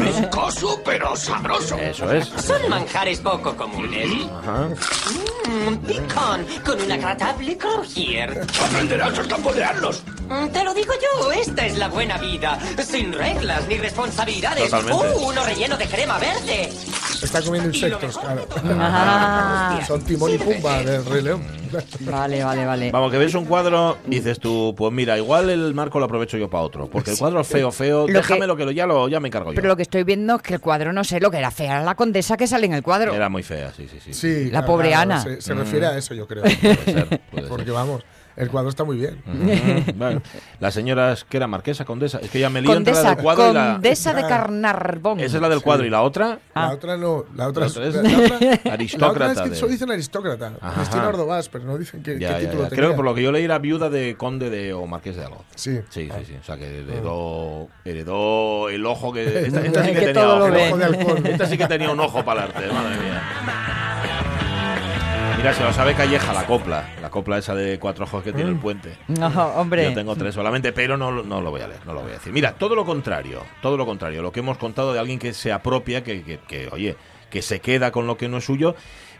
Viscoso 0.00 0.80
pero 0.84 1.14
sabroso. 1.16 1.76
Eso 1.78 2.12
es. 2.12 2.26
Son 2.28 2.68
manjares 2.68 3.20
poco 3.20 3.56
comunes. 3.56 4.08
Ajá. 4.42 4.68
Mm, 5.48 5.76
picón 5.86 6.46
con 6.64 6.80
un 6.80 6.92
agradable 6.92 7.56
crujier. 7.56 8.42
Aprenderás 8.66 9.18
a 9.18 9.24
saborearlos. 9.24 10.02
Mm, 10.28 10.48
Te 10.48 10.64
lo 10.64 10.74
digo 10.74 10.92
yo, 11.00 11.32
esta 11.32 11.66
es 11.66 11.78
la 11.78 11.88
buena 11.88 12.18
vida. 12.18 12.58
Sin 12.84 13.12
reglas 13.12 13.66
ni 13.68 13.78
responsabilidades. 13.78 14.64
Totalmente. 14.70 15.14
¡Uh, 15.16 15.28
uno 15.28 15.44
relleno 15.44 15.76
de 15.76 15.86
crema 15.86 16.18
verde! 16.18 16.70
Está 17.22 17.42
comiendo 17.42 17.70
insectos, 17.70 18.18
claro. 18.18 18.46
Ah, 18.80 19.80
Son 19.86 20.02
Timón 20.02 20.34
y 20.34 20.38
Pumba 20.38 20.82
del 20.82 21.04
Rey 21.06 21.22
León. 21.22 21.42
Vale, 22.00 22.42
vale, 22.44 22.64
vale. 22.66 22.90
Vamos, 22.90 23.10
que 23.10 23.18
ves 23.18 23.34
un 23.34 23.44
cuadro 23.44 23.98
y 24.06 24.10
dices 24.16 24.38
tú, 24.38 24.74
pues 24.76 24.92
mira, 24.92 25.16
igual 25.16 25.50
el 25.50 25.74
marco 25.74 25.98
lo 25.98 26.04
aprovecho 26.06 26.36
yo 26.38 26.48
para 26.48 26.62
otro. 26.64 26.88
Porque 26.88 27.10
el 27.12 27.18
cuadro 27.18 27.40
es 27.40 27.46
feo, 27.48 27.70
feo. 27.72 28.06
Lo 28.08 28.12
déjame 28.18 28.40
que- 28.42 28.46
lo 28.46 28.56
que 28.56 28.64
lo, 28.64 28.70
ya, 28.70 28.86
lo, 28.86 29.08
ya 29.08 29.20
me 29.20 29.28
encargo 29.28 29.50
yo. 29.52 29.56
Pero 29.56 29.68
lo 29.68 29.76
que 29.76 29.82
estoy 29.82 30.04
viendo 30.04 30.36
es 30.36 30.42
que 30.42 30.54
el 30.54 30.60
cuadro 30.60 30.92
no 30.92 31.04
sé 31.04 31.20
lo 31.20 31.30
que 31.30 31.38
era 31.38 31.50
fea, 31.50 31.76
era 31.76 31.82
la 31.84 31.94
condesa 31.94 32.36
que 32.36 32.46
sale 32.46 32.66
en 32.66 32.74
el 32.74 32.82
cuadro. 32.82 33.14
Era 33.14 33.28
muy 33.28 33.42
fea, 33.42 33.72
sí, 33.76 33.88
sí, 33.90 33.98
sí. 34.04 34.12
Sí, 34.14 34.44
La 34.46 34.50
claro, 34.60 34.66
pobre 34.66 34.88
claro, 34.88 35.02
Ana. 35.02 35.22
Se, 35.22 35.40
se 35.40 35.54
refiere 35.54 35.86
a 35.86 35.96
eso, 35.98 36.14
yo 36.14 36.26
creo. 36.26 36.42
Puede 36.44 36.76
ser, 36.84 37.20
puede 37.30 37.48
Porque 37.48 37.64
ser. 37.64 37.74
vamos, 37.74 38.02
el 38.38 38.48
cuadro 38.50 38.70
está 38.70 38.84
muy 38.84 38.96
bien. 38.96 39.22
Ujú, 39.26 39.92
bueno. 39.96 40.22
La 40.60 40.70
señora 40.70 41.12
es 41.12 41.24
que 41.24 41.36
era 41.36 41.46
marquesa, 41.46 41.84
condesa. 41.84 42.18
Es 42.22 42.30
que 42.30 42.38
ya 42.40 42.48
me 42.50 42.62
lío 42.62 42.72
entre 42.74 42.94
la 42.94 42.98
Condesa, 43.00 43.14
del 43.14 43.24
cuadro 43.24 43.50
y 43.50 43.54
la. 43.54 43.72
condesa 43.74 44.14
de 44.14 44.22
Ah. 44.22 44.28
Carnarvón. 44.28 45.20
Esa 45.20 45.36
es 45.36 45.42
la 45.42 45.48
del 45.48 45.60
cuadro 45.62 45.84
y 45.86 45.90
la 45.90 46.02
otra. 46.02 46.38
Ah. 46.54 46.68
La 46.68 46.74
otra 46.74 46.96
no, 46.96 47.24
la 47.34 47.48
otra 47.48 47.60
La 47.62 47.66
es, 47.66 47.76
otra 47.76 47.88
es 47.88 47.94
la 47.94 48.00
otra- 48.00 48.72
aristócrata 48.72 49.18
La 49.18 49.30
otra 49.30 49.32
es 49.32 49.40
que 49.42 49.50
de- 49.50 49.56
solo 49.56 49.72
dicen 49.72 49.90
aristócrata. 49.90 50.52
Ajá. 50.60 50.74
Cristina 50.76 51.08
Ordovás, 51.08 51.48
pero 51.48 51.64
no 51.64 51.76
dicen 51.78 52.02
qué, 52.02 52.18
Ya, 52.18 52.28
qué 52.28 52.32
ya, 52.34 52.38
título 52.40 52.62
ya. 52.62 52.68
tenía. 52.70 52.76
Creo 52.80 52.90
que 52.90 52.96
por 52.96 53.04
lo 53.04 53.14
que 53.14 53.22
yo 53.22 53.32
leí 53.32 53.44
era 53.44 53.58
viuda 53.58 53.90
de 53.90 54.16
conde 54.16 54.50
de 54.50 54.72
o 54.72 54.86
marqués 54.86 55.16
de 55.16 55.24
algo. 55.24 55.44
Sí. 55.54 55.80
Sí, 55.90 56.08
sí, 56.08 56.24
sí. 56.26 56.36
O 56.40 56.44
sea 56.44 56.56
que 56.56 56.64
Ah. 56.64 56.92
heredó, 56.92 57.68
heredó 57.84 58.68
el 58.68 58.86
ojo 58.86 59.12
que. 59.12 59.18
Esta, 59.48 59.60
esta 59.64 59.84
sí 59.84 59.92
que, 59.92 59.98
Que 60.00 60.06
tenía 60.06 60.28
ojo. 60.34 61.16
Esta 61.24 61.46
sí 61.46 61.58
que 61.58 61.66
tenía 61.66 61.90
un 61.90 62.00
ojo 62.00 62.24
para 62.24 62.44
el 62.44 62.50
arte, 62.52 62.66
madre 62.72 62.96
mía. 62.98 63.22
Mira, 65.38 65.54
se 65.54 65.62
lo 65.62 65.72
sabe 65.72 65.94
Calleja, 65.94 66.32
la 66.32 66.44
copla. 66.46 66.88
La 67.00 67.10
copla 67.10 67.38
esa 67.38 67.54
de 67.54 67.78
cuatro 67.78 68.04
ojos 68.04 68.24
que 68.24 68.32
Mm. 68.32 68.34
tiene 68.34 68.50
el 68.50 68.56
puente. 68.58 68.96
No, 69.06 69.28
hombre. 69.56 69.84
Yo 69.84 69.94
tengo 69.94 70.16
tres 70.16 70.34
solamente, 70.34 70.72
pero 70.72 70.96
no, 70.96 71.12
lo- 71.12 71.22
no 71.22 71.40
lo 71.40 71.50
voy 71.52 71.60
a 71.60 71.68
leer, 71.68 71.86
no 71.86 71.94
lo 71.94 72.00
voy 72.02 72.10
a 72.10 72.14
decir. 72.14 72.32
Mira, 72.32 72.54
todo 72.54 72.74
lo 72.74 72.84
contrario, 72.84 73.42
todo 73.62 73.76
lo 73.76 73.86
contrario. 73.86 74.20
Lo 74.20 74.32
que 74.32 74.40
hemos 74.40 74.58
contado 74.58 74.92
de 74.92 74.98
alguien 74.98 75.18
que 75.20 75.32
se 75.32 75.52
apropia, 75.52 76.02
que, 76.02 76.22
que- 76.24 76.38
que, 76.40 76.68
oye, 76.72 76.96
que 77.30 77.40
se 77.42 77.60
queda 77.60 77.92
con 77.92 78.06
lo 78.08 78.16
que 78.16 78.28
no 78.28 78.38
es 78.38 78.44
suyo 78.44 78.74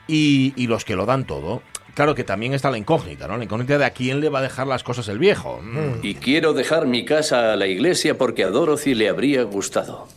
y, 0.08 0.52
y 0.56 0.66
los 0.66 0.84
que 0.84 0.96
lo 0.96 1.06
dan 1.06 1.24
todo. 1.24 1.62
Claro 1.94 2.14
que 2.16 2.24
también 2.24 2.52
está 2.52 2.70
la 2.70 2.78
incógnita, 2.78 3.28
¿no? 3.28 3.36
La 3.36 3.44
incógnita 3.44 3.78
de 3.78 3.84
a 3.84 3.90
quién 3.90 4.20
le 4.20 4.28
va 4.28 4.40
a 4.40 4.42
dejar 4.42 4.66
las 4.66 4.82
cosas 4.82 5.06
el 5.08 5.18
viejo. 5.20 5.60
Mm. 5.62 6.00
Y 6.04 6.14
quiero 6.16 6.52
dejar 6.52 6.86
mi 6.86 7.04
casa 7.04 7.52
a 7.52 7.56
la 7.56 7.66
iglesia 7.68 8.18
porque 8.18 8.42
a 8.44 8.48
Dorothy 8.50 8.94
le 8.94 9.08
habría 9.08 9.42
gustado. 9.44 10.08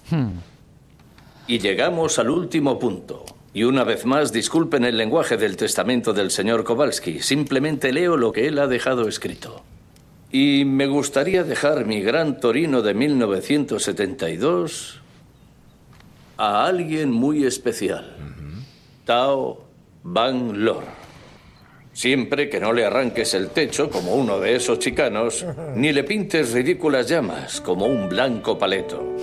Y 1.47 1.59
llegamos 1.59 2.17
al 2.17 2.29
último 2.31 2.79
punto. 2.79 3.23
Y 3.53 3.63
una 3.63 3.83
vez 3.83 4.05
más, 4.05 4.31
disculpen 4.31 4.85
el 4.85 4.97
lenguaje 4.97 5.35
del 5.35 5.57
testamento 5.57 6.13
del 6.13 6.31
señor 6.31 6.63
Kowalski. 6.63 7.19
Simplemente 7.19 7.91
leo 7.91 8.15
lo 8.15 8.31
que 8.31 8.47
él 8.47 8.57
ha 8.59 8.67
dejado 8.67 9.09
escrito. 9.09 9.61
Y 10.31 10.63
me 10.63 10.87
gustaría 10.87 11.43
dejar 11.43 11.85
mi 11.85 11.99
gran 12.01 12.39
Torino 12.39 12.81
de 12.81 12.93
1972 12.93 15.01
a 16.37 16.65
alguien 16.65 17.11
muy 17.11 17.45
especial. 17.45 18.15
Tao 19.03 19.65
Van 20.03 20.63
Lor. 20.63 20.85
Siempre 21.91 22.49
que 22.49 22.61
no 22.61 22.71
le 22.71 22.85
arranques 22.85 23.33
el 23.33 23.49
techo 23.49 23.89
como 23.89 24.15
uno 24.15 24.39
de 24.39 24.55
esos 24.55 24.79
chicanos, 24.79 25.45
ni 25.75 25.91
le 25.91 26.05
pintes 26.05 26.53
ridículas 26.53 27.09
llamas 27.09 27.59
como 27.59 27.85
un 27.85 28.07
blanco 28.07 28.57
paleto. 28.57 29.17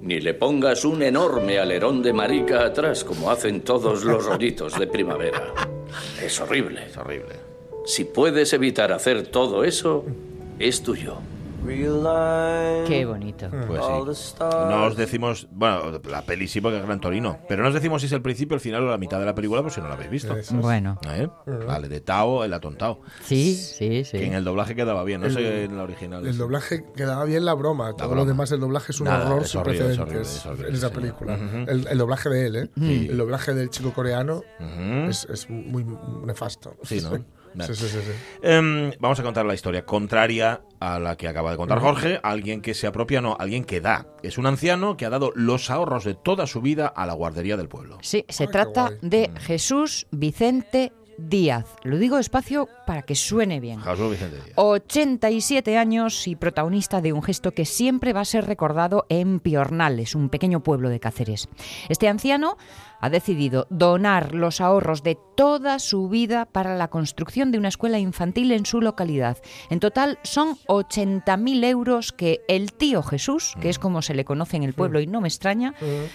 Ni 0.00 0.18
le 0.20 0.34
pongas 0.34 0.84
un 0.84 1.02
enorme 1.02 1.58
alerón 1.58 2.02
de 2.02 2.12
marica 2.12 2.64
atrás 2.64 3.04
como 3.04 3.30
hacen 3.30 3.60
todos 3.60 4.04
los 4.04 4.24
rollitos 4.24 4.78
de 4.78 4.86
primavera. 4.86 5.52
Es 6.22 6.40
horrible. 6.40 6.86
Es 6.86 6.96
horrible. 6.96 7.34
Si 7.84 8.04
puedes 8.04 8.52
evitar 8.52 8.92
hacer 8.92 9.26
todo 9.26 9.64
eso, 9.64 10.04
es 10.58 10.82
tuyo. 10.82 11.16
Qué 12.86 13.04
bonito. 13.06 13.48
Pues 13.66 13.80
sí. 14.18 14.34
No 14.40 14.84
os 14.86 14.96
decimos, 14.96 15.46
bueno, 15.50 16.00
la 16.08 16.22
peli 16.22 16.48
sí 16.48 16.60
porque 16.60 16.78
es 16.78 16.84
Gran 16.84 17.00
Torino, 17.00 17.38
pero 17.48 17.62
no 17.62 17.68
os 17.68 17.74
decimos 17.74 18.00
si 18.02 18.06
es 18.06 18.12
el 18.12 18.22
principio, 18.22 18.54
el 18.54 18.60
final 18.60 18.84
o 18.84 18.90
la 18.90 18.98
mitad 18.98 19.18
de 19.18 19.26
la 19.26 19.34
película, 19.34 19.62
pues 19.62 19.74
si 19.74 19.80
no 19.80 19.88
la 19.88 19.94
habéis 19.94 20.10
visto. 20.10 20.36
Eso. 20.36 20.54
Bueno, 20.56 20.98
¿Eh? 21.08 21.28
Vale, 21.66 21.88
de 21.88 22.00
Tao, 22.00 22.44
el 22.44 22.52
atontao. 22.54 23.00
sí, 23.22 23.54
sí, 23.54 23.88
Que 24.10 24.24
en 24.24 24.30
sí. 24.30 24.36
el 24.36 24.44
doblaje 24.44 24.74
quedaba 24.74 25.04
bien, 25.04 25.20
no 25.20 25.30
sé 25.30 25.64
en 25.64 25.76
la 25.76 25.82
original. 25.84 26.26
El 26.26 26.38
doblaje 26.38 26.84
quedaba 26.96 27.24
bien 27.24 27.44
la 27.44 27.54
broma. 27.54 27.92
Todo 27.94 28.08
broma. 28.08 28.22
lo 28.22 28.26
demás, 28.26 28.50
el 28.52 28.60
doblaje 28.60 28.92
es 28.92 29.00
un 29.00 29.06
Nada, 29.06 29.26
horror 29.26 29.42
es 29.42 29.50
sin 29.50 29.60
horrible, 29.60 29.92
es 29.92 29.98
es 29.98 30.46
esa 30.72 30.88
sí. 30.88 30.94
película. 30.94 31.34
el, 31.68 31.86
el 31.88 31.98
doblaje 31.98 32.28
de 32.30 32.46
él, 32.46 32.56
¿eh? 32.56 32.70
Sí. 32.78 33.08
El 33.10 33.18
doblaje 33.18 33.54
del 33.54 33.70
chico 33.70 33.92
coreano 33.92 34.42
Ujú. 34.58 35.08
es, 35.10 35.24
es 35.30 35.48
muy 35.50 35.84
nefasto. 36.24 36.76
Sí, 36.82 37.00
¿no? 37.00 37.10
Sí, 37.58 37.74
sí, 37.74 37.88
sí. 37.88 37.98
sí. 38.00 38.12
Em, 38.42 38.92
vamos 39.00 39.18
a 39.20 39.22
contar 39.22 39.44
la 39.44 39.54
historia 39.54 39.84
contraria 39.84 40.62
a 40.78 40.98
la 40.98 41.16
que 41.16 41.28
acaba 41.28 41.50
de 41.50 41.56
contar 41.56 41.80
Jorge. 41.80 42.20
Alguien 42.22 42.62
que 42.62 42.74
se 42.74 42.86
apropia, 42.86 43.20
no, 43.20 43.36
alguien 43.38 43.64
que 43.64 43.80
da. 43.80 44.06
Es 44.22 44.38
un 44.38 44.46
anciano 44.46 44.96
que 44.96 45.06
ha 45.06 45.10
dado 45.10 45.32
los 45.34 45.70
ahorros 45.70 46.04
de 46.04 46.14
toda 46.14 46.46
su 46.46 46.60
vida 46.60 46.86
a 46.86 47.06
la 47.06 47.12
guardería 47.12 47.56
del 47.56 47.68
pueblo. 47.68 47.98
Sí, 48.02 48.24
se 48.28 48.44
Ay, 48.44 48.48
trata 48.50 48.90
de 49.02 49.30
Jesús 49.40 50.06
Vicente 50.10 50.92
Díaz. 51.18 51.66
Lo 51.82 51.98
digo 51.98 52.16
despacio 52.16 52.68
para 52.86 53.02
que 53.02 53.14
suene 53.14 53.60
bien. 53.60 53.80
Jesús 53.80 54.10
Vicente 54.10 54.36
Díaz. 54.36 54.52
87 54.56 55.76
años 55.76 56.26
y 56.26 56.36
protagonista 56.36 57.00
de 57.00 57.12
un 57.12 57.22
gesto 57.22 57.52
que 57.52 57.66
siempre 57.66 58.12
va 58.12 58.20
a 58.20 58.24
ser 58.24 58.46
recordado 58.46 59.06
en 59.08 59.40
Piornales, 59.40 60.14
un 60.14 60.30
pequeño 60.30 60.60
pueblo 60.60 60.88
de 60.88 61.00
Cáceres. 61.00 61.48
Este 61.88 62.08
anciano 62.08 62.56
ha 63.00 63.10
decidido 63.10 63.66
donar 63.70 64.34
los 64.34 64.60
ahorros 64.60 65.02
de 65.02 65.18
toda 65.36 65.78
su 65.78 66.08
vida 66.08 66.46
para 66.46 66.76
la 66.76 66.88
construcción 66.88 67.50
de 67.50 67.58
una 67.58 67.68
escuela 67.68 67.98
infantil 67.98 68.52
en 68.52 68.66
su 68.66 68.80
localidad. 68.80 69.38
En 69.70 69.80
total 69.80 70.18
son 70.22 70.56
80.000 70.68 71.64
euros 71.64 72.12
que 72.12 72.40
el 72.48 72.72
tío 72.72 73.02
Jesús, 73.02 73.54
que 73.60 73.68
es 73.70 73.78
como 73.78 74.02
se 74.02 74.14
le 74.14 74.24
conoce 74.24 74.56
en 74.56 74.62
el 74.62 74.74
pueblo 74.74 75.00
y 75.00 75.06
no 75.06 75.20
me 75.20 75.28
extraña, 75.28 75.74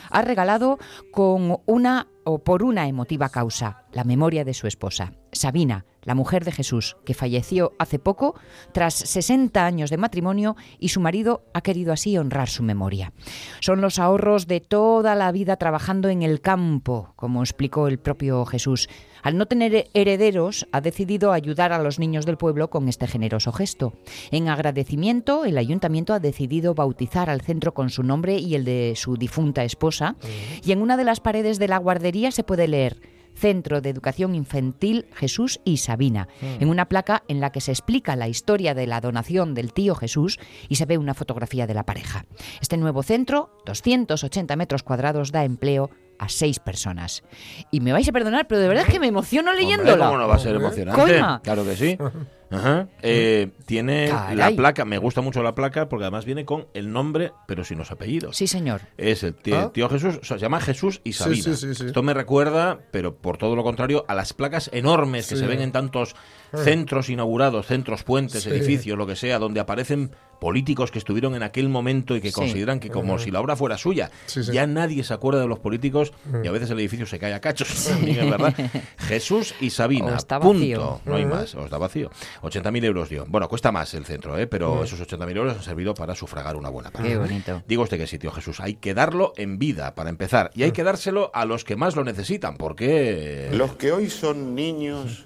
ha 0.10 0.22
regalado 0.22 0.80
con 1.12 1.58
una 1.66 2.08
o 2.24 2.40
por 2.40 2.64
una 2.64 2.88
emotiva 2.88 3.30
causa, 3.30 3.84
la 3.92 4.04
memoria 4.04 4.44
de 4.44 4.54
su 4.54 4.68
esposa, 4.68 5.14
Sabina, 5.32 5.86
la 6.06 6.16
mujer 6.16 6.46
de 6.46 6.52
Jesús, 6.52 6.96
que 7.04 7.14
falleció 7.14 7.74
hace 7.78 8.00
poco 8.00 8.36
tras 8.72 8.94
60 8.94 9.66
años 9.66 9.90
de 9.90 9.98
matrimonio 9.98 10.56
y 10.80 10.90
su 10.90 11.02
marido 11.02 11.44
ha 11.54 11.62
querido 11.62 11.92
así 11.92 12.18
honrar 12.18 12.48
su 12.48 12.64
memoria. 12.64 13.12
Son 13.60 13.82
los 13.82 14.00
ahorros 14.00 14.48
de 14.48 14.62
toda 14.62 15.16
la 15.16 15.32
vida 15.32 15.58
trabajando 15.58 16.08
en 16.10 16.22
el 16.22 16.40
campo, 16.40 17.14
como 17.16 17.42
explicó 17.42 17.88
el 17.88 18.00
propio 18.00 18.46
Jesús. 18.46 18.88
Al 19.24 19.38
no 19.38 19.48
tener 19.48 19.90
herederos, 19.96 20.68
ha 20.72 20.82
decidido 20.82 21.32
ayudar 21.32 21.74
a 21.74 21.82
los 21.82 21.98
niños 21.98 22.28
del 22.28 22.38
pueblo 22.38 22.70
con 22.70 22.88
este 22.88 23.08
generoso 23.08 23.52
gesto. 23.52 23.94
En 24.30 24.50
agradecimiento, 24.50 25.46
el 25.46 25.58
ayuntamiento 25.58 26.14
ha 26.14 26.20
decidido 26.20 26.76
bautizar 26.76 27.32
al 27.32 27.42
centro 27.42 27.74
con 27.74 27.90
su 27.90 28.04
nombre 28.04 28.38
y 28.38 28.54
el 28.54 28.66
de 28.66 28.94
su 28.96 29.18
difunta 29.18 29.64
esposa, 29.64 30.16
y 30.64 30.72
en 30.72 30.82
una 30.82 30.96
de 30.96 31.04
las 31.06 31.20
paredes 31.20 31.58
de 31.58 31.68
la 31.68 31.80
guardería 31.80 32.32
se 32.32 32.44
puede 32.44 32.68
leer 32.68 33.15
Centro 33.36 33.82
de 33.82 33.90
Educación 33.90 34.34
Infantil 34.34 35.06
Jesús 35.14 35.60
y 35.64 35.78
Sabina, 35.78 36.28
en 36.42 36.70
una 36.70 36.86
placa 36.86 37.24
en 37.28 37.40
la 37.40 37.52
que 37.52 37.62
se 37.62 37.72
explica 37.72 38.16
la 38.16 38.28
historia 38.28 38.74
de 38.74 38.88
la 38.88 39.02
donación 39.02 39.54
del 39.54 39.74
tío 39.74 39.96
Jesús 39.96 40.40
y 40.70 40.76
se 40.76 40.86
ve 40.86 40.98
una 40.98 41.14
fotografía 41.14 41.68
de 41.68 41.74
la 41.74 41.84
pareja. 41.84 42.26
Este 42.62 42.78
nuevo 42.78 43.04
centro, 43.04 43.52
280 43.66 44.56
metros 44.56 44.84
cuadrados, 44.84 45.32
da 45.32 45.44
empleo 45.44 45.90
a 46.18 46.30
seis 46.30 46.60
personas. 46.60 47.24
Y 47.72 47.82
me 47.82 47.92
vais 47.92 48.08
a 48.08 48.12
perdonar, 48.12 48.48
pero 48.48 48.62
de 48.62 48.68
verdad 48.68 48.86
es 48.88 48.92
que 48.92 49.00
me 49.00 49.08
emociono 49.08 49.52
Hombre, 49.52 49.66
leyéndola. 49.66 50.06
¿Cómo 50.06 50.18
no 50.18 50.28
va 50.28 50.36
a 50.36 50.40
ser 50.40 50.56
emocionante? 50.56 51.02
Coña. 51.02 51.40
Claro 51.42 51.66
que 51.66 51.76
sí. 51.76 51.98
Ajá. 52.52 52.88
Eh, 53.02 53.50
tiene 53.66 54.08
la 54.08 54.52
placa, 54.56 54.86
me 54.86 54.98
gusta 54.98 55.22
mucho 55.22 55.42
la 55.44 55.56
placa 55.56 55.90
porque 55.90 56.04
además 56.06 56.26
viene 56.26 56.46
con 56.46 56.68
el 56.74 56.92
nombre, 56.92 57.32
pero 57.48 57.64
sin 57.64 57.78
los 57.78 57.92
apellidos. 57.92 58.38
Sí, 58.38 58.48
señor. 58.48 58.82
Es 58.98 59.24
el 59.24 59.36
tío, 59.36 59.60
¿Ah? 59.60 59.72
tío 59.74 59.90
Jesús, 59.90 60.20
o 60.22 60.26
sea, 60.26 60.38
se 60.38 60.42
llama 60.44 60.60
Jesús 60.62 61.02
y 61.04 61.14
Sabina. 61.14 61.44
sí, 61.44 61.56
sí, 61.56 61.76
sí. 61.76 61.86
Esto 61.88 62.04
me 62.04 62.14
recuerda, 62.14 62.80
pero 62.92 63.16
por 63.16 63.38
todo 63.38 63.56
lo 63.56 63.64
contrario, 63.64 64.06
a 64.08 64.14
las 64.14 64.34
placas 64.34 64.70
enormes 64.74 65.28
que 65.28 65.36
se 65.36 65.48
ven 65.48 65.62
en 65.62 65.72
tantos 65.72 66.16
centros 66.64 67.10
inaugurados, 67.10 67.68
centros, 67.68 68.04
puentes, 68.04 68.44
Sí. 68.44 68.50
edificios, 68.50 68.98
lo 68.98 69.06
que 69.08 69.16
sea, 69.16 69.40
donde 69.40 69.60
aparecen 69.60 70.12
políticos 70.40 70.92
que 70.92 71.00
estuvieron 71.00 71.34
en 71.36 71.44
aquel 71.44 71.70
momento 71.70 72.16
y 72.16 72.22
que 72.22 72.28
Sí. 72.30 72.34
consideran 72.34 72.80
que 72.80 72.90
como 72.90 73.18
si 73.20 73.32
la 73.32 73.40
obra 73.40 73.56
fuera 73.56 73.78
suya. 73.78 74.12
Sí, 74.26 74.44
sí. 74.44 74.52
Ya 74.52 74.68
nadie 74.68 75.04
se 75.04 75.14
acuerda 75.14 75.40
de 75.40 75.48
los 75.48 75.60
políticos 75.60 76.12
y 76.44 76.48
a 76.48 76.52
veces 76.52 76.70
el 76.70 76.80
edificio 76.80 77.06
se 77.06 77.20
cae 77.20 77.34
a 77.34 77.40
cachos. 77.42 77.86
También 77.90 78.20
es 78.26 78.30
verdad. 78.30 78.54
Jesús 78.98 79.56
y 79.62 79.70
Sabina. 79.70 80.18
Punto. 80.42 81.02
No 81.06 81.16
hay 81.16 81.26
más. 81.26 81.56
O 81.56 81.64
está 81.66 81.78
vacío. 81.78 82.10
80.000 82.42 82.84
euros 82.84 83.10
dio. 83.10 83.26
Bueno, 83.28 83.48
cuesta 83.48 83.72
más 83.72 83.94
el 83.94 84.06
centro, 84.06 84.38
¿eh? 84.38 84.46
pero 84.48 84.84
esos 84.84 85.00
80.000 85.00 85.38
euros 85.38 85.56
han 85.58 85.64
servido 85.64 85.94
para 85.94 86.16
sufragar 86.16 86.56
una 86.56 86.70
buena 86.70 86.92
parte. 86.92 87.08
Qué 87.10 87.18
bonito. 87.18 87.64
Digo 87.68 87.84
usted 87.84 87.98
que 87.98 88.08
sí, 88.08 88.20
tío 88.20 88.32
Jesús. 88.32 88.60
Hay 88.60 88.76
que 88.76 88.94
darlo 88.94 89.34
en 89.38 89.58
vida, 89.58 89.96
para 89.96 90.10
empezar. 90.10 90.52
Y 90.54 90.64
hay 90.64 90.72
que 90.72 90.84
dárselo 90.84 91.32
a 91.34 91.46
los 91.46 91.64
que 91.64 91.76
más 91.76 91.96
lo 91.96 92.04
necesitan, 92.04 92.58
porque... 92.58 93.50
Los 93.54 93.76
que 93.76 93.92
hoy 93.92 94.10
son 94.10 94.54
niños 94.56 95.26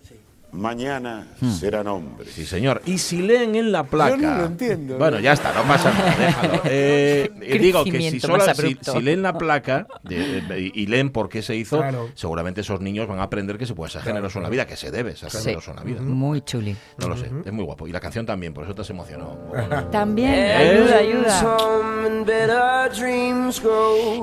mañana 0.51 1.27
Hmm. 1.39 1.51
serán 1.51 1.87
hombres. 1.87 2.29
Sí, 2.33 2.45
señor. 2.45 2.81
Y 2.85 2.97
si 2.97 3.21
leen 3.21 3.55
en 3.55 3.71
la 3.71 3.83
placa. 3.83 4.15
Yo 4.15 4.17
no 4.17 4.35
lo 4.37 4.45
entiendo, 4.45 4.97
Bueno, 4.97 5.17
¿no? 5.17 5.23
ya 5.23 5.33
está, 5.33 5.53
no 5.53 5.63
pasa 5.63 5.91
nada, 5.91 6.15
déjalo. 6.17 6.61
Eh, 6.65 7.31
digo 7.59 7.83
que 7.83 7.91
si, 8.11 8.27
más 8.27 8.57
si, 8.57 8.77
si 8.81 9.01
leen 9.01 9.21
la 9.21 9.37
placa 9.37 9.87
de- 10.03 10.39
eh, 10.49 10.71
y 10.73 10.85
leen 10.87 11.09
por 11.11 11.29
qué 11.29 11.41
se 11.41 11.55
hizo, 11.55 11.77
Claro. 11.77 12.09
seguramente 12.15 12.61
esos 12.61 12.81
niños 12.81 13.07
van 13.07 13.19
a 13.19 13.23
aprender 13.23 13.57
que 13.57 13.65
se 13.65 13.73
puede 13.75 13.91
ser 13.91 14.01
generoso 14.01 14.39
en 14.39 14.43
la 14.43 14.49
vida, 14.49 14.65
que 14.65 14.75
se 14.75 14.91
debe 14.91 15.15
ser 15.15 15.29
Sí. 15.31 15.37
generoso 15.39 15.71
en 15.71 15.77
la 15.77 15.83
vida. 15.83 16.01
¿no? 16.01 16.09
Muy 16.15 16.41
chuli. 16.41 16.75
No 16.97 17.07
lo 17.09 17.17
sé, 17.17 17.29
es 17.45 17.51
muy 17.53 17.63
guapo. 17.65 17.87
Y 17.87 17.91
la 17.91 17.99
canción 17.99 18.25
también, 18.25 18.53
por 18.53 18.63
eso 18.65 18.73
te 18.75 18.81
has 18.81 18.89
emocionado. 18.89 19.37
También, 19.91 20.33
Eh. 20.33 20.53
ayuda, 20.53 20.97
ayuda. 20.97 21.39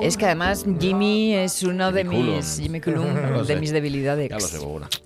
Es 0.01 0.17
que 0.17 0.25
además 0.25 0.65
Jimmy 0.79 1.33
es 1.35 1.63
uno 1.63 1.91
de 1.91 2.03
Jimmy 2.03 2.81
Cullum. 2.81 3.05
mis 3.13 3.13
Jimmy 3.15 3.31
lo 3.31 3.43
de 3.43 3.53
sé. 3.53 3.59
mis 3.59 3.71
debilidades. 3.71 4.29
Ya 4.29 4.35
lo 4.35 4.41
sé. 4.41 4.57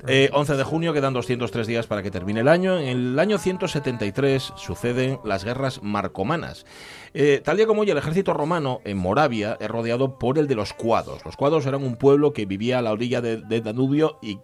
Eh, 0.08 0.30
11 0.34 0.56
de 0.56 0.64
junio, 0.64 0.94
quedan 0.94 1.11
203 1.14 1.68
días 1.68 1.88
para 1.88 2.04
que 2.04 2.12
termine 2.12 2.42
el 2.42 2.48
año. 2.48 2.78
En 2.78 2.88
el 2.88 3.20
año 3.20 3.38
173 3.38 4.54
suceden 4.56 5.20
las 5.24 5.44
guerras 5.44 5.82
marcomanas. 5.84 6.66
Eh, 7.14 7.42
tal 7.44 7.58
día 7.58 7.68
como 7.68 7.82
hoy, 7.82 7.90
el 7.90 7.98
ejército 7.98 8.34
romano 8.34 8.82
en 8.86 8.98
Moravia 8.98 9.58
es 9.60 9.68
rodeado 9.68 10.18
por 10.18 10.38
el 10.38 10.48
de 10.48 10.56
los 10.56 10.74
cuados. 10.74 11.24
Los 11.26 11.36
cuados 11.36 11.66
eran 11.66 11.84
un 11.84 11.96
pueblo 11.96 12.34
que 12.34 12.46
vivía 12.46 12.80
a 12.80 12.82
la 12.82 12.92
orilla 12.92 13.22
de, 13.22 13.38
de 13.38 13.62
Danubio 13.62 14.20
y, 14.22 14.40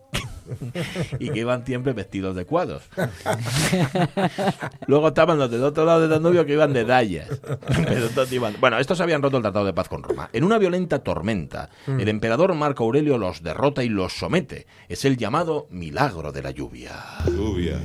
y 1.19 1.29
que 1.29 1.39
iban 1.39 1.65
siempre 1.65 1.93
vestidos 1.93 2.35
de 2.35 2.45
cuados. 2.45 2.83
Luego 4.87 5.09
estaban 5.09 5.37
los 5.37 5.49
del 5.51 5.63
otro 5.63 5.85
lado 5.85 6.01
de 6.01 6.07
Danubio 6.07 6.45
que 6.45 6.53
iban 6.53 6.73
de 6.73 6.85
dallas. 6.85 7.27
Pero 7.87 8.09
todos 8.09 8.31
iban- 8.31 8.55
Bueno, 8.59 8.77
estos 8.79 8.99
habían 9.01 9.21
roto 9.21 9.37
el 9.37 9.43
tratado 9.43 9.65
de 9.65 9.73
paz 9.73 9.87
con 9.89 10.03
Roma. 10.03 10.29
En 10.33 10.43
una 10.43 10.57
violenta 10.57 10.99
tormenta, 10.99 11.69
el 11.87 12.07
emperador 12.07 12.53
Marco 12.55 12.83
Aurelio 12.83 13.17
los 13.17 13.43
derrota 13.43 13.83
y 13.83 13.89
los 13.89 14.13
somete. 14.13 14.67
Es 14.89 15.05
el 15.05 15.17
llamado 15.17 15.67
milagro 15.69 16.31
de 16.31 16.41
la 16.41 16.51
lluvia. 16.51 16.93
Lluvia. 17.25 17.79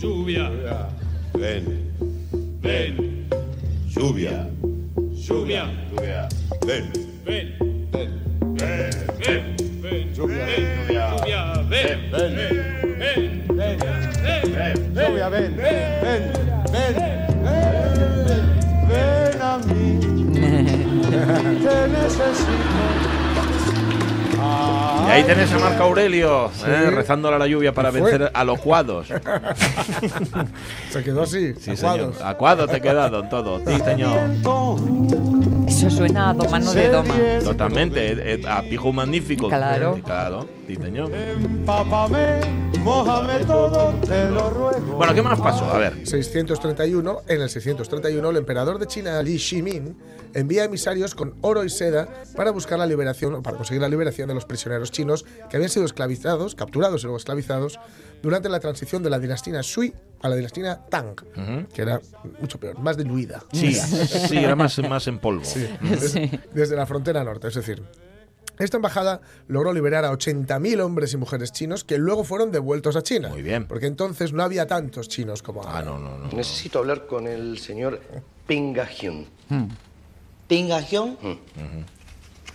Lluvia. 0.00 0.50
Ven. 1.34 1.92
Ven. 2.60 3.28
Lluvia. 3.88 4.48
Lluvia. 5.12 5.70
Lluvia. 5.90 6.28
Ven. 6.66 6.92
Ven. 7.24 7.56
Ven. 7.92 8.20
Ven. 8.56 9.56
Ven. 9.82 10.14
Lluvia. 10.14 10.46
Lluvia. 10.86 11.61
Ven. 11.82 12.10
Ven. 12.10 12.36
Ven. 12.98 13.46
Ven. 13.48 13.78
Ven. 13.78 13.78
Ven. 14.94 15.16
Ven. 15.32 15.56
Ven. 15.56 16.32
Ven. 16.72 16.92
Ven 18.88 19.42
a 19.42 19.58
mí. 19.58 20.00
Te 21.62 21.88
necesito. 21.88 22.52
Y 25.06 25.10
ahí 25.10 25.22
tenés 25.24 25.52
a 25.52 25.58
Marco 25.58 25.82
Aurelio 25.84 26.50
eh, 26.66 26.90
rezándole 26.90 27.36
a 27.36 27.38
la 27.38 27.46
lluvia 27.46 27.72
para 27.74 27.90
vencer 27.90 28.30
a 28.32 28.44
los 28.44 28.58
cuados. 28.60 29.08
Se 30.90 31.02
quedó 31.04 31.22
así, 31.22 31.54
Sí, 31.60 31.72
aguados. 31.72 32.14
señor. 32.16 32.28
A 32.28 32.34
cuadros 32.36 32.70
te 32.70 32.76
he 32.78 32.80
quedado 32.80 33.20
en 33.22 33.28
todo. 33.28 33.60
Sí, 33.66 33.78
señor. 33.84 34.18
Eso 35.82 35.90
suena 35.90 36.30
a 36.30 36.32
domano 36.32 36.72
de 36.72 36.88
doma. 36.90 37.12
Totalmente. 37.42 38.34
eh, 38.34 38.40
a 38.48 38.62
pijo 38.62 38.92
magnífico. 38.92 39.48
Claro. 39.48 39.98
Claro. 40.04 40.46
Sí, 40.68 40.76
señor. 40.76 41.10
Empápame, 41.12 42.38
mójame 42.84 43.44
todo, 43.44 43.92
te 44.06 44.30
lo 44.30 44.48
ruego. 44.50 44.96
Bueno, 44.96 45.12
¿qué 45.12 45.22
más 45.22 45.40
pasó? 45.40 45.64
A 45.64 45.78
ver. 45.78 46.06
631, 46.06 47.22
en 47.26 47.40
el 47.40 47.50
631, 47.50 48.30
el 48.30 48.36
emperador 48.36 48.78
de 48.78 48.86
China, 48.86 49.20
Li 49.24 49.38
Shimin, 49.38 49.96
envía 50.34 50.62
emisarios 50.62 51.16
con 51.16 51.34
oro 51.40 51.64
y 51.64 51.68
seda 51.68 52.06
para 52.36 52.52
buscar 52.52 52.78
la 52.78 52.86
liberación, 52.86 53.34
o 53.34 53.42
para 53.42 53.56
conseguir 53.56 53.82
la 53.82 53.88
liberación 53.88 54.28
de 54.28 54.34
los 54.34 54.44
prisioneros 54.44 54.92
chinos 54.92 55.24
que 55.50 55.56
habían 55.56 55.68
sido 55.68 55.84
esclavizados, 55.84 56.54
capturados 56.54 57.00
y 57.02 57.06
luego 57.06 57.16
esclavizados 57.16 57.80
durante 58.22 58.48
la 58.48 58.60
transición 58.60 59.02
de 59.02 59.10
la 59.10 59.18
dinastía 59.18 59.64
Sui 59.64 59.92
a 60.22 60.28
la 60.28 60.36
dinastía 60.36 60.80
Tang, 60.88 61.16
que 61.72 61.82
era 61.82 62.00
mucho 62.40 62.58
peor, 62.58 62.78
más 62.78 62.96
diluida. 62.96 63.42
Sí, 63.52 63.74
sí, 64.28 64.38
era 64.38 64.56
más, 64.56 64.78
más 64.78 65.06
en 65.08 65.18
polvo. 65.18 65.42
Desde, 65.80 66.40
desde 66.52 66.76
la 66.76 66.86
frontera 66.86 67.22
norte, 67.24 67.48
es 67.48 67.54
decir. 67.54 67.82
Esta 68.58 68.76
embajada 68.76 69.20
logró 69.48 69.72
liberar 69.72 70.04
a 70.04 70.12
80.000 70.12 70.80
hombres 70.82 71.12
y 71.14 71.16
mujeres 71.16 71.52
chinos 71.52 71.84
que 71.84 71.98
luego 71.98 72.22
fueron 72.22 72.52
devueltos 72.52 72.94
a 72.96 73.02
China. 73.02 73.30
Muy 73.30 73.42
bien. 73.42 73.66
Porque 73.66 73.86
entonces 73.86 74.32
no 74.32 74.42
había 74.42 74.66
tantos 74.66 75.08
chinos 75.08 75.42
como 75.42 75.62
ahora. 75.62 75.78
Ah, 75.78 75.82
no, 75.82 75.98
no, 75.98 76.18
no. 76.18 76.28
Necesito 76.28 76.78
hablar 76.78 77.06
con 77.06 77.26
el 77.26 77.58
señor 77.58 78.00
Pinga 78.46 78.86
Hyun. 78.86 79.26
Pingajión 80.46 81.16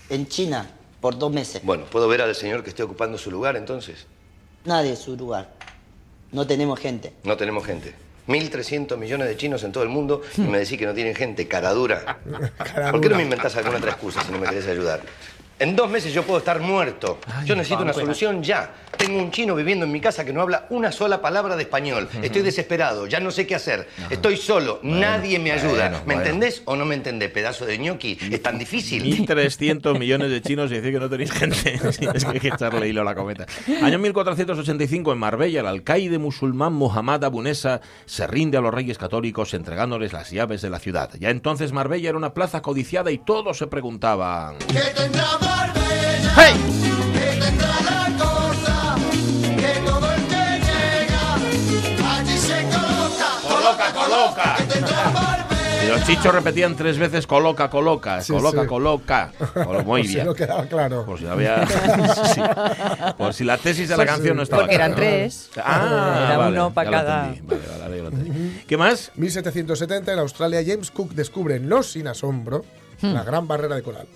en 0.09 0.27
China 0.27 0.69
por 1.01 1.17
dos 1.17 1.31
meses. 1.31 1.61
Bueno, 1.63 1.85
¿puedo 1.85 2.07
ver 2.07 2.21
al 2.21 2.35
señor 2.35 2.63
que 2.63 2.69
esté 2.69 2.83
ocupando 2.83 3.17
su 3.17 3.31
lugar 3.31 3.55
entonces? 3.57 4.05
Nadie 4.65 4.95
su 4.95 5.17
lugar. 5.17 5.56
No 6.31 6.45
tenemos 6.45 6.79
gente. 6.79 7.13
No 7.23 7.37
tenemos 7.37 7.65
gente. 7.65 7.93
1.300 8.27 8.97
millones 8.97 9.27
de 9.27 9.37
chinos 9.37 9.63
en 9.63 9.71
todo 9.71 9.83
el 9.83 9.89
mundo 9.89 10.21
y 10.37 10.41
me 10.41 10.59
decís 10.59 10.77
que 10.77 10.85
no 10.85 10.93
tienen 10.93 11.15
gente, 11.15 11.47
cara 11.47 11.71
dura. 11.71 12.19
¿Por 12.91 12.99
qué 12.99 13.09
no 13.09 13.15
me 13.15 13.23
inventás 13.23 13.55
alguna 13.55 13.77
otra 13.77 13.91
excusa 13.91 14.21
si 14.21 14.31
no 14.31 14.37
me 14.39 14.47
querés 14.47 14.67
ayudar? 14.67 15.01
En 15.59 15.75
dos 15.75 15.89
meses 15.89 16.13
yo 16.13 16.23
puedo 16.23 16.39
estar 16.39 16.59
muerto. 16.59 17.19
Yo 17.45 17.55
necesito 17.55 17.81
una 17.81 17.93
solución 17.93 18.43
ya. 18.43 18.71
Tengo 18.95 19.19
un 19.19 19.31
chino 19.31 19.53
viviendo 19.55 19.85
en 19.85 19.91
mi 19.91 19.99
casa 20.01 20.25
que 20.25 20.33
no 20.33 20.41
habla 20.41 20.65
una 20.69 20.91
sola 20.91 21.21
palabra 21.21 21.55
de 21.55 21.63
español. 21.63 22.09
Estoy 22.21 22.41
desesperado, 22.41 23.05
ya 23.07 23.19
no 23.19 23.31
sé 23.31 23.45
qué 23.45 23.55
hacer. 23.55 23.87
Estoy 24.09 24.37
solo, 24.37 24.79
nadie 24.83 25.39
me 25.39 25.51
ayuda. 25.51 25.89
bueno, 25.89 25.97
¿Me 25.99 26.15
bueno. 26.15 26.21
entendés 26.21 26.61
o 26.65 26.75
no 26.75 26.85
me 26.85 26.95
entendés, 26.95 27.31
pedazo 27.31 27.65
de 27.65 27.77
ñoqui? 27.77 28.17
Es 28.31 28.41
tan 28.41 28.57
difícil. 28.57 29.03
1.300 29.27 29.97
millones 29.99 30.31
de 30.31 30.41
chinos 30.41 30.71
y 30.71 30.75
decir 30.75 30.93
que 30.93 30.99
no 30.99 31.09
tenéis 31.09 31.31
gente. 31.31 31.79
Es 31.87 32.25
que 32.25 32.31
hay 32.31 32.39
que 32.39 32.47
echarle 32.49 32.87
hilo 32.87 33.01
a 33.01 33.05
la 33.05 33.15
cometa. 33.15 33.45
Año 33.81 33.99
1485 33.99 35.11
en 35.13 35.17
Marbella, 35.17 35.61
el 35.61 35.67
alcaide 35.67 36.17
musulmán 36.17 36.73
Muhammad 36.73 37.23
Abunesa 37.23 37.81
se 38.05 38.25
rinde 38.27 38.57
a 38.57 38.61
los 38.61 38.73
reyes 38.73 38.97
católicos 38.97 39.53
entregándoles 39.53 40.13
las 40.13 40.31
llaves 40.31 40.61
de 40.61 40.69
la 40.69 40.79
ciudad. 40.79 41.11
Ya 41.19 41.29
entonces 41.29 41.71
Marbella 41.71 42.09
era 42.09 42.17
una 42.17 42.33
plaza 42.33 42.61
codiciada 42.61 43.11
y 43.11 43.19
todos 43.19 43.57
se 43.57 43.67
preguntaban... 43.67 44.55
¡Hey! 46.35 46.53
¡Coloca, 53.47 53.93
coloca! 53.93 54.55
Y 55.83 55.87
los 55.89 56.03
chichos 56.05 56.33
repetían 56.33 56.75
tres 56.75 56.97
veces 56.97 57.27
coloca, 57.27 57.69
coloca, 57.69 58.21
Sí, 58.21 58.33
coloca, 58.33 58.61
sí. 58.61 58.67
coloca. 58.67 59.31
Colo- 59.53 59.83
Muy 59.83 60.01
Por 60.01 60.07
si 60.07 60.13
bien. 60.15 60.25
no 60.25 60.33
quedaba 60.33 60.65
claro. 60.65 61.05
Por 61.05 61.19
si 61.19 61.25
no 61.25 61.31
había. 61.33 61.65
sí. 62.33 62.41
Por 63.17 63.33
si 63.33 63.43
la 63.43 63.57
tesis 63.57 63.87
de 63.89 63.97
la 63.97 64.05
canción 64.05 64.35
no 64.37 64.43
estaba 64.43 64.63
Porque 64.63 64.75
eran 64.75 64.93
clara. 64.93 65.07
tres. 65.07 65.49
Ah, 65.57 66.23
Era 66.27 66.37
vale, 66.37 66.51
uno 66.57 66.73
pa' 66.73 66.83
ya 66.83 66.89
lo 66.91 66.97
cada-. 66.97 67.21
Vale, 67.43 67.61
vale, 67.81 68.01
lo 68.01 68.07
entendí. 68.09 68.63
¿Qué 68.67 68.77
más? 68.77 69.11
1770 69.15 70.13
en 70.13 70.19
Australia, 70.19 70.61
James 70.65 70.91
Cook 70.91 71.13
descubre, 71.13 71.59
no 71.59 71.83
sin 71.83 72.07
asombro, 72.07 72.65
Hmm. 73.01 73.13
la 73.13 73.23
gran 73.23 73.47
barrera 73.47 73.75
de 73.75 73.83
coral. 73.83 74.07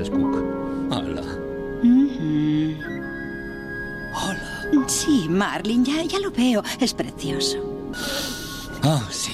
Ese 0.00 0.04
es 0.04 0.18
Cook. 0.18 0.34
Hola. 0.90 1.22
Hola. 4.14 4.88
Sí, 4.88 5.26
Marlin, 5.28 5.84
ya, 5.84 6.02
ya 6.04 6.18
lo 6.20 6.30
veo. 6.30 6.62
Es 6.80 6.94
precioso. 6.94 7.58
Oh, 8.82 9.02
sí. 9.10 9.32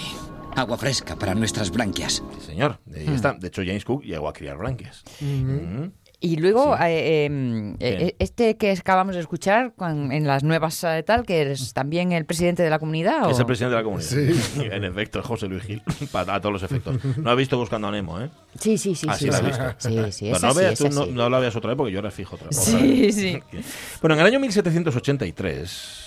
Agua 0.57 0.77
fresca 0.77 1.15
para 1.17 1.35
nuestras 1.37 1.71
branquias. 1.71 2.23
Sí, 2.41 2.47
señor. 2.47 2.81
Ahí 2.93 3.07
Hmm. 3.07 3.15
está. 3.15 3.35
De 3.35 3.47
hecho, 3.49 3.63
James 3.65 3.85
Cook 3.85 4.03
llegó 4.03 4.29
a 4.29 4.33
criar 4.33 4.57
branquias. 4.59 5.05
Mm. 5.21 5.85
Y 6.27 6.37
luego, 6.37 6.75
eh, 6.77 7.27
eh, 7.27 7.77
eh, 7.79 8.17
este 8.19 8.57
que 8.57 8.73
acabamos 8.73 9.15
de 9.15 9.21
escuchar 9.21 9.73
con- 9.77 10.11
en 10.11 10.27
las 10.27 10.43
nuevas 10.43 10.83
eh, 10.83 11.05
tal, 11.05 11.25
que 11.25 11.53
es 11.53 11.73
también 11.73 12.11
el 12.11 12.25
presidente 12.25 12.65
de 12.65 12.71
la 12.71 12.81
comunidad. 12.81 13.31
Es 13.31 13.37
¿o? 13.37 13.41
el 13.41 13.47
presidente 13.47 13.77
de 13.77 13.83
la 13.83 13.85
comunidad. 13.85 14.73
En 14.77 14.83
efecto, 14.85 15.21
es 15.21 15.25
José 15.27 15.47
Luis 15.47 15.63
Gil. 15.63 15.83
Para 16.13 16.35
a 16.35 16.41
todos 16.41 16.53
los 16.55 16.63
efectos. 16.65 16.97
No 17.17 17.31
ha 17.31 17.35
visto 17.37 17.57
buscando 17.57 17.87
a 17.87 17.93
Nemo, 17.93 18.21
¿eh? 18.21 18.29
Sí, 18.59 18.77
sí, 18.77 18.95
sí. 18.97 19.07
Ah, 19.09 19.15
sí, 19.17 19.27
la 19.27 19.39
sí. 19.39 19.45
has 19.47 19.47
visto. 19.47 20.11
Sí, 20.11 20.29
es 20.31 20.43
no, 20.43 20.49
así, 20.49 20.59
veas 20.59 20.73
es 20.73 20.79
tú, 20.79 20.89
no, 20.95 21.03
así. 21.03 21.13
no 21.13 21.31
la 21.31 21.39
veas 21.39 21.55
otra 21.57 21.69
vez 21.69 21.77
porque 21.77 21.93
yo 21.93 22.03
la 22.03 22.11
fijo 22.11 22.35
otra 22.35 22.49
vez. 22.49 22.57
Sí, 22.59 23.13
sí. 23.13 23.39
Bueno, 24.01 24.15
en 24.15 24.21
el 24.21 24.27
año 24.27 24.41
1783. 24.41 26.06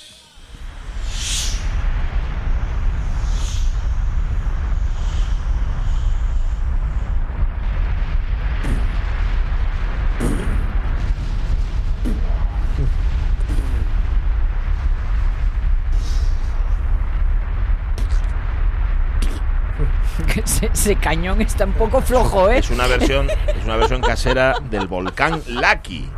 Ese, 20.90 21.00
cañón 21.00 21.40
está 21.42 21.66
un 21.66 21.74
poco 21.74 22.02
flojo, 22.02 22.50
¿eh? 22.50 22.58
Es 22.58 22.72
una 22.72 22.88
versión, 22.88 23.30
es 23.30 23.64
una 23.64 23.76
versión 23.76 24.02
casera 24.02 24.56
del 24.72 24.88
volcán 24.88 25.42
Laki. 25.46 26.10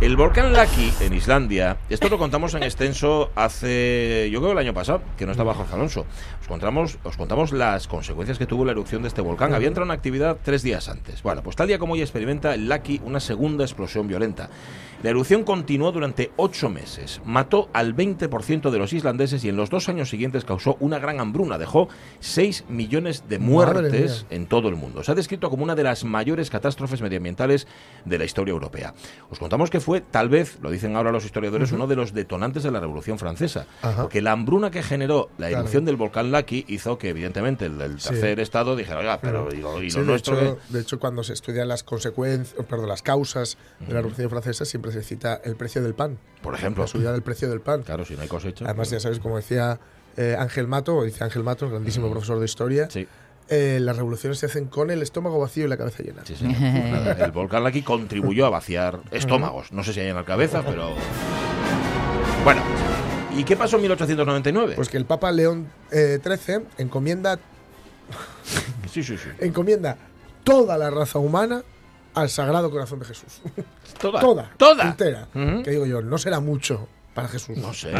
El 0.00 0.16
volcán 0.16 0.52
Laki 0.52 0.92
en 1.00 1.12
Islandia, 1.12 1.76
esto 1.90 2.08
lo 2.08 2.18
contamos 2.18 2.54
en 2.54 2.62
extenso 2.62 3.32
hace, 3.34 4.28
yo 4.30 4.38
creo 4.38 4.52
el 4.52 4.58
año 4.58 4.72
pasado, 4.72 5.02
que 5.16 5.26
no 5.26 5.32
estaba 5.32 5.54
Jorge 5.54 5.74
Alonso. 5.74 6.06
Os 6.40 6.46
contamos, 6.46 6.98
os 7.02 7.16
contamos 7.16 7.50
las 7.50 7.88
consecuencias 7.88 8.38
que 8.38 8.46
tuvo 8.46 8.64
la 8.64 8.70
erupción 8.70 9.02
de 9.02 9.08
este 9.08 9.22
volcán. 9.22 9.54
Había 9.54 9.66
entrado 9.66 9.90
en 9.90 9.90
actividad 9.90 10.38
tres 10.40 10.62
días 10.62 10.88
antes. 10.88 11.24
Bueno, 11.24 11.42
pues 11.42 11.56
tal 11.56 11.66
día 11.66 11.80
como 11.80 11.94
hoy 11.94 12.02
experimenta 12.02 12.54
el 12.54 12.68
Laki 12.68 13.00
una 13.04 13.18
segunda 13.18 13.64
explosión 13.64 14.06
violenta. 14.06 14.48
La 15.02 15.10
erupción 15.10 15.44
continuó 15.44 15.92
durante 15.92 16.32
ocho 16.36 16.68
meses, 16.68 17.20
mató 17.24 17.68
al 17.72 17.94
20% 17.94 18.70
de 18.70 18.78
los 18.78 18.92
islandeses 18.92 19.44
y 19.44 19.48
en 19.48 19.56
los 19.56 19.70
dos 19.70 19.88
años 19.88 20.10
siguientes 20.10 20.44
causó 20.44 20.76
una 20.80 20.98
gran 20.98 21.20
hambruna. 21.20 21.56
Dejó 21.56 21.88
6 22.18 22.64
millones 22.68 23.24
de 23.28 23.38
muertes 23.38 24.26
en 24.30 24.46
todo 24.46 24.68
el 24.68 24.74
mundo. 24.74 25.04
Se 25.04 25.12
ha 25.12 25.14
descrito 25.14 25.50
como 25.50 25.62
una 25.62 25.76
de 25.76 25.84
las 25.84 26.02
mayores 26.02 26.50
catástrofes 26.50 27.00
medioambientales 27.00 27.68
de 28.04 28.18
la 28.18 28.24
historia 28.24 28.50
europea. 28.50 28.92
Os 29.30 29.38
contamos 29.38 29.70
que 29.70 29.78
fue, 29.78 29.87
tal 30.10 30.28
vez, 30.28 30.58
lo 30.62 30.70
dicen 30.70 30.96
ahora 30.96 31.10
los 31.12 31.24
historiadores, 31.24 31.72
uno 31.72 31.86
de 31.86 31.96
los 31.96 32.12
detonantes 32.14 32.62
de 32.62 32.70
la 32.70 32.80
Revolución 32.80 33.18
Francesa. 33.18 33.66
Ajá. 33.82 34.02
Porque 34.02 34.20
la 34.22 34.32
hambruna 34.32 34.70
que 34.70 34.82
generó 34.82 35.30
la 35.38 35.48
Claro. 35.48 35.60
erupción 35.62 35.84
del 35.84 35.96
volcán 35.96 36.30
Laki 36.32 36.64
hizo 36.68 36.98
que, 36.98 37.08
evidentemente, 37.10 37.66
el, 37.66 37.80
el 37.80 38.00
Sí. 38.00 38.10
tercer 38.10 38.40
estado 38.40 38.76
dijera, 38.76 38.98
oiga, 39.00 39.20
pero 39.20 39.48
¿y 39.52 39.56
lo, 39.58 39.82
y 39.82 39.90
Sí, 39.90 39.96
lo 39.98 40.04
de, 40.04 40.10
nuestro 40.10 40.38
hecho, 40.40 40.58
qué?". 40.68 40.72
de 40.74 40.80
hecho, 40.80 40.98
cuando 40.98 41.22
se 41.24 41.32
estudian 41.32 41.68
las 41.68 41.82
consecuencias, 41.82 42.54
perdón, 42.68 42.88
las 42.88 43.02
causas 43.02 43.56
de 43.80 43.86
la 43.92 44.00
Revolución 44.00 44.30
Francesa, 44.30 44.64
siempre 44.64 44.92
se 44.92 45.02
cita 45.02 45.40
el 45.44 45.56
precio 45.56 45.82
del 45.82 45.94
pan. 45.94 46.18
Por 46.42 46.54
ejemplo. 46.54 46.84
La 46.84 46.88
subida 46.88 47.12
del 47.12 47.22
precio 47.22 47.48
del 47.48 47.60
pan. 47.60 47.82
Claro, 47.82 48.04
si 48.04 48.14
no 48.14 48.22
hay 48.22 48.28
cosecha. 48.28 48.64
Además, 48.64 48.90
ya 48.90 49.00
sabes, 49.00 49.18
como 49.18 49.36
decía 49.36 49.78
eh, 50.16 50.36
Ángel 50.38 50.66
Mato, 50.66 50.96
o 50.96 51.04
dice 51.04 51.22
Ángel 51.22 51.44
Mato, 51.44 51.68
grandísimo 51.70 52.10
profesor 52.10 52.38
de 52.40 52.44
historia, 52.44 52.90
Sí. 52.90 53.06
Eh, 53.48 53.78
las 53.80 53.96
revoluciones 53.96 54.38
se 54.38 54.46
hacen 54.46 54.66
con 54.66 54.90
el 54.90 55.02
estómago 55.02 55.38
vacío 55.38 55.64
y 55.64 55.68
la 55.68 55.76
cabeza 55.76 56.02
llena. 56.02 56.22
Sí, 56.24 56.36
señor. 56.36 56.56
Pues 56.58 56.90
nada, 56.90 57.12
el 57.24 57.30
volcán 57.30 57.64
Laki 57.64 57.82
contribuyó 57.82 58.46
a 58.46 58.50
vaciar 58.50 59.00
estómagos. 59.10 59.72
No 59.72 59.82
sé 59.82 59.92
si 59.92 60.00
hay 60.00 60.08
en 60.08 60.16
la 60.16 60.24
cabeza, 60.24 60.62
pero. 60.64 60.90
Bueno, 62.44 62.62
¿y 63.36 63.44
qué 63.44 63.56
pasó 63.56 63.76
en 63.76 63.82
1899? 63.82 64.74
Pues 64.76 64.88
que 64.88 64.96
el 64.96 65.04
Papa 65.04 65.32
León 65.32 65.68
eh, 65.90 66.18
XIII 66.22 66.60
encomienda, 66.78 67.38
sí, 68.90 69.02
sí, 69.02 69.16
sí. 69.16 69.28
encomienda 69.40 69.96
toda 70.44 70.78
la 70.78 70.90
raza 70.90 71.18
humana 71.18 71.62
al 72.14 72.30
Sagrado 72.30 72.70
Corazón 72.70 72.98
de 73.00 73.06
Jesús. 73.06 73.40
Toda. 74.00 74.20
Toda. 74.20 74.50
Toda. 74.56 74.84
Entera. 74.84 75.28
Que 75.32 75.70
digo 75.70 75.86
yo, 75.86 76.02
no 76.02 76.18
será 76.18 76.40
mucho 76.40 76.88
para 77.14 77.28
Jesús. 77.28 77.58
No 77.58 77.74
sé. 77.74 77.92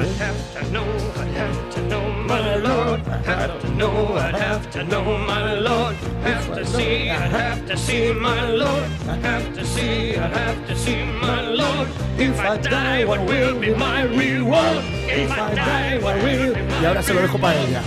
My 3.06 3.16
Lord. 3.16 3.26
I 3.26 3.32
have 3.32 3.60
to 3.60 3.70
know, 3.70 4.16
I 4.16 4.38
have 4.38 4.70
to 4.70 4.84
know, 4.84 5.18
my 5.18 5.54
Lord. 5.54 5.96
Have 6.22 6.54
to 6.54 6.64
see, 6.66 7.10
I 7.10 7.14
have 7.14 7.66
to 7.66 7.76
see, 7.76 8.12
my 8.12 8.50
Lord. 8.50 8.84
I 9.06 9.16
have 9.16 9.54
to 9.54 9.64
see, 9.64 10.16
I 10.16 10.26
have 10.26 10.66
to 10.68 10.76
see, 10.76 11.04
my 11.20 11.42
Lord. 11.42 11.88
If 12.18 12.38
I 12.40 12.56
die, 12.56 13.04
what 13.04 13.20
will 13.26 13.58
be 13.58 13.74
my 13.74 14.02
reward? 14.02 14.84
If 15.06 15.30
I 15.30 15.54
die, 15.54 15.98
what 15.98 16.16
will 16.22 16.54
be 16.54 16.60
Y 16.80 16.84
ahora 16.84 17.02
se 17.02 17.14
lo 17.14 17.20
dejo 17.22 17.38
para 17.38 17.54
ella. 17.60 17.82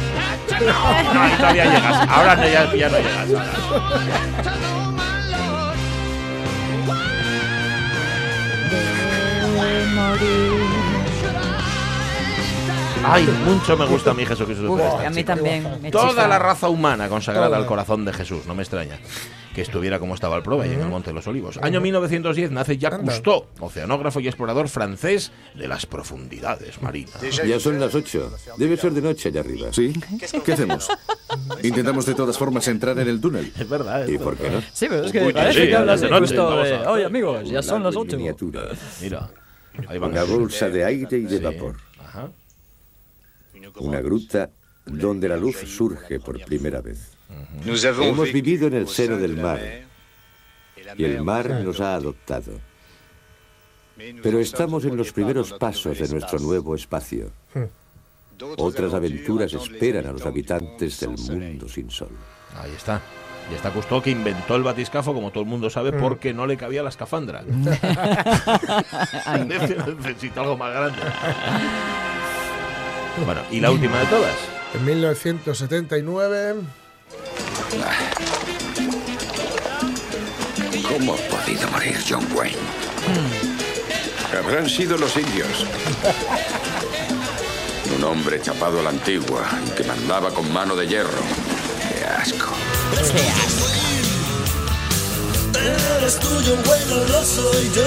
No, 0.59 1.37
todavía 1.37 1.65
llegas. 1.65 2.09
Ahora 2.09 2.35
no, 2.35 2.43
ya, 2.43 2.75
ya 2.75 2.89
no 2.89 2.97
llegas. 2.97 4.31
Ay, 13.03 13.27
mucho 13.45 13.75
me 13.77 13.85
gusta 13.87 14.11
a 14.11 14.13
mí 14.13 14.25
Jesucristo. 14.25 14.71
Uf, 14.71 14.81
a 14.81 15.09
mí 15.09 15.23
también. 15.23 15.67
me 15.81 15.91
Toda 15.91 16.27
la 16.27 16.37
raza 16.39 16.69
humana 16.69 17.09
consagrada 17.09 17.57
al 17.57 17.65
corazón 17.65 18.05
de 18.05 18.13
Jesús, 18.13 18.45
no 18.47 18.55
me 18.55 18.61
extraña 18.63 18.99
que 19.53 19.61
estuviera 19.61 19.99
como 19.99 20.15
estaba 20.15 20.37
el 20.37 20.43
Proba, 20.43 20.63
ahí 20.63 20.71
en 20.71 20.79
el 20.81 20.87
Monte 20.87 21.09
de 21.09 21.13
los 21.13 21.27
Olivos. 21.27 21.57
Año 21.61 21.81
1910 21.81 22.51
nace 22.51 22.77
Jacques 22.77 22.99
Anda. 22.99 23.11
Cousteau, 23.11 23.47
oceanógrafo 23.59 24.21
y 24.21 24.27
explorador 24.27 24.69
francés 24.69 25.31
de 25.55 25.67
las 25.67 25.85
profundidades 25.85 26.81
marinas. 26.81 27.19
Ya 27.45 27.59
son 27.59 27.77
las 27.79 27.93
ocho. 27.93 28.31
Debe 28.57 28.77
ser 28.77 28.93
de 28.93 29.01
noche 29.01 29.27
allá 29.29 29.41
arriba. 29.41 29.67
¿Sí? 29.73 29.91
¿Qué 30.45 30.53
hacemos? 30.53 30.87
Intentamos 31.63 32.05
de 32.05 32.13
todas 32.15 32.37
formas 32.37 32.65
entrar 32.69 32.97
en 32.99 33.09
el 33.09 33.19
túnel. 33.19 33.51
Es 33.59 33.67
verdad. 33.67 34.07
¿Y 34.07 34.17
por 34.17 34.37
qué 34.37 34.49
no? 34.51 34.61
Sí, 34.71 34.85
pero 34.89 35.03
es 35.05 35.11
que 35.11 35.21
Uy, 35.21 35.33
parece 35.33 35.63
sí, 35.63 35.67
que 35.67 35.75
hablas 35.75 35.99
de 36.01 36.09
noche, 36.09 36.39
Oye, 36.87 37.05
amigos, 37.05 37.49
ya 37.49 37.61
son 37.61 37.83
las 37.83 37.93
Largo 37.93 38.03
en 38.03 38.07
ocho. 38.07 38.17
miniatura. 38.17 38.61
Mira, 39.01 39.29
ahí 39.89 39.97
van. 39.97 40.11
Una 40.11 40.23
bolsa 40.23 40.69
de 40.69 40.85
aire 40.85 41.17
y 41.17 41.23
de 41.23 41.37
Sí. 41.37 41.43
vapor. 41.43 41.75
Una 43.79 44.01
gruta 44.01 44.49
donde 44.85 45.29
la 45.29 45.37
luz 45.37 45.57
surge 45.57 46.19
por 46.19 46.43
primera 46.43 46.81
vez. 46.81 47.17
Hemos 47.65 48.31
vivido 48.31 48.67
en 48.67 48.73
el 48.73 48.87
seno 48.87 49.17
del 49.17 49.37
mar 49.37 49.59
y 50.97 51.03
el 51.03 51.21
mar 51.23 51.49
nos 51.63 51.79
ha 51.79 51.95
adoptado. 51.95 52.59
Pero 54.23 54.39
estamos 54.39 54.85
en 54.85 54.97
los 54.97 55.11
primeros 55.11 55.53
pasos 55.53 55.99
de 55.99 56.07
nuestro 56.07 56.39
nuevo 56.39 56.75
espacio. 56.75 57.31
Otras 58.57 58.93
aventuras 58.93 59.53
esperan 59.53 60.07
a 60.07 60.11
los 60.13 60.25
habitantes 60.25 60.99
del 60.99 61.11
mundo 61.11 61.69
sin 61.69 61.91
sol. 61.91 62.09
Ahí 62.57 62.71
está. 62.75 62.99
Y 63.51 63.55
está 63.55 63.71
Cousteau 63.71 64.01
que 64.01 64.11
inventó 64.11 64.55
el 64.55 64.63
batiscafo, 64.63 65.13
como 65.13 65.31
todo 65.31 65.43
el 65.43 65.49
mundo 65.49 65.69
sabe, 65.69 65.91
porque 65.91 66.33
no 66.33 66.47
le 66.47 66.57
cabía 66.57 66.83
la 66.83 66.89
escafandra. 66.89 67.41
Necesita 69.45 70.41
algo 70.41 70.57
más 70.57 70.73
grande. 70.73 70.99
Bueno, 73.25 73.41
y 73.51 73.59
la 73.59 73.71
última 73.71 73.99
de 73.99 74.05
todas. 74.07 74.35
En 74.73 74.85
1979, 74.85 76.55
¿Cómo 80.87 81.13
ha 81.13 81.17
podido 81.17 81.69
morir 81.71 81.97
John 82.07 82.27
Wayne? 82.33 82.57
Habrán 84.37 84.69
sido 84.69 84.97
los 84.97 85.15
indios. 85.15 85.65
Un 87.95 88.03
hombre 88.03 88.41
chapado 88.41 88.79
a 88.79 88.83
la 88.83 88.89
antigua 88.89 89.43
y 89.65 89.69
que 89.71 89.83
mandaba 89.83 90.33
con 90.33 90.51
mano 90.51 90.75
de 90.75 90.87
hierro. 90.87 91.21
¡Qué 91.89 92.05
asco! 92.05 92.51
Eres 95.97 96.19
tuyo, 96.19 96.55
bueno, 96.65 96.95
no 97.07 97.23
soy 97.23 97.71
yo. 97.75 97.83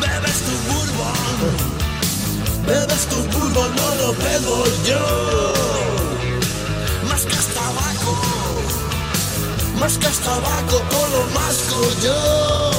Bebes 0.00 0.42
tu 0.42 0.72
bourbon. 0.72 1.71
Bebes 2.66 3.06
tu 3.06 3.16
bourbon, 3.16 3.76
no 3.76 3.94
lo 3.96 4.12
bebo 4.14 4.64
yo. 4.86 5.52
Más 7.08 7.22
que 7.26 7.36
tabaco. 7.54 8.12
Más 9.80 9.98
que 9.98 10.06
tabaco, 10.06 10.76
todo 10.90 11.26
masco 11.34 11.80
yo. 12.04 12.70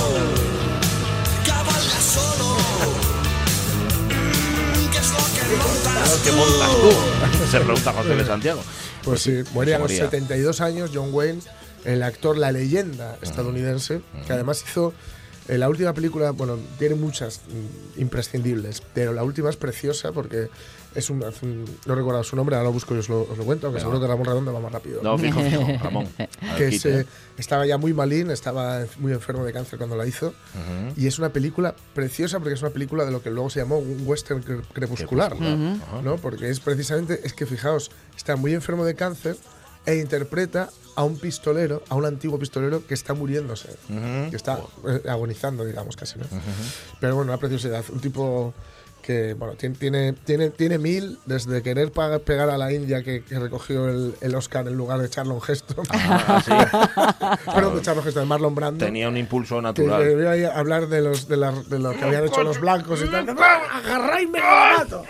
Cabalga 1.45 1.99
solo. 2.15 2.57
Mm, 4.07 4.91
¿Qué 4.91 4.97
es 4.97 5.09
lo 5.11 5.17
que 5.35 5.43
montas 5.57 6.19
¿Qué 6.23 6.31
montas 6.31 6.69
tú? 6.71 6.91
Se 7.51 7.59
pregunta 7.59 7.93
José 7.93 8.15
de 8.15 8.25
Santiago. 8.25 8.63
pues 9.03 9.21
sí, 9.21 9.43
moría 9.53 9.75
a 9.75 9.79
los 9.79 9.89
moría. 9.89 10.05
72 10.05 10.61
años 10.61 10.91
John 10.93 11.09
Wayne, 11.11 11.41
el 11.83 12.03
actor, 12.03 12.37
la 12.37 12.51
leyenda 12.51 13.17
estadounidense, 13.21 14.01
que 14.25 14.33
además 14.33 14.63
hizo 14.67 14.93
eh, 15.47 15.57
la 15.57 15.69
última 15.69 15.93
película, 15.93 16.31
bueno, 16.31 16.57
tiene 16.79 16.95
muchas 16.95 17.41
mm, 17.97 18.01
imprescindibles, 18.01 18.81
pero 18.93 19.13
la 19.13 19.23
última 19.23 19.49
es 19.49 19.57
preciosa 19.57 20.11
porque 20.11 20.49
es 20.95 21.09
un, 21.09 21.23
hace 21.23 21.45
un- 21.45 21.65
no 21.87 21.95
recuerdo 21.95 22.23
su 22.23 22.35
nombre, 22.35 22.55
ahora 22.55 22.67
lo 22.67 22.73
busco 22.73 22.93
y 22.95 22.99
os 22.99 23.09
lo, 23.09 23.21
os 23.23 23.35
lo 23.37 23.43
cuento, 23.45 23.65
aunque 23.67 23.79
seguro 23.81 23.99
que 23.99 24.05
Ramón 24.07 24.25
Redondo 24.25 24.53
va 24.53 24.59
más 24.59 24.71
rápido. 24.71 25.01
No, 25.01 25.17
fijo, 25.17 25.41
fijo, 25.41 25.65
Ramón. 25.83 26.07
Que 26.57 26.69
quita. 26.69 26.81
se- 26.83 27.05
estaba 27.37 27.65
ya 27.65 27.77
muy 27.79 27.93
malín, 27.93 28.29
estaba 28.29 28.85
muy 28.99 29.11
enfermo 29.11 29.43
de 29.43 29.51
cáncer 29.53 29.79
cuando 29.79 29.95
la 29.95 30.05
hizo. 30.05 30.27
Ujú. 30.27 30.93
Y 30.95 31.07
es 31.07 31.17
una 31.17 31.29
película 31.29 31.75
preciosa 31.95 32.37
porque 32.39 32.53
es 32.53 32.61
una 32.61 32.69
película 32.71 33.05
de 33.05 33.11
lo 33.11 33.23
que 33.23 33.31
luego 33.31 33.49
se 33.49 33.59
llamó 33.59 33.79
un 33.79 34.03
western 34.05 34.43
cre- 34.43 34.61
crepuscular. 34.71 35.31
Crepuscular, 35.35 35.39
¿no? 35.39 35.73
Ujú. 35.97 36.01
¿no? 36.03 36.17
Porque 36.17 36.49
es 36.49 36.59
precisamente, 36.59 37.21
es 37.23 37.33
que 37.33 37.47
fijaos, 37.47 37.89
está 38.15 38.35
muy 38.35 38.53
enfermo 38.53 38.85
de 38.85 38.93
cáncer 38.93 39.35
e 39.85 39.95
interpreta 39.95 40.69
a 40.95 41.03
un 41.03 41.17
pistolero, 41.17 41.81
a 41.89 41.95
un 41.95 42.05
antiguo 42.05 42.37
pistolero 42.37 42.85
que 42.85 42.93
está 42.93 43.13
muriéndose, 43.13 43.69
que 44.29 44.35
está 44.35 44.59
eh, 44.87 45.09
agonizando, 45.09 45.65
digamos, 45.65 45.95
casi. 45.95 46.19
¿no? 46.19 46.25
Pero 46.99 47.15
bueno, 47.15 47.31
una 47.31 47.39
preciosidad. 47.39 47.83
Un 47.89 47.99
tipo 47.99 48.53
que 49.03 49.33
bueno, 49.35 49.53
tiene, 49.55 49.75
tiene, 49.75 50.13
tiene, 50.13 50.49
tiene 50.49 50.77
mil, 50.79 51.19
desde 51.25 51.61
querer 51.61 51.91
pegar 52.25 52.49
a 52.49 52.57
la 52.57 52.71
India 52.73 53.03
que, 53.03 53.23
que 53.23 53.37
recogió 53.37 53.89
el, 53.89 54.15
el 54.21 54.33
Oscar 54.33 54.65
en 54.67 54.75
lugar 54.75 54.99
de 54.99 55.09
Charlon 55.09 55.39
Heston. 55.47 55.85
Perdón, 57.53 57.75
de 57.75 57.81
Charlon 57.81 58.07
Heston, 58.07 58.23
de 58.23 58.27
Marlon 58.27 58.55
Brando. 58.55 58.85
Tenía 58.85 59.09
un 59.09 59.17
impulso 59.17 59.57
Que 59.57 59.61
natural. 59.61 60.03
debería 60.03 60.31
ahí 60.31 60.43
hablar 60.45 60.87
de 60.87 61.01
los 61.01 61.27
de, 61.27 61.37
la- 61.37 61.51
de 61.51 61.79
lo 61.79 61.91
que 61.91 62.03
habían 62.03 62.25
hecho 62.25 62.43
los 62.43 62.59
blancos 62.59 63.01
y 63.05 63.09
tal. 63.09 63.29
¡Agarráisme 63.29 64.39
que 64.39 64.45
la 64.45 64.77
mato! 64.79 65.03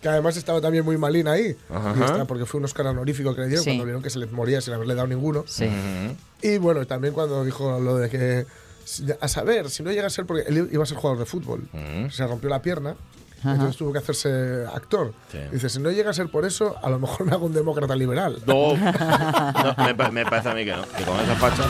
Que 0.00 0.08
además 0.08 0.36
estaba 0.36 0.60
también 0.60 0.84
muy 0.84 0.96
malín 0.96 1.28
ahí. 1.28 1.56
Está, 2.02 2.24
porque 2.24 2.46
fue 2.46 2.58
un 2.58 2.64
Oscar 2.64 2.86
honorífico 2.86 3.34
que 3.34 3.42
le 3.42 3.46
dieron 3.48 3.64
Sí. 3.64 3.70
cuando 3.70 3.84
vieron 3.84 4.02
que 4.02 4.10
se 4.10 4.18
les 4.18 4.30
moría 4.32 4.60
sin 4.60 4.74
haberle 4.74 4.94
dado 4.94 5.08
ninguno. 5.08 5.44
Sí. 5.46 5.68
Y 6.42 6.58
bueno, 6.58 6.86
también 6.86 7.12
cuando 7.14 7.44
dijo 7.44 7.78
lo 7.80 7.96
de 7.96 8.08
que. 8.08 8.46
A 9.20 9.28
saber, 9.28 9.70
si 9.70 9.82
no 9.84 9.90
llega 9.92 10.06
a 10.08 10.10
ser 10.10 10.26
porque 10.26 10.42
él 10.48 10.68
iba 10.72 10.82
a 10.82 10.86
ser 10.86 10.96
jugador 10.96 11.20
de 11.20 11.26
fútbol, 11.26 11.68
Ujú. 11.72 12.10
se 12.10 12.26
rompió 12.26 12.48
la 12.48 12.60
pierna, 12.60 12.96
Ajá. 13.40 13.52
entonces 13.52 13.76
tuvo 13.76 13.92
que 13.92 13.98
hacerse 13.98 14.64
actor. 14.74 15.12
Sí. 15.32 15.38
Dice, 15.50 15.68
si 15.68 15.80
no 15.80 15.90
llega 15.90 16.10
a 16.10 16.12
ser 16.14 16.30
por 16.30 16.44
eso, 16.44 16.76
a 16.82 16.90
lo 16.90 16.98
mejor 16.98 17.26
me 17.26 17.32
hago 17.32 17.46
un 17.46 17.52
demócrata 17.54 17.96
liberal. 17.96 18.38
No, 18.46 18.74
no, 18.76 19.84
me, 19.84 19.94
pa- 19.94 20.10
me 20.10 20.24
parece 20.24 20.48
a 20.50 20.54
mí 20.54 20.64
que 20.64 20.72
no. 20.76 20.82
Que 20.96 21.04
con 21.04 21.18
esa 21.20 21.34
facha. 21.36 21.64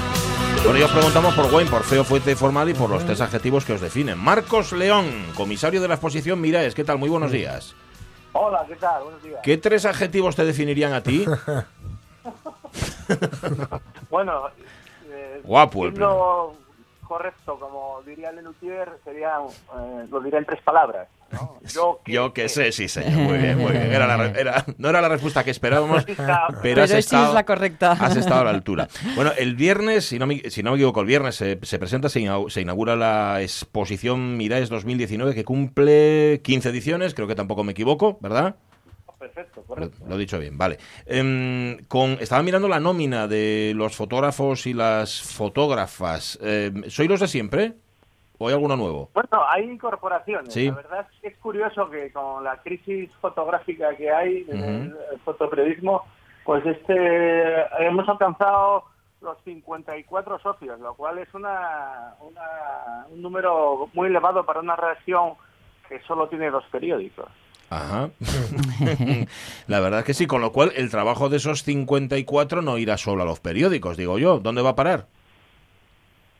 Bueno, 0.65 0.79
y 0.79 0.83
os 0.83 0.91
preguntamos 0.91 1.35
por 1.35 1.47
Wayne, 1.55 1.71
por 1.71 1.83
feo, 1.85 2.05
fuerte, 2.05 2.35
formal 2.37 2.69
y 2.69 2.75
por 2.75 2.91
los 2.91 3.05
tres 3.07 3.21
adjetivos 3.21 3.65
que 3.65 3.73
os 3.73 3.81
definen. 3.81 4.19
Marcos 4.19 4.73
León, 4.73 5.07
comisario 5.37 5.81
de 5.81 5.89
la 5.89 5.95
exposición 5.95 6.41
Miraes, 6.41 6.75
¿qué 6.75 6.85
tal? 6.85 6.99
Muy 6.99 7.09
buenos 7.09 7.31
días. 7.33 7.75
Hola, 8.33 8.65
¿qué 8.69 8.77
tal? 8.77 9.03
Buenos 9.05 9.23
días. 9.23 9.41
¿Qué 9.43 9.57
tres 9.57 9.85
adjetivos 9.87 10.37
te 10.37 10.45
definirían 10.45 10.93
a 10.93 11.03
ti? 11.03 11.25
Bueno, 14.11 14.49
eh, 15.11 15.41
Guapo 15.45 15.87
el 15.87 15.95
correcto, 17.07 17.59
como 17.59 18.01
diría 18.07 18.31
Lenutier, 18.31 18.89
sería, 19.05 19.39
eh, 19.41 20.07
lo 20.11 20.21
diré 20.21 20.39
en 20.39 20.45
tres 20.45 20.63
palabras. 20.63 21.09
¿No? 21.33 21.59
Yo 21.75 22.01
que 22.05 22.13
Yo 22.13 22.33
qué 22.33 22.49
sé, 22.49 22.73
sí, 22.73 22.89
señor. 22.89 23.13
Muy 23.13 23.39
bien, 23.39 23.59
muy 23.59 23.73
bien. 23.73 23.93
Era 23.93 24.07
la 24.17 24.27
era- 24.27 24.65
no 24.79 24.89
era 24.89 25.01
la 25.01 25.09
respuesta 25.09 25.45
que 25.45 25.51
esperábamos, 25.51 26.05
pero, 26.17 26.37
Pero 26.63 26.83
has 26.83 26.91
sí 26.91 26.97
es 26.97 27.05
estado, 27.07 27.35
la 27.35 27.45
correcta. 27.45 27.93
Has 27.93 28.17
estado 28.17 28.41
a 28.41 28.45
la 28.45 28.51
altura. 28.51 28.89
Bueno, 29.15 29.33
el 29.39 29.55
viernes, 29.57 30.05
si 30.07 30.19
no 30.19 30.27
me, 30.27 30.51
si 30.51 30.63
no 30.63 30.71
me 30.73 30.77
equivoco, 30.77 31.01
el 31.01 31.07
viernes 31.07 31.35
se, 31.37 31.59
se 31.63 31.79
presenta, 31.79 32.09
se, 32.09 32.21
inau- 32.21 32.51
se 32.51 32.61
inaugura 32.61 32.97
la 32.97 33.41
exposición 33.43 34.37
Miraes 34.37 34.69
2019, 34.69 35.35
que 35.35 35.45
cumple 35.45 36.41
15 36.43 36.69
ediciones, 36.71 37.15
creo 37.15 37.27
que 37.29 37.35
tampoco 37.35 37.65
me 37.65 37.73
equivoco, 37.73 38.19
¿verdad? 38.21 38.57
Perfecto, 39.19 39.61
Lo, 39.61 39.67
correcto. 39.67 39.99
lo 40.09 40.15
he 40.15 40.19
dicho 40.19 40.39
bien, 40.39 40.57
vale. 40.57 40.79
Em, 41.05 41.77
con, 41.89 42.13
estaba 42.21 42.43
mirando 42.43 42.69
la 42.69 42.81
nómina 42.81 43.29
de 43.29 43.75
los 43.77 43.95
fotógrafos 43.95 44.67
y 44.67 44.73
las 44.73 45.21
fotógrafas. 45.21 46.39
Em, 46.43 46.85
¿Soy 46.89 47.07
los 47.07 47.21
de 47.21 47.29
siempre? 47.29 47.75
¿O 48.43 48.49
hay 48.49 48.55
alguno 48.55 48.75
nuevo? 48.75 49.11
Bueno, 49.13 49.45
hay 49.47 49.65
incorporaciones. 49.71 50.53
Sí. 50.55 50.69
La 50.71 50.77
verdad 50.77 51.07
es 51.13 51.21
que 51.21 51.29
es 51.29 51.37
curioso 51.37 51.91
que 51.91 52.11
con 52.11 52.43
la 52.43 52.57
crisis 52.63 53.11
fotográfica 53.21 53.95
que 53.97 54.11
hay 54.11 54.45
Ujú. 54.49 54.55
el 54.57 54.97
fotoperiodismo, 55.27 56.03
pues 56.45 56.65
este 56.65 57.55
hemos 57.87 58.09
alcanzado 58.09 58.85
los 59.21 59.37
54 59.45 60.39
socios, 60.39 60.81
lo 60.81 60.95
cual 60.95 61.19
es 61.19 61.29
una, 61.35 62.15
una- 62.23 63.07
un 63.11 63.21
número 63.21 63.91
muy 63.93 64.09
elevado 64.09 64.47
para 64.47 64.61
una 64.61 64.75
redacción 64.75 65.35
que 65.87 66.01
solo 66.09 66.27
tiene 66.29 66.51
dos 66.51 66.65
periódicos. 66.73 67.27
Ajá. 67.69 68.09
la 69.67 69.81
verdad 69.81 70.01
es 70.01 70.07
que 70.07 70.15
sí, 70.15 70.27
con 70.27 70.41
lo 70.41 70.51
cual 70.53 70.73
el 70.77 70.91
trabajo 70.91 71.29
de 71.29 71.37
esos 71.37 71.63
54 71.63 72.63
no 72.63 72.79
irá 72.79 72.97
solo 72.97 73.23
a 73.23 73.27
los 73.27 73.41
periódicos, 73.41 73.99
digo 73.99 74.19
yo. 74.19 74.39
¿Dónde 74.41 74.63
va 74.63 74.71
a 74.71 74.77
parar? 74.77 75.07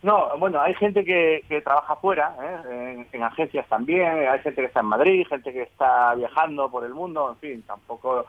No, 0.03 0.31
bueno, 0.39 0.61
hay 0.63 0.75
gente 0.75 1.05
que, 1.05 1.45
que 1.49 1.61
trabaja 1.61 1.95
fuera, 1.97 2.35
¿eh? 2.43 2.95
en, 2.95 3.07
en 3.13 3.23
agencias 3.23 3.67
también, 3.69 4.27
hay 4.29 4.39
gente 4.41 4.63
que 4.63 4.67
está 4.69 4.81
en 4.81 4.87
Madrid, 4.87 5.27
gente 5.29 5.53
que 5.53 5.63
está 5.63 6.15
viajando 6.15 6.71
por 6.71 6.85
el 6.85 6.95
mundo, 6.95 7.31
en 7.31 7.37
fin, 7.37 7.63
tampoco 7.67 8.25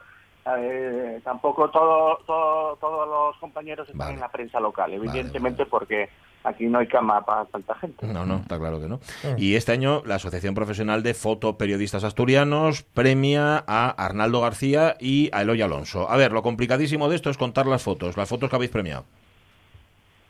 eh, 0.46 1.22
tampoco 1.24 1.70
todo, 1.70 2.18
todo- 2.26 2.76
todos 2.78 3.08
los 3.08 3.38
compañeros 3.38 3.88
están 3.88 4.14
en 4.16 4.20
la 4.20 4.30
prensa 4.30 4.60
local, 4.60 4.92
evidentemente 4.92 5.66
porque 5.66 6.10
aquí 6.44 6.66
no 6.66 6.80
hay 6.80 6.88
cama 6.88 7.24
para 7.24 7.46
tanta 7.46 7.76
gente. 7.76 8.08
No, 8.08 8.26
no, 8.26 8.38
está 8.38 8.58
claro 8.58 8.80
que 8.82 8.88
no. 8.88 9.00
Y 9.38 9.56
este 9.56 9.72
año 9.72 10.02
la 10.06 10.16
Asociación 10.16 10.56
Profesional 10.56 11.04
de 11.04 11.14
Fotoperiodistas 11.14 12.04
Asturianos 12.04 12.82
premia 12.84 13.64
a 13.68 13.92
Arnaldo 13.92 14.42
García 14.42 14.96
y 15.00 15.30
a 15.32 15.44
Eloy 15.44 15.62
Alonso. 15.62 16.10
A 16.10 16.18
ver, 16.18 16.32
lo 16.32 16.42
complicadísimo 16.42 17.08
de 17.08 17.16
esto 17.18 17.30
es 17.30 17.38
contar 17.38 17.68
las 17.68 17.84
fotos, 17.84 18.18
las 18.18 18.28
fotos 18.28 18.50
que 18.50 18.56
habéis 18.56 18.72
premiado. 18.72 19.06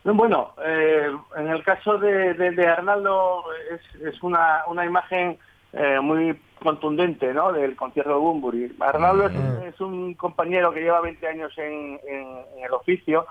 Bueno, 0.04 0.54
eh, 0.66 1.12
en 1.36 1.48
el 1.48 1.64
caso 1.64 1.98
de, 2.00 2.34
de- 2.34 2.52
de 2.52 2.68
Arnaldo 2.68 3.44
es, 3.72 4.02
es 4.02 4.24
una, 4.24 4.64
una 4.68 4.86
imagen 4.86 5.38
eh, 5.74 6.00
muy 6.02 6.40
contundente 6.64 7.34
¿no? 7.34 7.52
del 7.54 7.76
concierto 7.76 8.12
de 8.12 8.18
Bunbury. 8.20 8.76
Arnaldo 8.80 9.28
es, 9.28 9.38
un, 9.38 9.64
es 9.68 9.80
un 9.82 10.14
compañero 10.16 10.74
que 10.74 10.82
lleva 10.82 11.02
20 11.02 11.28
años 11.28 11.56
en, 11.58 12.00
en- 12.08 12.46
en 12.58 12.64
el 12.66 12.74
oficio 12.74 13.26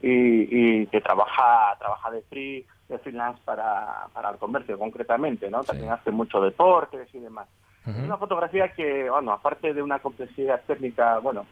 y, 0.00 0.80
y 0.82 0.86
que 0.88 1.00
trabaja 1.00 1.76
trabaja 1.78 2.10
de 2.10 2.22
free 2.22 2.66
de 2.88 2.98
freelance 2.98 3.40
para, 3.44 4.06
para 4.14 4.30
el 4.30 4.38
comercio 4.38 4.78
concretamente, 4.78 5.50
¿no? 5.50 5.62
También 5.64 5.90
hace 5.92 6.10
mucho 6.10 6.40
deportes 6.40 7.12
y 7.14 7.18
demás. 7.18 7.46
Es 7.86 8.04
una 8.04 8.16
fotografía 8.16 8.72
que, 8.72 9.08
bueno, 9.10 9.32
aparte 9.32 9.72
de 9.74 9.82
una 9.82 9.98
complejidad 9.98 10.62
técnica, 10.66 11.18
bueno, 11.18 11.46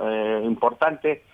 eh, 0.00 0.40
importante, 0.44 1.24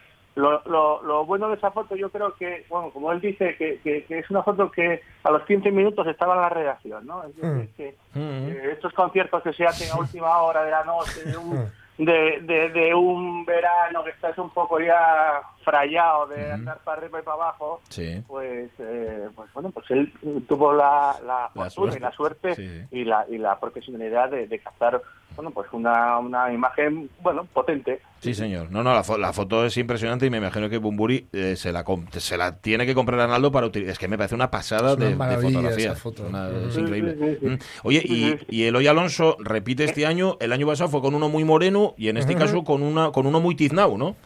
lo, 0.41 0.63
lo, 0.65 1.03
lo 1.03 1.25
bueno 1.27 1.49
de 1.49 1.55
esa 1.57 1.71
foto 1.71 1.95
yo 1.95 2.11
creo 2.11 2.35
que, 2.35 2.65
bueno, 2.69 2.91
como 2.91 3.13
él 3.13 3.21
dice, 3.21 3.57
que, 3.57 3.79
que- 3.81 4.05
que 4.05 4.19
es 4.19 4.31
una 4.31 4.43
foto 4.43 4.71
que 4.71 5.01
a 5.23 5.31
los 5.31 5.43
15 5.45 5.71
minutos 5.71 6.07
estaba 6.07 6.35
en 6.35 6.41
la 6.41 6.49
redacción, 6.49 7.07
¿no? 7.07 7.23
Es 7.25 7.37
decir, 7.37 7.69
que, 7.77 7.95
que 8.15 8.73
estos 8.73 8.93
conciertos 8.95 9.43
que 9.43 9.53
se 9.53 9.65
hacen 9.65 9.91
a 9.93 9.97
última 10.01 10.39
hora 10.43 10.65
de 10.65 10.71
la 10.71 10.85
noche, 10.85 11.23
de 11.25 11.37
un, 11.37 11.71
de, 11.99 12.41
de- 12.43 12.71
de 12.71 12.95
un 12.95 13.45
verano 13.45 14.03
que 14.03 14.11
estás 14.11 14.37
un 14.39 14.51
poco 14.51 14.81
ya 14.81 15.43
frayado 15.63 16.27
de 16.29 16.51
andar 16.53 16.79
para 16.85 16.99
arriba 17.03 17.21
y 17.21 17.23
para 17.23 17.35
abajo, 17.35 17.81
Sí. 17.91 18.23
pues, 18.27 18.71
eh, 18.79 19.29
pues 19.37 19.53
bueno, 19.53 19.71
pues 19.71 19.91
él 19.91 20.11
tuvo 20.49 20.73
la, 20.73 21.17
la 21.27 21.51
La 21.55 21.69
fortuna 21.71 21.71
suerte. 21.71 21.97
y 21.99 22.01
la 22.01 22.13
suerte 22.13 22.55
Sí. 22.55 22.87
y 22.91 23.05
la 23.05 23.27
y 23.29 23.37
la 23.39 23.61
profesionalidad 23.61 24.31
de, 24.31 24.47
de 24.47 24.59
captar, 24.61 25.03
bueno, 25.37 25.51
pues 25.53 25.69
una, 25.73 26.19
una 26.19 26.53
imagen, 26.53 27.09
bueno, 27.23 27.47
potente. 27.53 28.01
Sí, 28.21 28.35
señor. 28.35 28.71
No, 28.71 28.83
no, 28.83 28.93
la, 28.93 29.03
fo- 29.03 29.17
la 29.19 29.33
foto 29.33 29.65
es 29.65 29.77
impresionante 29.79 30.27
y 30.27 30.31
me 30.31 30.37
imagino 30.37 30.69
que 30.69 30.77
Bumburi 30.77 31.29
eh, 31.33 31.57
se, 31.57 31.73
la 31.73 31.85
com- 31.85 32.07
se 32.11 32.37
la 32.37 32.57
tiene 32.61 32.85
que 32.85 32.95
comprar 32.95 33.19
Arnaldo 33.21 33.51
para 33.51 33.67
utilizar. 33.67 33.93
Es 33.93 33.99
que 33.99 34.09
me 34.09 34.19
parece 34.19 34.35
una 34.35 34.51
pasada 34.51 34.93
Es 34.93 35.15
una 35.15 35.29
de, 35.29 35.37
fotografía. 35.39 35.93
esa 35.93 35.97
foto. 36.01 36.25
Una- 36.29 36.49
es 36.69 36.77
increíble. 36.77 37.17
sí, 37.19 37.37
sí. 37.41 37.47
Mm. 37.47 37.59
Oye, 37.85 38.03
y, 38.05 38.39
y 38.51 38.65
Eloy 38.65 38.87
Alonso 38.87 39.37
repite 39.41 39.85
este 39.85 40.05
año, 40.05 40.37
el 40.41 40.53
año 40.53 40.67
pasado 40.67 40.91
fue 40.91 41.01
con 41.01 41.15
uno 41.15 41.29
muy 41.31 41.45
moreno 41.45 41.95
y 41.97 42.09
en 42.09 42.19
este 42.19 42.35
caso 42.35 42.63
con 42.63 42.83
una 42.83 43.11
con 43.11 43.27
uno 43.27 43.41
muy 43.41 43.55
tiznao, 43.55 43.97
¿no? 43.97 44.17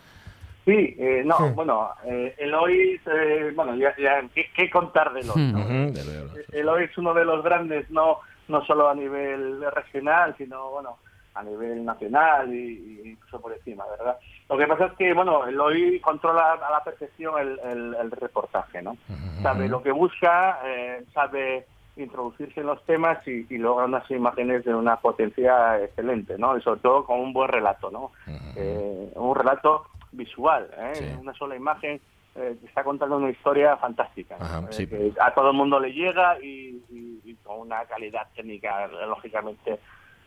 Sí, 0.65 0.97
eh, 0.99 1.23
no, 1.27 1.51
bueno, 1.51 1.91
eh, 2.07 2.35
Eloy, 2.39 2.99
eh, 3.07 3.53
bueno, 3.55 3.77
ya, 3.77 3.95
ya 3.99 4.23
¿qué, 4.35 4.47
qué 4.57 4.71
contar 4.71 5.13
de 5.13 5.21
Eloy? 5.21 5.53
no? 5.53 5.59
De 5.93 6.01
Alonso. 6.01 6.35
Eloy 6.53 6.85
es 6.85 6.97
uno 6.99 7.13
de 7.13 7.25
los 7.27 7.45
grandes, 7.45 7.89
no 7.91 8.19
no 8.49 8.65
solo 8.65 8.89
a 8.89 8.95
nivel 8.95 9.63
regional, 9.73 10.35
sino, 10.37 10.71
bueno, 10.71 10.99
a 11.35 11.43
nivel 11.43 11.85
nacional 11.85 12.53
y, 12.55 13.01
y 13.05 13.11
incluso 13.11 13.41
por 13.41 13.53
encima, 13.53 13.85
¿verdad? 13.99 14.17
Lo 14.49 14.57
que 14.57 14.67
pasa 14.67 14.87
es 14.87 14.93
que, 14.93 15.13
bueno, 15.15 15.47
Eloy 15.47 15.99
controla 16.01 16.53
a 16.53 16.71
la 16.71 16.85
perfección 16.85 17.39
el, 17.41 17.59
el- 17.65 17.95
el 17.95 18.11
reportaje, 18.13 18.83
¿no? 18.83 18.97
Sabe 19.43 19.69
lo 19.69 19.83
que 19.83 19.91
busca, 19.91 20.61
eh, 20.65 21.05
sabe 21.13 21.67
introducirse 21.97 22.61
en 22.61 22.67
los 22.67 22.83
temas 22.85 23.19
y, 23.27 23.47
y 23.49 23.59
logra 23.59 23.85
unas 23.87 24.09
imágenes 24.11 24.65
de 24.65 24.75
una 24.75 24.97
potencia 24.97 25.81
excelente, 25.83 26.37
¿no? 26.39 26.57
Y 26.57 26.63
sobre 26.63 26.81
todo 26.81 27.05
con 27.05 27.21
un 27.21 27.33
buen 27.33 27.49
relato, 27.49 27.91
¿no? 27.91 28.13
Eh, 28.57 29.11
un 29.17 29.35
relato 29.35 29.87
visual, 30.13 30.71
¿eh? 30.77 31.17
Una 31.21 31.33
sola 31.35 31.57
imagen 31.57 32.01
eh, 32.37 32.57
está 32.67 32.83
contando 32.85 33.17
una 33.17 33.31
historia 33.31 33.77
fantástica. 33.77 34.37
Eh, 34.37 34.67
sí. 34.71 34.87
que 34.87 35.13
a 35.21 35.33
todo 35.35 35.51
el 35.51 35.57
mundo 35.57 35.79
le 35.79 35.93
llega 35.93 36.39
y, 36.43 36.83
y- 36.91 37.21
y 37.25 37.35
con 37.43 37.61
una 37.61 37.85
calidad 37.85 38.27
técnica, 38.35 38.87
lógicamente, 39.07 39.79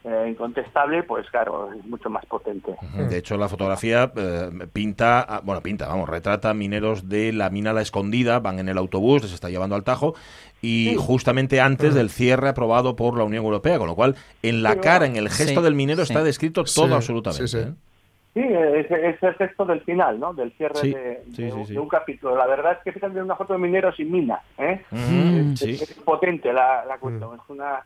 eh, 0.03 0.27
incontestable, 0.29 1.03
pues 1.03 1.29
claro, 1.29 1.73
es 1.73 1.83
mucho 1.85 2.09
más 2.09 2.25
potente. 2.27 2.75
De 3.09 3.17
hecho, 3.17 3.35
la 3.35 3.49
fotografía 3.49 4.09
eh, 4.15 4.49
pinta, 4.71 5.21
ah, 5.21 5.41
bueno, 5.43 5.61
pinta, 5.61 5.87
vamos, 5.87 6.07
retrata 6.07 6.53
mineros 6.53 7.09
de 7.09 7.33
la 7.33 7.49
mina 7.49 7.73
La 7.73 7.81
Escondida, 7.81 8.39
van 8.39 8.59
en 8.59 8.69
el 8.69 8.77
autobús, 8.77 9.23
les 9.23 9.33
está 9.33 9.49
llevando 9.49 9.75
al 9.75 9.83
Tajo, 9.83 10.13
y 10.61 10.95
justamente 10.97 11.59
antes 11.59 11.93
del 11.93 12.09
cierre 12.09 12.47
aprobado 12.49 12.95
por 12.95 13.17
la 13.17 13.25
Unión 13.25 13.43
Europea, 13.43 13.77
con 13.79 13.87
lo 13.87 13.95
cual, 13.95 14.15
en 14.43 14.63
la 14.63 14.73
Sí, 14.73 14.79
cara, 14.79 15.05
en 15.07 15.17
el 15.17 15.29
gesto 15.29 15.59
Sí, 15.59 15.63
del 15.65 15.75
minero, 15.75 16.05
sí. 16.05 16.13
está 16.13 16.23
descrito 16.23 16.65
Sí, 16.65 16.79
todo 16.79 16.95
absolutamente. 16.95 17.47
sí, 17.47 17.57
sí. 17.61 17.67
¿eh? 17.67 17.73
Sí, 18.37 18.43
es, 18.53 18.91
es 18.91 19.23
el 19.23 19.33
gesto 19.35 19.65
del 19.65 19.81
final, 19.81 20.19
¿no? 20.19 20.31
Del 20.33 20.51
cierre 20.53 20.75
Sí, 20.75 20.93
de, 20.93 21.23
sí, 21.33 21.43
de 21.43 21.51
sí, 21.51 21.57
un- 21.57 21.65
sí. 21.65 21.73
de 21.73 21.79
un 21.79 21.87
capítulo. 21.89 22.35
La 22.35 22.45
verdad 22.45 22.73
es 22.73 22.79
que 22.83 22.91
fíjate 22.91 23.19
una 23.21 23.35
foto 23.35 23.53
de 23.53 23.59
mineros 23.59 23.95
sin 23.95 24.11
mina, 24.11 24.39
¿eh? 24.59 24.79
Mm, 24.91 25.53
es, 25.53 25.59
sí. 25.59 25.71
es 25.71 25.93
potente 26.05 26.53
la, 26.53 26.85
la 26.85 26.97
cuestión. 26.99 27.33
Es 27.35 27.41
una 27.49 27.83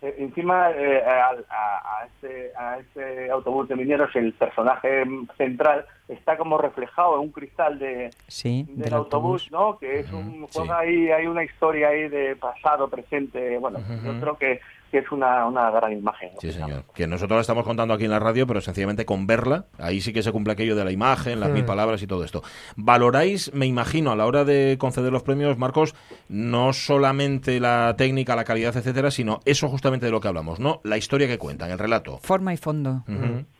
eh, 0.00 0.16
encima 0.18 0.72
eh, 0.72 1.00
al- 1.04 1.46
a, 1.48 1.98
a 2.00 2.06
este, 2.06 2.50
a 2.58 2.78
este 2.78 3.30
autobús 3.30 3.68
de 3.68 3.76
mineros 3.76 4.10
el 4.16 4.32
personaje 4.32 5.04
central 5.36 5.86
está 6.08 6.36
como 6.36 6.58
reflejado 6.58 7.14
en 7.14 7.20
un 7.20 7.30
cristal 7.30 7.78
de, 7.78 8.10
Sí, 8.26 8.64
del, 8.68 8.80
del 8.86 8.94
autobús, 8.94 9.48
¿no? 9.52 9.78
Que 9.78 10.00
es 10.00 10.12
un 10.12 10.48
juega 10.52 10.78
ahí, 10.80 11.10
hay 11.12 11.26
una 11.28 11.44
historia 11.44 11.88
ahí 11.90 12.08
de 12.08 12.34
pasado, 12.34 12.88
presente. 12.88 13.56
Bueno, 13.58 13.78
yo 14.04 14.18
creo 14.20 14.36
que, 14.36 14.60
que 14.92 14.98
es 14.98 15.10
una, 15.10 15.46
una 15.46 15.70
gran 15.70 15.90
imagen. 15.92 16.34
¿no? 16.34 16.40
Sí, 16.40 16.52
señor. 16.52 16.84
Que 16.94 17.06
nosotros 17.06 17.38
la 17.38 17.40
estamos 17.40 17.64
contando 17.64 17.94
aquí 17.94 18.04
en 18.04 18.10
la 18.10 18.18
radio, 18.18 18.46
pero 18.46 18.60
sencillamente 18.60 19.06
con 19.06 19.26
verla, 19.26 19.64
ahí 19.78 20.02
sí 20.02 20.12
que 20.12 20.22
se 20.22 20.30
cumple 20.30 20.52
aquello 20.52 20.76
de 20.76 20.84
la 20.84 20.92
imagen, 20.92 21.40
las 21.40 21.50
mil 21.50 21.64
palabras 21.64 22.02
y 22.02 22.06
todo 22.06 22.24
esto. 22.24 22.42
Valoráis, 22.76 23.52
me 23.54 23.64
imagino, 23.64 24.12
a 24.12 24.16
la 24.16 24.26
hora 24.26 24.44
de 24.44 24.76
conceder 24.78 25.10
los 25.10 25.22
premios, 25.22 25.56
Marcos, 25.56 25.94
no 26.28 26.74
solamente 26.74 27.58
la 27.58 27.94
técnica, 27.96 28.36
la 28.36 28.44
calidad, 28.44 28.76
etcétera, 28.76 29.10
sino 29.10 29.40
eso 29.46 29.68
justamente 29.68 30.04
de 30.06 30.12
lo 30.12 30.20
que 30.20 30.28
hablamos, 30.28 30.60
¿no? 30.60 30.80
La 30.84 30.98
historia 30.98 31.26
que 31.26 31.38
cuentan, 31.38 31.70
el 31.70 31.78
relato. 31.78 32.18
Forma 32.18 32.52
y 32.52 32.58
fondo. 32.58 33.02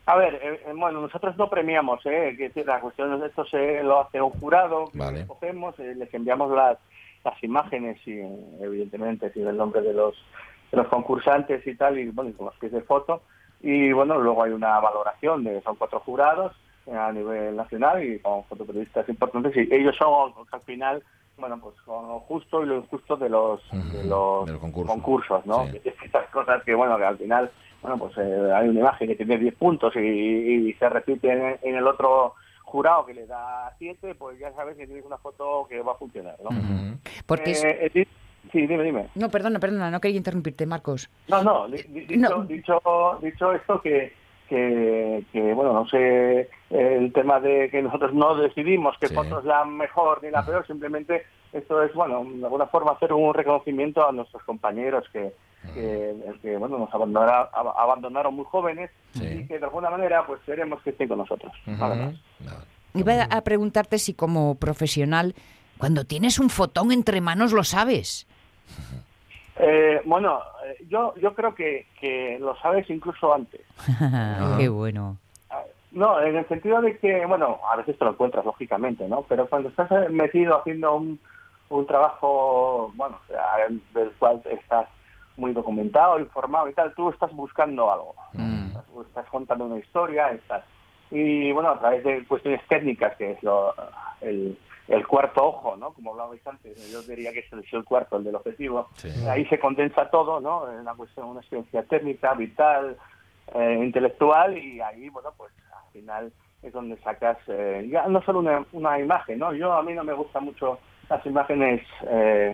A 0.05 0.15
ver, 0.15 0.35
eh, 0.35 0.61
eh, 0.67 0.73
bueno, 0.75 1.01
nosotros 1.01 1.35
no 1.37 1.49
premiamos, 1.49 1.99
¿eh? 2.05 2.37
La 2.63 2.79
cuestión 2.79 3.19
de 3.19 3.27
esto 3.27 3.43
se 3.45 3.81
lo 3.81 4.01
hace 4.01 4.21
un 4.21 4.29
jurado, 4.31 4.85
que 4.91 4.99
Vale. 4.99 5.21
escogemos, 5.21 5.79
eh, 5.79 5.95
les 5.95 6.13
enviamos 6.13 6.51
las, 6.55 6.77
las 7.23 7.43
imágenes 7.43 7.97
y 8.05 8.19
evidentemente 8.61 9.31
sin 9.31 9.47
el 9.47 9.57
nombre 9.57 9.81
de 9.81 9.93
los, 9.93 10.15
los 10.73 10.87
concursantes 10.87 11.65
y 11.65 11.75
tal, 11.75 11.97
y 11.99 12.09
bueno, 12.09 12.31
y 12.31 12.33
con 12.33 12.47
los 12.47 12.55
pies 12.55 12.71
de 12.71 12.81
foto. 12.81 13.21
Y 13.61 13.91
bueno, 13.93 14.19
luego 14.19 14.43
hay 14.43 14.51
una 14.51 14.79
valoración 14.79 15.43
de, 15.43 15.61
son 15.61 15.75
cuatro 15.75 15.99
jurados 16.01 16.53
eh, 16.85 16.95
a 16.95 17.11
nivel 17.11 17.55
nacional 17.55 18.03
y 18.03 18.19
con 18.19 18.43
fotoperiodistas 18.45 19.07
importantes 19.07 19.55
y 19.55 19.73
ellos 19.73 19.95
son 19.97 20.33
al 20.51 20.61
final 20.61 21.01
bueno, 21.37 21.59
pues 21.59 21.75
con 21.85 22.07
lo 22.07 22.19
justo 22.21 22.61
y 22.61 22.67
lo 22.67 22.77
injusto 22.77 23.15
de 23.15 23.29
los, 23.29 23.61
de 23.71 24.03
los 24.03 24.45
del 24.45 24.59
concurso. 24.59 24.93
concursos, 24.93 25.45
¿no? 25.45 25.65
Estas 25.83 26.29
cosas 26.29 26.63
que, 26.63 26.75
bueno, 26.75 26.97
que 26.97 27.05
al 27.05 27.17
final, 27.17 27.49
bueno, 27.81 27.97
pues 27.97 28.17
eh, 28.17 28.51
hay 28.53 28.69
una 28.69 28.81
imagen 28.81 29.07
que 29.07 29.15
tiene 29.15 29.37
10 29.37 29.55
puntos 29.55 29.95
y, 29.95 29.99
y 29.99 30.73
se 30.73 30.89
repite 30.89 31.31
en, 31.31 31.57
en 31.63 31.75
el 31.75 31.87
otro 31.87 32.35
jurado 32.63 33.05
que 33.05 33.13
le 33.13 33.25
da 33.25 33.73
7, 33.77 34.15
pues 34.15 34.39
ya 34.39 34.51
sabes 34.53 34.77
que 34.77 34.85
tienes 34.85 35.05
una 35.05 35.17
foto 35.17 35.65
que 35.69 35.81
va 35.81 35.93
a 35.93 35.97
funcionar, 35.97 36.35
¿no? 36.43 36.49
Porque 37.25 37.51
Eh, 37.51 37.91
eh, 37.93 38.07
sí, 38.51 38.67
dime, 38.67 38.83
dime. 38.83 39.07
No, 39.15 39.29
perdona, 39.29 39.59
perdona, 39.59 39.89
no 39.91 39.99
quería 40.01 40.17
interrumpirte, 40.17 40.65
Marcos. 40.65 41.09
No, 41.27 41.43
no, 41.43 41.67
di- 41.67 41.83
di- 41.83 42.05
dicho, 42.47 43.17
dicho, 43.21 43.53
esto 43.53 43.81
que, 43.81 44.13
que, 44.49 45.23
que, 45.31 45.53
bueno, 45.53 45.73
no 45.73 45.87
sé 45.87 46.49
el 46.69 47.11
tema 47.13 47.39
de 47.39 47.69
que 47.69 47.81
nosotros 47.81 48.13
no 48.13 48.35
decidimos 48.35 48.95
qué 48.99 49.07
foto 49.15 49.39
es 49.39 49.45
la 49.45 49.63
mejor 49.65 50.21
ni 50.23 50.29
la 50.31 50.45
peor, 50.45 50.65
simplemente 50.67 51.23
esto 51.51 51.81
es, 51.83 51.93
bueno, 51.93 52.23
de 52.25 52.43
alguna 52.43 52.65
forma 52.67 52.91
hacer 52.93 53.13
un 53.13 53.33
reconocimiento 53.33 54.07
a 54.07 54.11
nuestros 54.11 54.41
compañeros 54.43 55.05
que, 55.13 55.33
que, 55.73 56.13
que, 56.41 56.57
bueno, 56.57 56.77
nos 56.79 56.93
abandonaron, 56.93 57.47
ab- 57.53 57.73
abandonaron 57.77 58.33
muy 58.35 58.45
jóvenes 58.45 58.89
y 59.15 59.47
que 59.47 59.59
de 59.59 59.65
alguna 59.65 59.89
manera 59.89 60.25
pues 60.25 60.41
queremos 60.45 60.81
que 60.81 60.89
estén 60.91 61.07
con 61.07 61.19
nosotros. 61.19 61.51
nada 61.65 61.95
más. 61.95 62.15
Iba 62.95 63.23
a 63.23 63.41
preguntarte 63.41 63.97
si 63.97 64.13
como 64.13 64.55
profesional, 64.55 65.33
cuando 65.77 66.05
tienes 66.05 66.37
un 66.39 66.49
fotón 66.49 66.91
entre 66.91 67.21
manos, 67.21 67.51
lo 67.53 67.63
sabes. 67.63 68.27
Eh, 69.55 70.01
bueno, 70.05 70.41
eh, 70.65 70.83
yo, 70.89 71.13
yo 71.17 71.33
creo 71.35 71.53
que, 71.53 71.87
que 71.99 72.37
lo 72.39 72.55
sabes 72.57 72.89
incluso 72.89 73.33
antes. 73.33 73.61
Qué 74.57 74.69
bueno. 74.69 75.17
No, 75.91 76.19
en 76.19 76.35
el 76.35 76.47
sentido 76.47 76.81
de 76.81 76.97
que, 76.97 77.23
bueno, 77.27 77.59
a 77.71 77.75
veces 77.75 77.97
te 77.97 78.03
lo 78.03 78.11
encuentras, 78.11 78.43
lógicamente, 78.43 79.07
¿no? 79.07 79.21
Pero 79.29 79.47
cuando 79.47 79.69
estás 79.69 79.91
eh, 79.91 80.09
metido 80.09 80.57
haciendo 80.57 80.95
un, 80.95 81.19
un 81.69 81.85
trabajo, 81.85 82.91
bueno, 82.95 83.19
del 83.93 84.11
cual 84.13 84.41
estás 84.49 84.87
muy 85.37 85.53
documentado, 85.53 86.19
informado 86.19 86.67
y 86.67 86.73
tal, 86.73 86.93
tú 86.95 87.09
estás 87.09 87.31
buscando 87.33 87.91
algo. 87.91 88.15
Estás, 88.33 88.85
estás 89.07 89.27
contando 89.27 89.65
una 89.65 89.79
historia, 89.79 90.31
estás... 90.31 90.63
Y, 91.11 91.51
bueno, 91.51 91.69
a 91.69 91.79
través 91.79 92.03
de 92.03 92.25
cuestiones 92.25 92.61
técnicas, 92.67 93.15
que 93.17 93.33
es 93.33 93.43
lo, 93.43 93.75
el, 94.21 94.57
el 94.87 95.07
cuarto 95.07 95.45
ojo, 95.45 95.75
¿no? 95.77 95.93
Como 95.93 96.11
hablabais 96.11 96.45
antes, 96.45 96.75
yo 96.91 97.01
diría 97.03 97.31
que 97.31 97.39
es 97.39 97.53
el, 97.53 97.59
es 97.59 97.71
el 97.73 97.83
cuarto, 97.85 98.17
el 98.17 98.23
del 98.25 98.35
objetivo. 98.35 98.89
Ahí 99.29 99.45
se 99.45 99.59
condensa 99.59 100.09
todo, 100.09 100.39
¿no? 100.39 100.69
En 100.71 100.79
una 100.79 100.93
cuestión, 100.95 101.27
una 101.27 101.39
experiencia 101.39 101.83
técnica, 101.83 102.33
vital, 102.33 102.97
eh, 103.55 103.79
intelectual 103.83 104.57
y 104.57 104.81
ahí, 104.81 105.09
bueno, 105.09 105.29
pues 105.37 105.51
al 105.71 105.91
final 105.93 106.33
es 106.61 106.71
donde 106.73 106.97
sacas 106.97 107.37
eh, 107.47 107.87
ya 107.91 108.07
no 108.07 108.21
solo 108.23 108.39
una, 108.39 108.65
una 108.73 108.99
imagen, 108.99 109.39
¿no? 109.39 109.53
Yo 109.53 109.73
a 109.73 109.83
mí 109.83 109.93
no 109.93 110.03
me 110.03 110.13
gustan 110.13 110.45
mucho 110.45 110.79
las 111.09 111.25
imágenes 111.25 111.81
eh, 112.09 112.53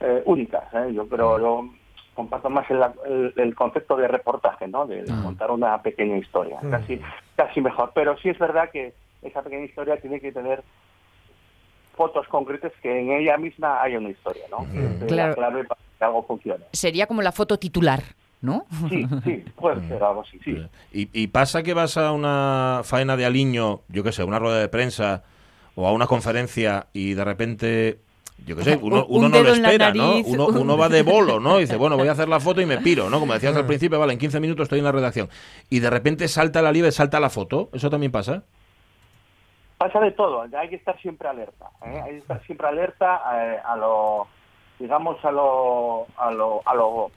eh, 0.00 0.22
únicas, 0.26 0.64
¿eh? 0.74 0.92
Yo 0.92 1.06
pero 1.08 1.38
yo 1.38 1.68
comparto 2.14 2.48
más 2.50 2.68
el, 2.70 2.82
el- 3.06 3.32
el 3.36 3.54
concepto 3.54 3.96
de 3.96 4.08
reportaje, 4.08 4.66
¿no? 4.68 4.86
De 4.86 5.04
contar 5.22 5.50
una 5.50 5.80
pequeña 5.82 6.16
historia, 6.16 6.58
Mm. 6.62 6.70
casi 6.70 7.00
casi 7.36 7.60
mejor. 7.60 7.92
Pero 7.94 8.16
sí 8.18 8.28
es 8.28 8.38
verdad 8.38 8.70
que 8.70 8.94
esa 9.22 9.42
pequeña 9.42 9.64
historia 9.64 10.00
tiene 10.00 10.20
que 10.20 10.32
tener 10.32 10.62
fotos 11.96 12.26
concretas 12.28 12.72
que 12.82 13.00
en 13.00 13.10
ella 13.12 13.36
misma 13.38 13.80
haya 13.82 13.98
una 13.98 14.10
historia, 14.10 14.42
¿no? 14.50 14.66
Que 14.72 14.84
es 14.84 15.04
Claro. 15.12 15.30
la 15.30 15.34
clave 15.34 15.64
para 15.64 15.80
que 15.98 16.04
algo 16.04 16.22
funcione. 16.26 16.64
Sería 16.72 17.06
como 17.06 17.22
la 17.22 17.32
foto 17.32 17.58
titular, 17.58 18.02
¿no? 18.42 18.66
Sí, 18.88 19.06
sí, 19.24 19.44
puede 19.56 19.86
ser 19.88 20.02
algo 20.02 20.22
así, 20.22 20.38
sí. 20.44 20.56
¿Y, 20.92 21.08
y 21.12 21.26
pasa 21.28 21.62
que 21.62 21.74
vas 21.74 21.96
a 21.96 22.12
una 22.12 22.82
faena 22.84 23.16
de 23.16 23.24
aliño, 23.24 23.80
yo 23.88 24.02
qué 24.04 24.12
sé, 24.12 24.22
una 24.24 24.38
rueda 24.38 24.58
de 24.60 24.68
prensa 24.68 25.24
o 25.74 25.86
a 25.86 25.92
una 25.92 26.06
conferencia 26.06 26.86
y 26.92 27.14
de 27.14 27.24
repente, 27.24 27.98
yo 28.46 28.56
qué 28.56 28.64
sé, 28.64 28.76
uno, 28.82 29.06
Un 29.06 29.24
uno 29.24 29.28
no 29.30 29.42
lo 29.42 29.52
espera, 29.54 29.92
¿no? 29.94 30.16
Uno, 30.24 30.46
un- 30.48 30.56
uno 30.58 30.76
va 30.76 30.88
de 30.88 31.02
bolo, 31.02 31.40
¿no? 31.40 31.58
Y 31.58 31.62
dice, 31.62 31.76
bueno, 31.76 31.96
voy 31.96 32.08
a 32.08 32.12
hacer 32.12 32.28
la 32.28 32.40
foto 32.40 32.60
y 32.60 32.66
me 32.66 32.78
piro, 32.78 33.08
¿no? 33.08 33.20
Como 33.20 33.32
decías 33.32 33.56
al 33.56 33.66
principio, 33.66 33.98
vale, 33.98 34.12
en 34.12 34.18
15 34.18 34.38
minutos 34.40 34.64
estoy 34.64 34.78
en 34.80 34.84
la 34.84 34.92
redacción. 34.92 35.28
Y 35.70 35.80
de 35.80 35.88
repente 35.90 36.28
salta 36.28 36.60
la 36.62 36.72
liebre, 36.72 36.92
salta 36.92 37.20
la 37.20 37.30
foto. 37.30 37.70
¿Eso 37.72 37.88
también 37.90 38.12
pasa? 38.12 38.44
Pasa 39.78 40.00
de 40.00 40.12
todo, 40.12 40.46
hay 40.56 40.68
que 40.70 40.76
estar 40.76 40.98
siempre 41.00 41.28
alerta, 41.28 41.66
¿eh? 41.84 42.00
hay 42.04 42.10
que 42.12 42.18
estar 42.18 42.42
siempre 42.44 42.66
alerta 42.66 43.20
eh, 43.34 43.60
a 43.62 43.76
lo, 43.76 44.26
digamos, 44.78 45.22
a 45.24 45.30
lo, 45.30 46.06
a 46.16 46.30
lo, 46.30 46.62
a 46.64 46.74
lo 46.74 47.10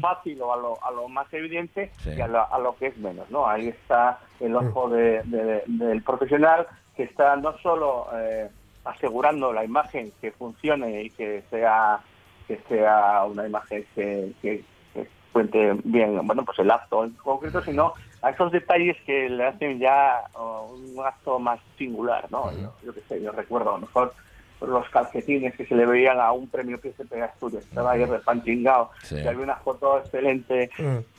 fácil 0.00 0.42
o 0.42 0.52
a 0.52 0.56
lo, 0.56 0.78
a 0.84 0.90
lo 0.90 1.08
más 1.08 1.32
evidente 1.32 1.92
y 2.18 2.20
a 2.20 2.26
lo, 2.26 2.52
a 2.52 2.58
lo 2.58 2.76
que 2.76 2.86
es 2.88 2.96
menos, 2.98 3.30
¿no? 3.30 3.46
Ahí 3.46 3.68
está 3.68 4.18
el 4.40 4.56
ojo 4.56 4.88
de- 4.88 5.22
de- 5.24 5.62
del 5.66 6.02
profesional 6.02 6.66
que 6.96 7.04
está 7.04 7.36
no 7.36 7.56
solo 7.58 8.08
eh, 8.14 8.50
asegurando 8.84 9.52
la 9.52 9.64
imagen 9.64 10.12
que 10.20 10.32
funcione 10.32 11.02
y 11.04 11.10
que 11.10 11.44
sea 11.50 12.00
que 12.48 12.56
sea 12.68 13.22
una 13.26 13.46
imagen 13.46 13.86
que, 13.94 14.32
que, 14.42 14.64
que 14.92 15.06
cuente 15.32 15.74
bien, 15.84 16.26
bueno, 16.26 16.44
pues 16.44 16.58
el 16.58 16.72
acto 16.72 17.04
en 17.04 17.12
concreto, 17.12 17.62
sino 17.62 17.94
a 18.22 18.30
esos 18.30 18.52
detalles 18.52 18.96
que 19.06 19.28
le 19.28 19.46
hacen 19.46 19.78
ya 19.78 20.24
oh, 20.34 20.74
un 20.74 21.04
acto 21.04 21.38
más 21.38 21.58
singular, 21.78 22.26
¿no? 22.30 22.50
Yo, 22.52 22.72
yo 22.84 22.94
qué 22.94 23.00
sé, 23.08 23.22
yo 23.22 23.32
recuerdo 23.32 23.70
a 23.70 23.74
lo 23.74 23.86
mejor 23.86 24.12
los 24.60 24.86
calcetines 24.90 25.54
que 25.56 25.64
se 25.64 25.74
le 25.74 25.86
veían 25.86 26.20
a 26.20 26.32
un 26.32 26.46
premio 26.46 26.78
Príncipe 26.78 27.16
de 27.16 27.22
Asturias, 27.22 27.64
estaba 27.64 27.92
ahí 27.92 28.04
repanchingado, 28.04 28.90
Sí. 29.04 29.14
y 29.16 29.26
había 29.26 29.40
una 29.44 29.56
foto 29.56 29.98
excelente 30.00 30.68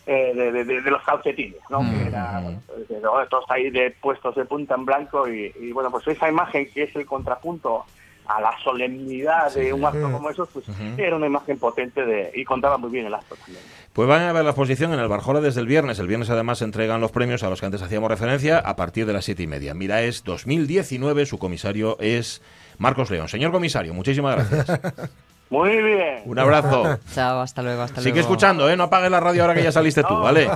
eh, 0.05 0.31
de, 0.35 0.51
de- 0.51 0.63
de- 0.63 0.81
de 0.81 0.91
los 0.91 1.01
calcetines, 1.01 1.57
¿no? 1.69 1.79
Que 1.79 2.07
era, 2.07 2.39
de- 2.41 2.99
todos 3.31 3.45
ahí 3.49 3.71
de 3.71 3.89
puestos 3.99 4.35
de 4.35 4.45
punta 4.45 4.75
en 4.75 4.85
blanco 4.85 5.27
y, 5.27 5.51
y, 5.59 5.71
bueno, 5.71 5.89
pues 5.89 6.07
esa 6.07 6.29
imagen 6.29 6.69
que 6.71 6.83
es 6.83 6.95
el 6.95 7.07
contrapunto 7.07 7.83
a 8.27 8.39
la 8.39 8.55
solemnidad 8.63 9.51
de 9.55 9.73
un 9.73 9.83
acto 9.85 10.11
como 10.11 10.29
eso, 10.29 10.45
pues 10.53 10.65
era 10.97 11.15
una 11.15 11.25
imagen 11.25 11.57
potente 11.57 12.05
de, 12.05 12.31
y 12.35 12.45
contaba 12.45 12.77
muy 12.77 12.91
bien 12.91 13.07
el 13.07 13.13
acto 13.15 13.35
también. 13.37 13.63
Pues 13.93 14.07
van 14.07 14.21
a 14.21 14.31
ver 14.31 14.43
la 14.45 14.51
exposición 14.51 14.93
en 14.93 14.99
el 14.99 15.07
Barjola 15.09 15.41
desde 15.41 15.59
el 15.59 15.67
viernes. 15.67 15.99
El 15.99 16.07
viernes 16.07 16.29
además 16.29 16.59
se 16.59 16.63
entregan 16.63 17.01
los 17.01 17.11
premios 17.11 17.43
a 17.43 17.49
los 17.49 17.59
que 17.59 17.65
antes 17.65 17.81
hacíamos 17.81 18.09
referencia 18.09 18.57
a 18.59 18.75
partir 18.77 19.05
de 19.05 19.11
las 19.13 19.25
siete 19.25 19.43
y 19.43 19.47
media. 19.47 19.73
Mira, 19.73 20.01
es 20.01 20.23
2019, 20.23 21.25
su 21.25 21.37
comisario 21.37 21.97
es 21.99 22.41
Marcos 22.77 23.11
León. 23.11 23.27
Señor 23.27 23.51
comisario, 23.51 23.93
muchísimas 23.93 24.49
gracias. 24.49 24.79
Muy 25.49 25.81
bien. 25.83 26.21
Un 26.23 26.39
abrazo. 26.39 26.97
Chao, 27.13 27.41
hasta 27.41 27.61
luego, 27.61 27.81
hasta 27.81 27.99
Sigue 27.99 28.13
luego. 28.13 28.29
escuchando, 28.29 28.69
¿eh? 28.69 28.77
No 28.77 28.83
apagues 28.83 29.11
la 29.11 29.19
radio 29.19 29.41
ahora 29.41 29.53
que 29.53 29.63
ya 29.63 29.73
saliste 29.73 30.01
tú. 30.03 30.15
¿vale? 30.17 30.49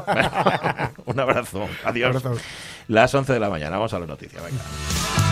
Un 1.05 1.19
abrazo. 1.19 1.67
Adiós. 1.83 2.15
Abrazo. 2.15 2.41
Las 2.88 3.13
11 3.13 3.33
de 3.33 3.39
la 3.41 3.49
mañana. 3.49 3.71
Vamos 3.75 3.93
a 3.93 3.99
la 3.99 4.05
noticia, 4.05 4.39
venga. 4.41 5.24